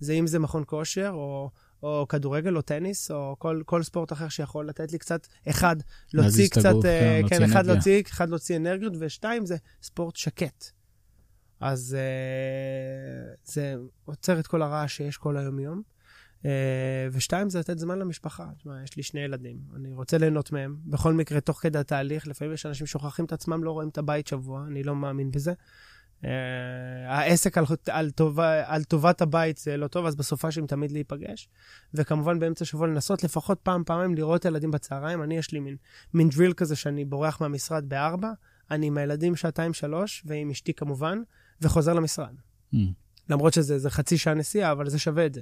זה 0.00 0.12
אם 0.12 0.26
זה 0.26 0.38
מכון 0.38 0.62
כושר, 0.66 1.10
או, 1.10 1.50
או 1.84 2.06
כדורגל, 2.08 2.56
או 2.56 2.62
טניס, 2.62 3.10
או 3.10 3.36
כל, 3.38 3.62
כל 3.66 3.82
ספורט 3.82 4.12
אחר 4.12 4.28
שיכול 4.28 4.68
לתת 4.68 4.92
לי 4.92 4.98
קצת, 4.98 5.26
אחד, 5.48 5.76
להוציא 6.14 6.48
קצת, 6.48 6.64
הגוף, 6.64 6.84
אה, 6.84 7.20
כן, 7.22 7.28
כן, 7.28 7.40
להוציא 7.40 7.54
אחד. 7.54 7.66
להוציא, 7.66 8.02
אחד 8.10 8.28
להוציא 8.28 8.56
אנרגיות, 8.56 8.92
ושתיים 8.98 9.46
זה 9.46 9.56
ספורט 9.82 10.16
שקט. 10.16 10.64
אז 11.60 11.96
אה, 11.98 13.34
זה 13.44 13.74
עוצר 14.04 14.40
את 14.40 14.46
כל 14.46 14.62
הרעש 14.62 14.96
שיש 14.96 15.16
כל 15.16 15.36
היום-יום. 15.36 15.82
אה, 16.44 17.08
ושתיים, 17.12 17.50
זה 17.50 17.58
לתת 17.58 17.78
זמן 17.78 17.98
למשפחה. 17.98 18.46
תשמע, 18.56 18.82
יש 18.84 18.96
לי 18.96 19.02
שני 19.02 19.20
ילדים, 19.20 19.56
אני 19.76 19.92
רוצה 19.92 20.18
ליהנות 20.18 20.52
מהם. 20.52 20.76
בכל 20.86 21.14
מקרה, 21.14 21.40
תוך 21.40 21.60
כדי 21.60 21.78
התהליך, 21.78 22.26
לפעמים 22.26 22.54
יש 22.54 22.66
אנשים 22.66 22.86
שוכחים 22.86 23.24
את 23.24 23.32
עצמם, 23.32 23.64
לא 23.64 23.70
רואים 23.70 23.88
את 23.88 23.98
הבית 23.98 24.26
שבוע, 24.26 24.64
אני 24.66 24.82
לא 24.82 24.96
מאמין 24.96 25.30
בזה. 25.30 25.52
אה, 26.24 27.16
העסק 27.16 27.58
על, 27.58 27.64
על, 27.88 28.10
טובה, 28.10 28.62
על 28.66 28.84
טובת 28.84 29.22
הבית 29.22 29.56
זה 29.56 29.76
לא 29.76 29.88
טוב, 29.88 30.06
אז 30.06 30.16
בסופה 30.16 30.50
שהם 30.50 30.66
תמיד 30.66 30.92
להיפגש. 30.92 31.48
וכמובן, 31.94 32.38
באמצע 32.38 32.62
השבוע 32.62 32.86
לנסות 32.86 33.24
לפחות 33.24 33.60
פעם, 33.62 33.84
פעמיים 33.86 34.14
לראות 34.14 34.40
את 34.40 34.46
הילדים 34.46 34.70
בצהריים. 34.70 35.22
אני, 35.22 35.36
יש 35.36 35.52
לי 35.52 35.60
מין, 35.60 35.76
מין 36.14 36.28
דריל 36.28 36.52
כזה 36.52 36.76
שאני 36.76 37.04
בורח 37.04 37.40
מהמשרד 37.40 37.88
בארבע, 37.88 38.30
אני 38.70 38.86
עם 38.86 38.98
הילדים 38.98 39.36
שעתיים-שלוש, 39.36 40.22
ועם 40.26 40.50
אשתי 40.50 40.74
כמובן, 40.74 41.22
וחוזר 41.60 41.92
למשרד. 41.92 42.34
מהמם. 42.72 42.92
למרות 43.28 43.52
שזה 43.52 43.78
זה 43.78 43.90
חצי 43.90 44.18
שעה 44.18 44.34
נסיעה, 44.34 44.72
אבל 44.72 44.88
זה 44.88 44.98
שווה 44.98 45.26
את 45.26 45.34
זה. 45.34 45.40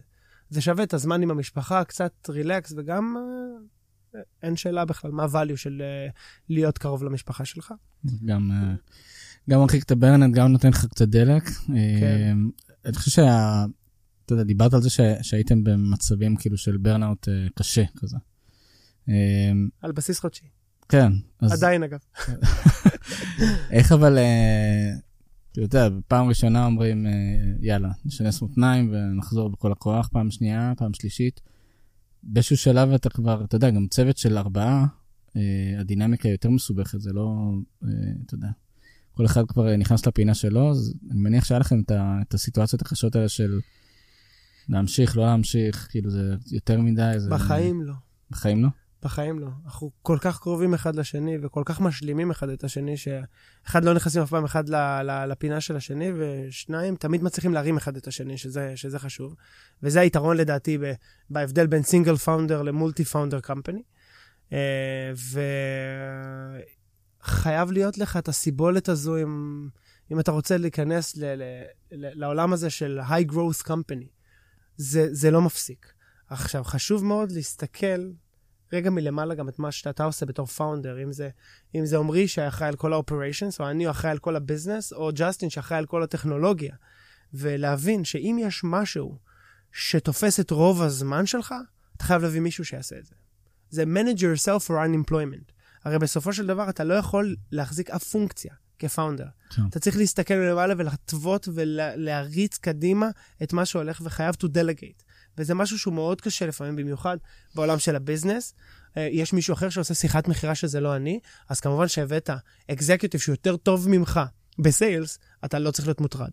זה 0.50 0.60
שווה 0.60 0.84
את 0.84 0.94
הזמן 0.94 1.22
עם 1.22 1.30
המשפחה, 1.30 1.84
קצת 1.84 2.12
רילקס, 2.28 2.72
וגם 2.76 3.16
אה, 4.14 4.20
אין 4.42 4.56
שאלה 4.56 4.84
בכלל 4.84 5.10
מה 5.10 5.22
ה-value 5.22 5.56
של 5.56 5.82
אה, 5.82 6.10
להיות 6.48 6.78
קרוב 6.78 7.04
למשפחה 7.04 7.44
שלך. 7.44 7.74
גם, 8.24 8.50
אה, 8.52 8.74
גם 9.50 9.60
מרחיק 9.60 9.84
את 9.84 9.90
הברנט, 9.90 10.34
גם 10.34 10.52
נותן 10.52 10.68
לך 10.68 10.86
קצת 10.86 11.08
דלק. 11.08 11.42
כן. 11.66 11.74
אה, 11.74 12.32
אני 12.84 12.92
חושב 12.96 13.10
שה... 13.10 13.64
אתה 14.26 14.32
יודע, 14.32 14.44
דיברת 14.44 14.74
על 14.74 14.82
זה 14.82 14.90
ש- 14.90 15.00
שהייתם 15.22 15.64
במצבים 15.64 16.36
כאילו 16.36 16.56
של 16.56 16.76
ברנאוט 16.76 17.28
אה, 17.28 17.46
קשה 17.54 17.84
כזה. 17.96 18.16
אה, 19.08 19.14
על 19.80 19.92
בסיס 19.92 20.20
חודשי. 20.20 20.44
כן, 20.88 21.12
אז 21.40 21.52
עדיין, 21.62 21.82
אגב. 21.82 21.98
איך 23.70 23.92
אבל, 23.92 24.18
אה, 24.18 24.90
אתה 25.52 25.60
יודע, 25.60 25.88
פעם 26.08 26.28
ראשונה 26.28 26.66
אומרים, 26.66 27.06
יאללה, 27.60 27.90
נשנס 28.04 28.42
מותניים 28.42 28.94
ונחזור 28.94 29.50
בכל 29.50 29.72
הכוח, 29.72 30.08
פעם 30.12 30.30
שנייה, 30.30 30.72
פעם 30.76 30.94
שלישית. 30.94 31.40
באיזשהו 32.22 32.56
שלב 32.56 32.92
אתה 32.92 33.10
כבר, 33.10 33.44
אתה 33.44 33.56
יודע, 33.56 33.70
גם 33.70 33.86
צוות 33.88 34.18
של 34.18 34.38
ארבעה, 34.38 34.86
הדינמיקה 35.78 36.28
יותר 36.28 36.50
מסובכת, 36.50 37.00
זה 37.00 37.12
לא, 37.12 37.52
אתה 38.26 38.34
יודע, 38.34 38.48
כל 39.14 39.26
אחד 39.26 39.46
כבר 39.48 39.76
נכנס 39.76 40.06
לפינה 40.06 40.34
שלו, 40.34 40.70
אז 40.70 40.94
אני 41.10 41.20
מניח 41.20 41.44
שהיה 41.44 41.58
לכם 41.58 41.80
את, 41.80 41.90
ה, 41.90 42.18
את 42.28 42.34
הסיטואציות 42.34 42.82
הקשות 42.82 43.16
האלה 43.16 43.28
של 43.28 43.60
להמשיך, 44.68 45.16
לא 45.16 45.26
להמשיך, 45.26 45.88
כאילו 45.90 46.10
זה 46.10 46.34
יותר 46.52 46.80
מדי. 46.80 47.12
זה... 47.16 47.30
בחיים 47.30 47.82
לא. 47.82 47.94
בחיים 48.30 48.62
לא? 48.62 48.68
בחיים 49.02 49.38
לא. 49.38 49.48
אנחנו 49.64 49.90
כל 50.02 50.18
כך 50.20 50.38
קרובים 50.38 50.74
אחד 50.74 50.96
לשני 50.96 51.36
וכל 51.42 51.62
כך 51.66 51.80
משלימים 51.80 52.30
אחד 52.30 52.48
את 52.48 52.64
השני, 52.64 52.96
שאחד 52.96 53.84
לא 53.84 53.94
נכנסים 53.94 54.22
אף 54.22 54.30
פעם 54.30 54.44
אחד 54.44 54.64
לפינה 55.28 55.60
של 55.60 55.76
השני, 55.76 56.10
ושניים 56.18 56.96
תמיד 56.96 57.22
מצליחים 57.22 57.54
להרים 57.54 57.76
אחד 57.76 57.96
את 57.96 58.06
השני, 58.06 58.38
שזה, 58.38 58.72
שזה 58.76 58.98
חשוב. 58.98 59.34
וזה 59.82 60.00
היתרון 60.00 60.36
לדעתי 60.36 60.78
בהבדל 61.30 61.66
בין 61.66 61.82
סינגל 61.82 62.16
פאונדר 62.16 62.62
למולטי 62.62 63.04
פאונדר 63.04 63.40
קמפני. 63.40 63.82
וחייב 67.24 67.72
להיות 67.72 67.98
לך 67.98 68.16
את 68.16 68.28
הסיבולת 68.28 68.88
הזו 68.88 69.16
אם, 69.16 69.68
אם 70.12 70.20
אתה 70.20 70.30
רוצה 70.30 70.56
להיכנס 70.56 71.16
ל, 71.16 71.24
ל, 71.24 71.42
ל, 71.92 72.20
לעולם 72.20 72.52
הזה 72.52 72.70
של 72.70 73.00
high 73.08 73.32
growth 73.32 73.66
company. 73.66 74.06
זה, 74.76 75.08
זה 75.10 75.30
לא 75.30 75.42
מפסיק. 75.42 75.92
עכשיו, 76.28 76.64
חשוב 76.64 77.04
מאוד 77.04 77.32
להסתכל 77.32 78.10
רגע 78.72 78.90
מלמעלה 78.90 79.34
גם 79.34 79.48
את 79.48 79.58
מה 79.58 79.72
שאתה 79.72 80.04
עושה 80.04 80.26
בתור 80.26 80.46
founder, 80.46 81.02
אם 81.02 81.12
זה, 81.12 81.28
אם 81.74 81.86
זה 81.86 81.98
עמרי 81.98 82.28
שאחראי 82.28 82.68
על 82.68 82.76
כל 82.76 82.92
ה-operations, 82.92 83.56
או 83.60 83.70
אני 83.70 83.90
אחראי 83.90 84.10
על 84.10 84.18
כל 84.18 84.36
הביזנס, 84.36 84.92
או 84.92 85.10
ג'סטין 85.14 85.50
שאחראי 85.50 85.78
על 85.78 85.86
כל 85.86 86.02
הטכנולוגיה. 86.02 86.74
ולהבין 87.34 88.04
שאם 88.04 88.36
יש 88.40 88.60
משהו 88.64 89.18
שתופס 89.72 90.40
את 90.40 90.50
רוב 90.50 90.82
הזמן 90.82 91.26
שלך, 91.26 91.54
אתה 91.96 92.04
חייב 92.04 92.22
להביא 92.22 92.40
מישהו 92.40 92.64
שיעשה 92.64 92.98
את 92.98 93.04
זה. 93.04 93.14
זה 93.70 93.84
manage 93.84 94.18
yourself 94.18 94.66
for 94.68 94.72
unemployment. 94.72 95.52
הרי 95.84 95.98
בסופו 95.98 96.32
של 96.32 96.46
דבר 96.46 96.68
אתה 96.68 96.84
לא 96.84 96.94
יכול 96.94 97.36
להחזיק 97.52 97.90
אף 97.90 98.04
פונקציה 98.04 98.54
כפאונדר. 98.78 99.26
כן. 99.50 99.62
אתה 99.70 99.80
צריך 99.80 99.96
להסתכל 99.96 100.34
למעלה 100.34 100.74
ולהתוות 100.78 101.48
ולהריץ 101.54 102.58
קדימה 102.58 103.10
את 103.42 103.52
מה 103.52 103.64
שהולך 103.64 104.00
וחייב 104.04 104.34
to 104.34 104.46
delegate. 104.46 105.02
וזה 105.38 105.54
משהו 105.54 105.78
שהוא 105.78 105.94
מאוד 105.94 106.20
קשה 106.20 106.46
לפעמים, 106.46 106.76
במיוחד 106.76 107.16
בעולם 107.54 107.78
של 107.78 107.96
הביזנס. 107.96 108.54
אה, 108.96 109.08
יש 109.12 109.32
מישהו 109.32 109.54
אחר 109.54 109.68
שעושה 109.68 109.94
שיחת 109.94 110.28
מכירה 110.28 110.54
שזה 110.54 110.80
לא 110.80 110.96
אני, 110.96 111.20
אז 111.48 111.60
כמובן 111.60 111.88
שהבאת 111.88 112.30
אקזקיוטיב 112.70 113.20
שהוא 113.20 113.32
יותר 113.32 113.56
טוב 113.56 113.88
ממך 113.88 114.20
בסיילס, 114.58 115.18
אתה 115.44 115.58
לא 115.58 115.70
צריך 115.70 115.88
להיות 115.88 116.00
מוטרד. 116.00 116.30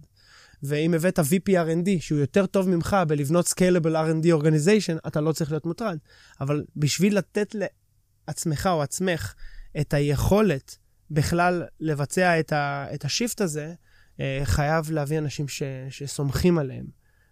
ואם 0.63 0.93
הבאת 0.93 1.19
VP 1.19 1.49
R&D 1.49 1.89
שהוא 1.99 2.19
יותר 2.19 2.45
טוב 2.45 2.69
ממך 2.69 2.97
בלבנות 3.07 3.47
Scalable 3.47 3.93
R&D 3.93 4.41
Organization, 4.41 5.07
אתה 5.07 5.21
לא 5.21 5.31
צריך 5.31 5.51
להיות 5.51 5.65
מוטרד. 5.65 5.97
אבל 6.41 6.63
בשביל 6.75 7.17
לתת 7.17 7.55
לעצמך 8.29 8.69
או 8.71 8.81
עצמך 8.81 9.33
את 9.81 9.93
היכולת 9.93 10.77
בכלל 11.11 11.63
לבצע 11.79 12.39
את, 12.39 12.53
ה, 12.53 12.85
את 12.93 13.05
ה 13.05 13.11
shift 13.11 13.41
הזה, 13.41 13.73
אה, 14.19 14.41
חייב 14.43 14.91
להביא 14.91 15.19
אנשים 15.19 15.47
ש, 15.47 15.63
שסומכים 15.89 16.57
עליהם. 16.57 16.85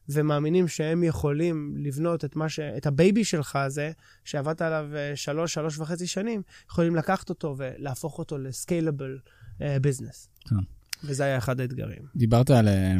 ומאמינים 0.09 0.67
שהם 0.67 1.03
יכולים 1.03 1.73
לבנות 1.77 2.25
את, 2.25 2.37
ש... 2.47 2.59
את 2.59 2.85
הבייבי 2.85 3.23
שלך 3.23 3.55
הזה, 3.55 3.91
שעבדת 4.23 4.61
עליו 4.61 4.85
אה, 4.95 5.15
שלוש, 5.15 5.53
שלוש 5.53 5.79
וחצי 5.79 6.07
שנים, 6.07 6.41
יכולים 6.71 6.95
לקחת 6.95 7.29
אותו 7.29 7.55
ולהפוך 7.57 8.19
אותו 8.19 8.37
ל 8.37 8.46
scalable 8.46 9.19
business. 9.81 10.29
Uh, 10.45 10.49
כן. 10.49 10.55
וזה 11.03 11.23
היה 11.23 11.37
אחד 11.37 11.59
האתגרים. 11.59 12.01
דיברת 12.15 12.49
על, 12.49 12.67
אה, 12.67 12.91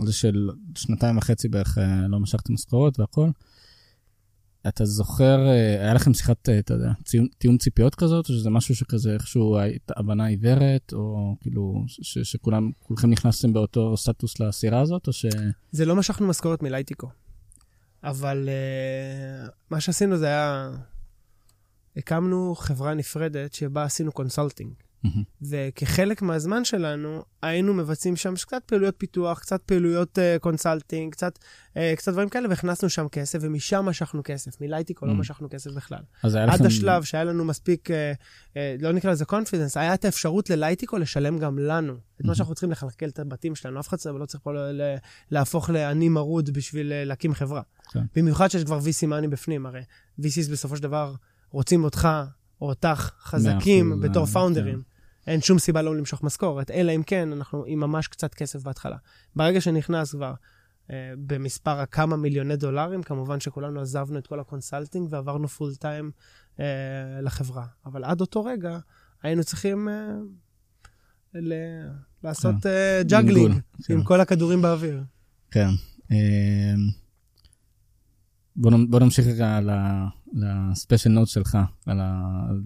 על 0.00 0.06
זה 0.06 0.12
של 0.12 0.50
שנתיים 0.74 1.18
וחצי 1.18 1.48
בערך 1.48 1.78
אה, 1.78 2.08
לא 2.08 2.20
משכתם 2.20 2.54
משכורות 2.54 3.00
והכל. 3.00 3.28
אתה 4.68 4.84
זוכר, 4.84 5.46
אה, 5.48 5.82
היה 5.82 5.94
לכם 5.94 6.14
שיחת, 6.14 6.48
אה, 6.48 6.58
אתה 6.58 6.74
יודע, 6.74 6.92
תיאום 7.38 7.58
ציפיות 7.58 7.94
כזאת, 7.94 8.28
או 8.28 8.34
שזה 8.34 8.50
משהו 8.50 8.74
שכזה 8.74 9.14
איכשהו 9.14 9.58
הבנה 9.96 10.26
עיוורת, 10.26 10.92
או 10.92 11.36
כאילו, 11.40 11.84
ש, 11.86 12.18
שכולם, 12.18 12.70
כולכם 12.82 13.10
נכנסתם 13.10 13.52
באותו 13.52 13.96
סטטוס 13.96 14.40
לסירה 14.40 14.80
הזאת, 14.80 15.06
או 15.06 15.12
ש... 15.12 15.26
זה 15.72 15.84
לא 15.84 15.96
משכנו 15.96 16.26
משכורת 16.26 16.62
מ 16.62 16.67
Lightico. 16.67 17.08
אבל 18.04 18.48
uh, 18.48 19.50
מה 19.70 19.80
שעשינו 19.80 20.16
זה 20.16 20.26
היה, 20.26 20.70
הקמנו 21.96 22.54
חברה 22.54 22.94
נפרדת 22.94 23.54
שבה 23.54 23.84
עשינו 23.84 24.12
consulting. 24.12 24.72
וכחלק 25.42 26.22
מהזמן 26.22 26.64
שלנו, 26.64 27.22
היינו 27.42 27.74
מבצעים 27.74 28.16
שם 28.16 28.34
קצת 28.34 28.62
פעילויות 28.66 28.94
פיתוח, 28.98 29.38
קצת 29.38 29.62
פעילויות 29.66 30.18
consulting, 30.40 31.12
uh, 31.12 31.16
קצת, 31.16 31.38
uh, 31.74 31.78
קצת 31.96 32.12
דברים 32.12 32.28
כאלה, 32.28 32.48
והכנסנו 32.48 32.88
שם 32.88 33.08
כסף, 33.08 33.38
ומשם 33.42 33.84
משכנו 33.84 34.20
כסף. 34.24 34.60
מ 34.60 34.65
Lightico 34.65 35.06
לא 35.06 35.14
משכנו 35.14 35.48
כסף 35.50 35.70
בכלל. 35.70 36.02
אז 36.22 36.34
היה 36.34 36.46
לכם... 36.46 36.54
עד 36.54 36.66
השלב 36.66 37.02
שהיה 37.02 37.24
לנו 37.24 37.44
מספיק, 37.44 37.90
uh, 37.90 37.92
uh, 37.92 38.56
לא 38.80 38.92
נקרא 38.92 39.10
לזה 39.10 39.24
confidence, 39.24 39.76
היה 39.76 39.94
את 39.94 40.04
האפשרות 40.04 40.50
ל 40.50 40.55
Lightico 40.55 40.98
לשלם 40.98 41.38
גם 41.38 41.58
לנו. 41.58 41.94
את 42.20 42.26
מה 42.26 42.34
שאנחנו 42.34 42.54
צריכים 42.54 42.70
לכלכל 42.70 43.08
את 43.08 43.18
הבתים 43.18 43.54
שלנו. 43.54 43.80
אף 43.80 43.88
אחד 43.88 43.96
לא 44.04 44.26
צריך 44.26 44.42
פה 44.42 44.50
להפוך 45.30 45.70
לעני 45.70 46.08
מרוד 46.08 46.50
בשביל 46.50 47.04
להקים 47.04 47.34
חברה. 47.34 47.62
כן. 47.92 48.00
במיוחד 48.16 48.48
שיש 48.50 48.64
כבר 48.64 48.78
VC 48.78 49.06
money 49.06 49.28
בפנים, 49.28 49.66
הרי 49.66 49.80
VCs 50.20 50.50
בסופו 50.52 50.76
של 50.76 50.82
דבר 50.82 51.14
רוצים 51.50 51.84
אותך 51.84 52.08
או 52.60 52.68
אותך 52.68 53.10
חזקים 53.22 54.00
בתור 54.00 54.26
פאונדרים. 54.26 54.82
כן. 54.82 54.91
אין 55.26 55.40
שום 55.40 55.58
סיבה 55.58 55.82
לא 55.82 55.96
למשוך 55.96 56.22
משכורת, 56.22 56.70
אלא 56.70 56.92
אם 56.92 57.02
כן 57.02 57.32
אנחנו 57.32 57.64
עם 57.66 57.80
ממש 57.80 58.08
קצת 58.08 58.34
כסף 58.34 58.62
בהתחלה. 58.62 58.96
ברגע 59.36 59.60
שנכנס 59.60 60.14
כבר 60.14 60.34
אה, 60.90 61.12
במספר 61.26 61.80
הכמה 61.80 62.16
מיליוני 62.16 62.56
דולרים, 62.56 63.02
כמובן 63.02 63.40
שכולנו 63.40 63.80
עזבנו 63.80 64.18
את 64.18 64.26
כל 64.26 64.40
ה 64.40 64.46
consulting 64.46 65.08
ועברנו 65.10 65.48
full 65.48 65.74
time 65.74 66.10
אה, 66.60 66.64
לחברה. 67.22 67.66
אבל 67.86 68.04
עד 68.04 68.20
אותו 68.20 68.44
רגע 68.44 68.78
היינו 69.22 69.44
צריכים 69.44 69.88
אה, 69.88 70.14
ל- 71.34 71.88
לעשות 72.24 72.54
כן. 72.62 72.68
אה, 72.68 73.02
juggling 73.02 73.60
כן. 73.86 73.94
עם 73.94 74.04
כל 74.04 74.20
הכדורים 74.20 74.62
באוויר. 74.62 75.02
כן. 75.50 75.68
אה, 76.12 76.74
בוא, 78.56 78.72
בוא 78.88 79.00
נמשיך 79.00 79.26
רגע 79.26 79.60
ל 80.32 80.42
special 80.42 81.10
note 81.10 81.28
שלך, 81.28 81.58
על, 81.86 82.00
ה, 82.00 82.22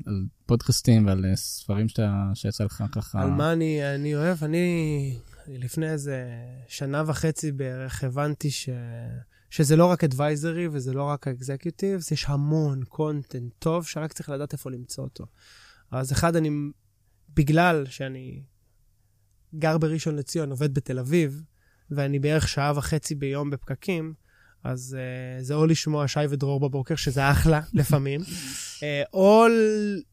על 0.06 0.26
פודקאסטים 0.46 1.06
ועל 1.06 1.24
ספרים 1.34 1.88
שאתה, 1.88 2.30
שיצא 2.34 2.64
לך 2.64 2.84
ככה. 2.92 3.22
על 3.22 3.30
מה 3.30 3.52
אני, 3.52 3.94
אני 3.94 4.14
אוהב? 4.14 4.44
אני 4.44 5.18
לפני 5.48 5.90
איזה 5.90 6.24
שנה 6.68 7.02
וחצי 7.06 7.52
בערך 7.52 8.04
הבנתי 8.04 8.50
ש, 8.50 8.68
שזה 9.50 9.76
לא 9.76 9.86
רק 9.86 10.04
אדוויזרי 10.04 10.68
וזה 10.68 10.92
לא 10.92 11.02
רק 11.02 11.28
האקזקיוטיב, 11.28 12.00
יש 12.12 12.24
המון 12.28 12.84
קונטנט 12.84 13.52
טוב 13.58 13.86
שרק 13.86 14.12
צריך 14.12 14.28
לדעת 14.28 14.52
איפה 14.52 14.70
למצוא 14.70 15.04
אותו. 15.04 15.26
אז 15.90 16.12
אחד, 16.12 16.36
אני, 16.36 16.50
בגלל 17.34 17.84
שאני 17.86 18.42
גר 19.54 19.78
בראשון 19.78 20.16
לציון, 20.16 20.50
עובד 20.50 20.74
בתל 20.74 20.98
אביב, 20.98 21.42
ואני 21.90 22.18
בערך 22.18 22.48
שעה 22.48 22.72
וחצי 22.76 23.14
ביום 23.14 23.50
בפקקים, 23.50 24.14
אז 24.66 24.96
uh, 24.98 25.42
זה 25.44 25.54
או 25.54 25.66
לשמוע 25.66 26.08
שי 26.08 26.20
ודרור 26.28 26.60
בבוקר, 26.60 26.96
שזה 26.96 27.30
אחלה 27.30 27.60
לפעמים, 27.74 28.20
uh, 28.20 28.82
או 29.14 29.44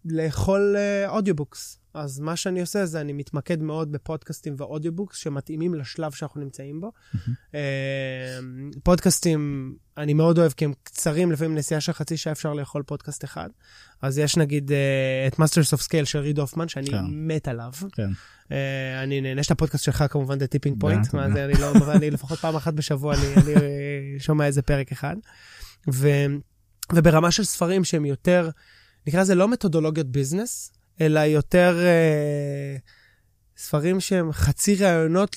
לאכול 0.05 0.75
uh, 0.75 1.09
audiobooks. 1.09 1.82
אז 1.93 2.19
מה 2.19 2.35
שאני 2.35 2.61
עושה 2.61 2.85
זה 2.85 3.01
אני 3.01 3.13
מתמקד 3.13 3.61
מאוד 3.61 3.91
בפודקאסטים 3.91 4.55
ו 4.57 4.63
audiobooks 4.63 5.17
שמתאימים 5.17 5.73
לשלב 5.73 6.11
שאנחנו 6.11 6.41
נמצאים 6.41 6.81
בו. 6.81 6.91
uh, 7.15 7.55
פודקאסטים 8.83 9.73
אני 9.97 10.13
מאוד 10.13 10.37
אוהב 10.37 10.51
כי 10.51 10.65
הם 10.65 10.73
קצרים, 10.83 11.31
לפעמים 11.31 11.55
נסיעה 11.55 11.81
של 11.81 11.93
חצי 11.93 12.17
שעה 12.17 12.33
אפשר 12.33 12.53
לאכול 12.53 12.83
פודקאסט 12.83 13.23
אחד. 13.23 13.49
אז 14.01 14.17
יש 14.17 14.37
נגיד 14.37 14.71
uh, 14.71 14.73
את 15.27 15.39
Masters 15.39 15.77
of 15.77 15.81
Scale 15.81 16.05
של 16.05 16.19
ריד 16.19 16.39
הופמן, 16.39 16.67
שאני 16.67 16.89
כן. 16.89 17.03
מת 17.09 17.47
עליו. 17.47 17.71
כן. 17.91 18.09
Uh, 18.43 18.53
אני 19.03 19.21
נהנה, 19.21 19.41
יש 19.41 19.47
את 19.47 19.51
הפודקאסט 19.51 19.83
שלך 19.83 20.03
כמובן, 20.09 20.37
The 20.37 20.43
Tipping 20.43 20.83
Point, 20.83 21.15
מה 21.15 21.29
זה, 21.33 21.45
אני 21.45 21.53
לא, 21.53 21.93
אני 21.95 22.11
לפחות 22.11 22.39
פעם 22.39 22.55
אחת 22.55 22.73
בשבוע 22.73 23.15
אני, 23.15 23.35
אני 23.35 23.53
שומע 24.19 24.45
איזה 24.45 24.61
פרק 24.61 24.91
אחד. 24.91 25.15
ו, 25.93 26.07
וברמה 26.93 27.31
של 27.31 27.43
ספרים 27.43 27.83
שהם 27.83 28.05
יותר, 28.05 28.49
נקרא 29.07 29.21
לזה 29.21 29.35
לא 29.35 29.47
מתודולוגיות 29.47 30.07
ביזנס, 30.07 30.71
אלא 31.01 31.19
יותר... 31.19 31.77
Uh, 31.79 33.03
ספרים 33.57 33.99
שהם 33.99 34.31
חצי 34.31 34.75
ראיונות 34.75 35.35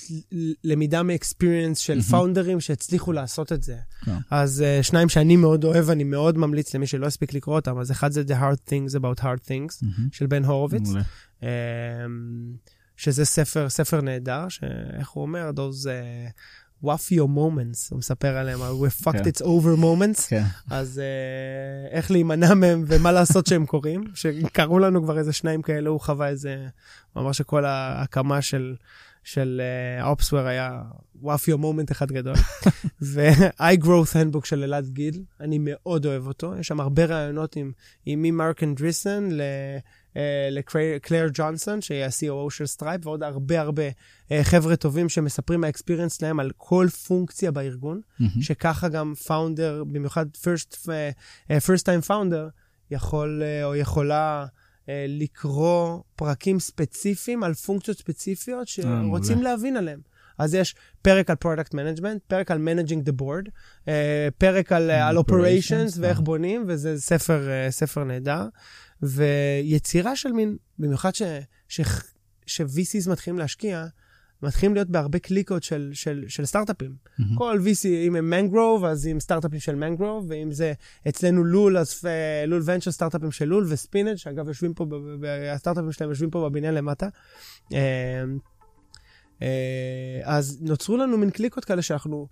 למידה 0.65 1.03
מאקספיריאנס 1.03 1.79
של 1.79 2.03
פאונדרים 2.03 2.61
שהצליחו 2.61 3.13
לעשות 3.13 3.53
את 3.53 3.63
זה. 3.63 3.77
כן. 4.05 4.17
אז 4.31 4.65
uh, 4.81 4.83
שניים 4.83 5.09
שאני 5.09 5.37
מאוד 5.37 5.65
אוהב, 5.65 5.91
אני 5.91 6.05
מאוד 6.05 6.39
ממליץ 6.39 6.75
למי 6.75 6.87
שלא 6.87 7.07
הספיק 7.07 7.35
לקרוא 7.35 7.57
אותם, 7.57 7.79
אז 7.79 7.91
אחד 7.91 8.13
זה 8.13 8.23
The 8.27 8.33
Hard 8.33 8.71
Things 8.71 9.01
About 9.01 9.23
Hard 9.23 9.49
Things 9.49 9.87
של 10.13 10.27
בן 10.27 10.45
הורוביץ, 10.45 10.89
uh, 11.41 11.45
שזה 12.97 13.25
ספר, 13.25 13.69
ספר 13.69 14.01
נהדר, 14.01 14.49
שאיך 14.49 15.09
הוא 15.09 15.23
אומר, 15.23 15.51
those... 15.57 15.85
Uh, 15.85 16.33
WFIO 16.87 17.24
moments, 17.24 17.89
הוא 17.91 17.99
מספר 17.99 18.37
עליהם, 18.37 18.61
we're 18.61 19.05
fucked 19.05 19.12
כן. 19.12 19.22
it's 19.22 19.43
over 19.43 19.80
moments, 19.80 20.28
כן. 20.28 20.43
אז 20.70 21.01
uh, 21.91 21.95
איך 21.95 22.11
להימנע 22.11 22.55
מהם 22.55 22.84
ומה 22.87 23.12
לעשות 23.12 23.47
שהם 23.47 23.66
קורים, 23.66 24.05
שקרו 24.14 24.78
לנו 24.78 25.03
כבר 25.03 25.18
איזה 25.18 25.32
שניים 25.32 25.62
כאלה, 25.62 25.91
הוא 25.91 26.01
חווה 26.01 26.28
איזה, 26.28 26.66
הוא 27.12 27.22
אמר 27.22 27.32
שכל 27.32 27.64
ההקמה 27.64 28.43
של, 28.43 28.76
של 29.24 29.62
uh, 30.01 30.05
Opsware 30.05 30.47
היה 30.47 30.82
WFIO 31.22 31.59
moment 31.59 31.93
אחד 31.93 32.12
גדול. 32.12 32.37
ו-High 33.12 33.77
Growth 33.83 34.12
Handbook 34.14 34.45
של 34.45 34.62
אלעד 34.62 34.89
גיל, 34.89 35.22
אני 35.41 35.59
מאוד 35.61 36.07
אוהב 36.07 36.26
אותו. 36.26 36.55
יש 36.61 36.66
שם 36.66 36.80
הרבה 36.80 37.05
רעיונות 37.05 37.57
עם, 37.57 37.72
עם 38.07 38.22
ממרק 38.22 38.62
אנדריסן 38.62 39.28
לקלייר 40.51 41.31
ג'ונסון, 41.35 41.81
שהיא 41.81 42.05
ה-COO 42.05 42.51
של 42.51 42.67
Stripe, 42.66 43.07
ועוד 43.07 43.23
הרבה 43.23 43.61
הרבה 43.61 43.83
אה, 44.33 44.45
חבר'ה 44.45 44.77
טובים 44.77 45.09
שמספרים 45.09 45.61
מה 45.61 45.70
experience 45.70 46.18
שלהם 46.19 46.41
על 46.41 46.51
כל 46.57 46.87
פונקציה 47.07 47.51
בארגון, 47.51 48.01
mm-hmm. 48.01 48.25
שככה 48.41 48.89
גם 48.89 49.14
founder, 49.27 49.85
במיוחד 49.85 50.27
first, 50.37 50.77
first 51.49 51.83
time 51.83 52.09
founder, 52.09 52.51
יכול 52.91 53.43
uh, 53.43 53.64
או 53.64 53.77
יכולה... 53.77 54.47
לקרוא 55.09 56.03
פרקים 56.17 56.61
ספציפיים 56.61 57.43
על 57.43 57.55
פונקציות 57.55 57.99
ספציפיות 57.99 58.69
שרוצים 58.69 59.43
להבין 59.43 59.77
עליהם. 59.77 60.01
אז 60.39 60.55
יש 60.55 60.75
פרק 61.03 61.31
על 61.31 61.37
product 61.37 61.74
management, 61.74 62.22
פרק 62.27 62.51
על 62.51 62.59
managing 62.59 63.05
the 63.05 63.12
board, 63.12 63.45
פרק 64.39 64.73
על, 64.73 64.91
על 64.91 65.19
operations 65.19 66.01
ואיך 66.01 66.21
בונים, 66.21 66.64
וזה 66.67 67.01
ספר, 67.01 67.49
ספר 67.71 68.05
נהדר. 68.05 68.49
ויצירה 69.03 70.16
של 70.16 70.32
מין, 70.32 70.57
במיוחד 70.78 71.11
ש-VCs 72.47 73.11
מתחילים 73.11 73.38
להשקיע, 73.38 73.86
מתחילים 74.42 74.74
להיות 74.74 74.88
בהרבה 74.88 75.18
קליקות 75.18 75.62
של, 75.62 75.90
של, 75.92 76.24
של 76.28 76.44
סטארט-אפים. 76.44 76.94
Mm-hmm. 76.94 77.22
כל 77.38 77.61
VC, 77.64 77.86
אם 77.88 78.16
הם 78.16 78.30
מנגרוב, 78.30 78.84
אז 78.84 79.07
עם 79.07 79.20
סטארט-אפים 79.20 79.61
של 79.61 79.74
מנגרוב, 79.74 80.26
ואם 80.28 80.53
זה 80.53 80.72
אצלנו 81.09 81.44
לול, 81.44 81.78
אז 81.78 82.01
לול 82.47 82.62
ונצ'ר 82.64 82.90
סטארט-אפים 82.90 83.30
של 83.30 83.44
לול 83.44 83.66
וספינג', 83.68 84.16
שאגב 84.16 84.49
יושבים 84.49 84.74
פה, 84.74 84.86
הסטארט-אפים 85.55 85.92
שלהם 85.92 86.11
יושבים 86.11 86.30
פה 86.30 86.49
בבניין 86.49 86.74
למטה. 86.74 87.09
אה, 87.72 88.24
אה, 89.42 90.20
אז 90.22 90.59
נוצרו 90.61 90.97
לנו 90.97 91.18
מין 91.18 91.30
קליקות 91.30 91.64
כאלה 91.64 91.82
שאנחנו, 91.82 92.28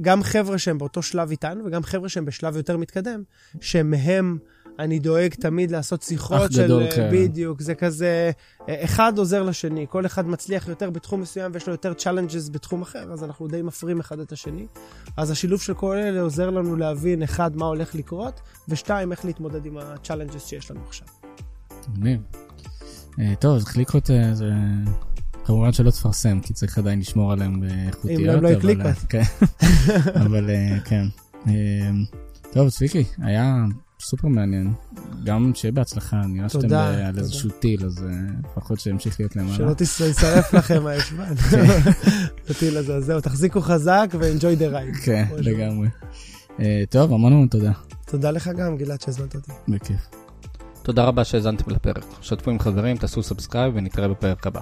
גם 0.00 0.22
חבר'ה 0.22 0.58
שהם 0.58 0.78
באותו 0.78 1.02
שלב 1.02 1.30
איתנו, 1.30 1.64
וגם 1.64 1.82
חבר'ה 1.82 2.08
שהם 2.08 2.24
בשלב 2.24 2.56
יותר 2.56 2.76
מתקדם, 2.76 3.22
שמהם... 3.60 4.38
אני 4.78 4.98
דואג 4.98 5.34
תמיד 5.34 5.70
לעשות 5.70 6.02
שיחות 6.02 6.52
של... 6.52 6.64
גדול, 6.64 6.82
כן. 6.94 7.08
בדיוק, 7.12 7.60
זה 7.60 7.74
כזה, 7.74 8.30
אחד 8.68 9.18
עוזר 9.18 9.42
לשני, 9.42 9.86
כל 9.88 10.06
אחד 10.06 10.28
מצליח 10.28 10.68
יותר 10.68 10.90
בתחום 10.90 11.20
מסוים 11.20 11.50
ויש 11.54 11.66
לו 11.66 11.72
יותר 11.72 11.92
challenges 11.98 12.52
בתחום 12.52 12.82
אחר, 12.82 13.12
אז 13.12 13.24
אנחנו 13.24 13.48
די 13.48 13.62
מפרים 13.62 14.00
אחד 14.00 14.20
את 14.20 14.32
השני. 14.32 14.66
אז 15.16 15.30
השילוב 15.30 15.62
של 15.62 15.74
כל 15.74 15.96
אלה 15.96 16.20
עוזר 16.20 16.50
לנו 16.50 16.76
להבין, 16.76 17.22
אחד, 17.22 17.56
מה 17.56 17.66
הולך 17.66 17.94
לקרות, 17.94 18.40
ושתיים, 18.68 19.12
איך 19.12 19.24
להתמודד 19.24 19.66
עם 19.66 19.78
ה-challenges 19.78 20.38
שיש 20.38 20.70
לנו 20.70 20.80
עכשיו. 20.86 21.08
מגניב. 21.88 22.20
אה, 23.18 23.34
טוב, 23.40 23.56
אז 23.56 23.64
קליקות 23.64 24.10
אה, 24.10 24.34
זה... 24.34 24.50
כמובן 25.44 25.72
שלא 25.72 25.90
תפרסם, 25.90 26.40
כי 26.40 26.54
צריך 26.54 26.78
עדיין 26.78 27.00
לשמור 27.00 27.32
עליהם 27.32 27.60
באיכותיות. 27.60 28.20
אם 28.20 28.30
הם 28.30 28.42
לא 28.42 28.48
יקליקות. 28.48 28.96
כן, 29.08 29.22
אבל 30.26 30.50
כן. 30.84 31.06
טוב, 32.52 32.70
צביקי, 32.70 33.04
היה 33.18 33.64
סופר 34.06 34.28
מעניין. 34.28 34.72
גם 35.24 35.52
שיהיה 35.54 35.72
בהצלחה, 35.72 36.16
נראה 36.16 36.48
שאתם 36.48 36.74
על 36.74 37.18
איזשהו 37.18 37.50
טיל, 37.50 37.84
אז 37.84 38.04
אה, 38.04 38.10
לפחות 38.50 38.80
שימשיך 38.80 39.20
להיות 39.20 39.36
למעלה. 39.36 39.54
שלא 39.54 39.74
תשרף 39.76 40.54
לכם 40.54 40.86
הישבן. 40.86 41.34
הטיל 42.50 42.76
הזה, 42.76 43.00
זהו, 43.00 43.20
תחזיקו 43.20 43.60
חזק 43.60 44.08
ו-enjoy 44.12 44.60
the 44.60 44.74
ride. 44.74 45.02
כן, 45.06 45.24
לגמרי. 45.38 45.88
אה, 46.60 46.84
טוב, 46.90 47.12
המון 47.12 47.32
המון 47.32 47.48
תודה. 47.48 47.72
תודה 48.06 48.30
לך 48.30 48.48
גם, 48.48 48.76
גלעד, 48.76 49.00
שהזמנת 49.00 49.34
אותי. 49.34 49.52
בכיף. 49.68 50.10
תודה 50.82 51.04
רבה 51.04 51.24
שהאזנתם 51.24 51.70
לפרק. 51.70 52.04
שתפו 52.22 52.50
עם 52.50 52.58
חברים, 52.58 52.96
תעשו 52.96 53.22
subscribe 53.22 53.72
ונתראה 53.76 54.08
בפרק 54.08 54.46
הבא. 54.46 54.60